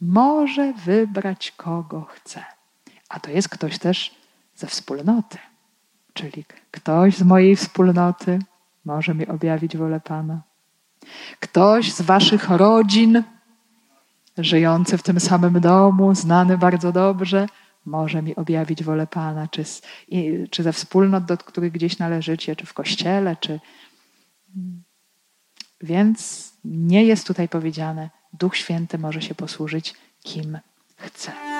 Może 0.02 0.72
wybrać 0.72 1.50
kogo 1.50 2.04
chce. 2.04 2.44
A 3.08 3.20
to 3.20 3.30
jest 3.30 3.48
ktoś 3.48 3.78
też 3.78 4.14
ze 4.56 4.66
wspólnoty. 4.66 5.38
Czyli 6.12 6.44
ktoś 6.70 7.16
z 7.16 7.22
mojej 7.22 7.56
wspólnoty 7.56 8.38
może 8.84 9.14
mi 9.14 9.26
objawić 9.26 9.76
wolę 9.76 10.00
Pana. 10.00 10.42
Ktoś 11.40 11.92
z 11.92 12.00
waszych 12.00 12.50
rodzin, 12.50 13.22
żyjący 14.38 14.98
w 14.98 15.02
tym 15.02 15.20
samym 15.20 15.60
domu, 15.60 16.14
znany 16.14 16.58
bardzo 16.58 16.92
dobrze, 16.92 17.46
może 17.86 18.22
mi 18.22 18.36
objawić 18.36 18.84
wolę 18.84 19.06
Pana, 19.06 19.48
czy, 19.48 19.64
z, 19.64 19.82
czy 20.50 20.62
ze 20.62 20.72
wspólnot, 20.72 21.24
do 21.24 21.38
których 21.38 21.72
gdzieś 21.72 21.98
należycie, 21.98 22.56
czy 22.56 22.66
w 22.66 22.74
kościele, 22.74 23.36
czy. 23.36 23.60
Więc 25.80 26.52
nie 26.64 27.04
jest 27.04 27.26
tutaj 27.26 27.48
powiedziane, 27.48 28.10
Duch 28.32 28.56
Święty 28.56 28.98
może 28.98 29.22
się 29.22 29.34
posłużyć 29.34 29.94
kim 30.22 30.58
chce. 30.96 31.51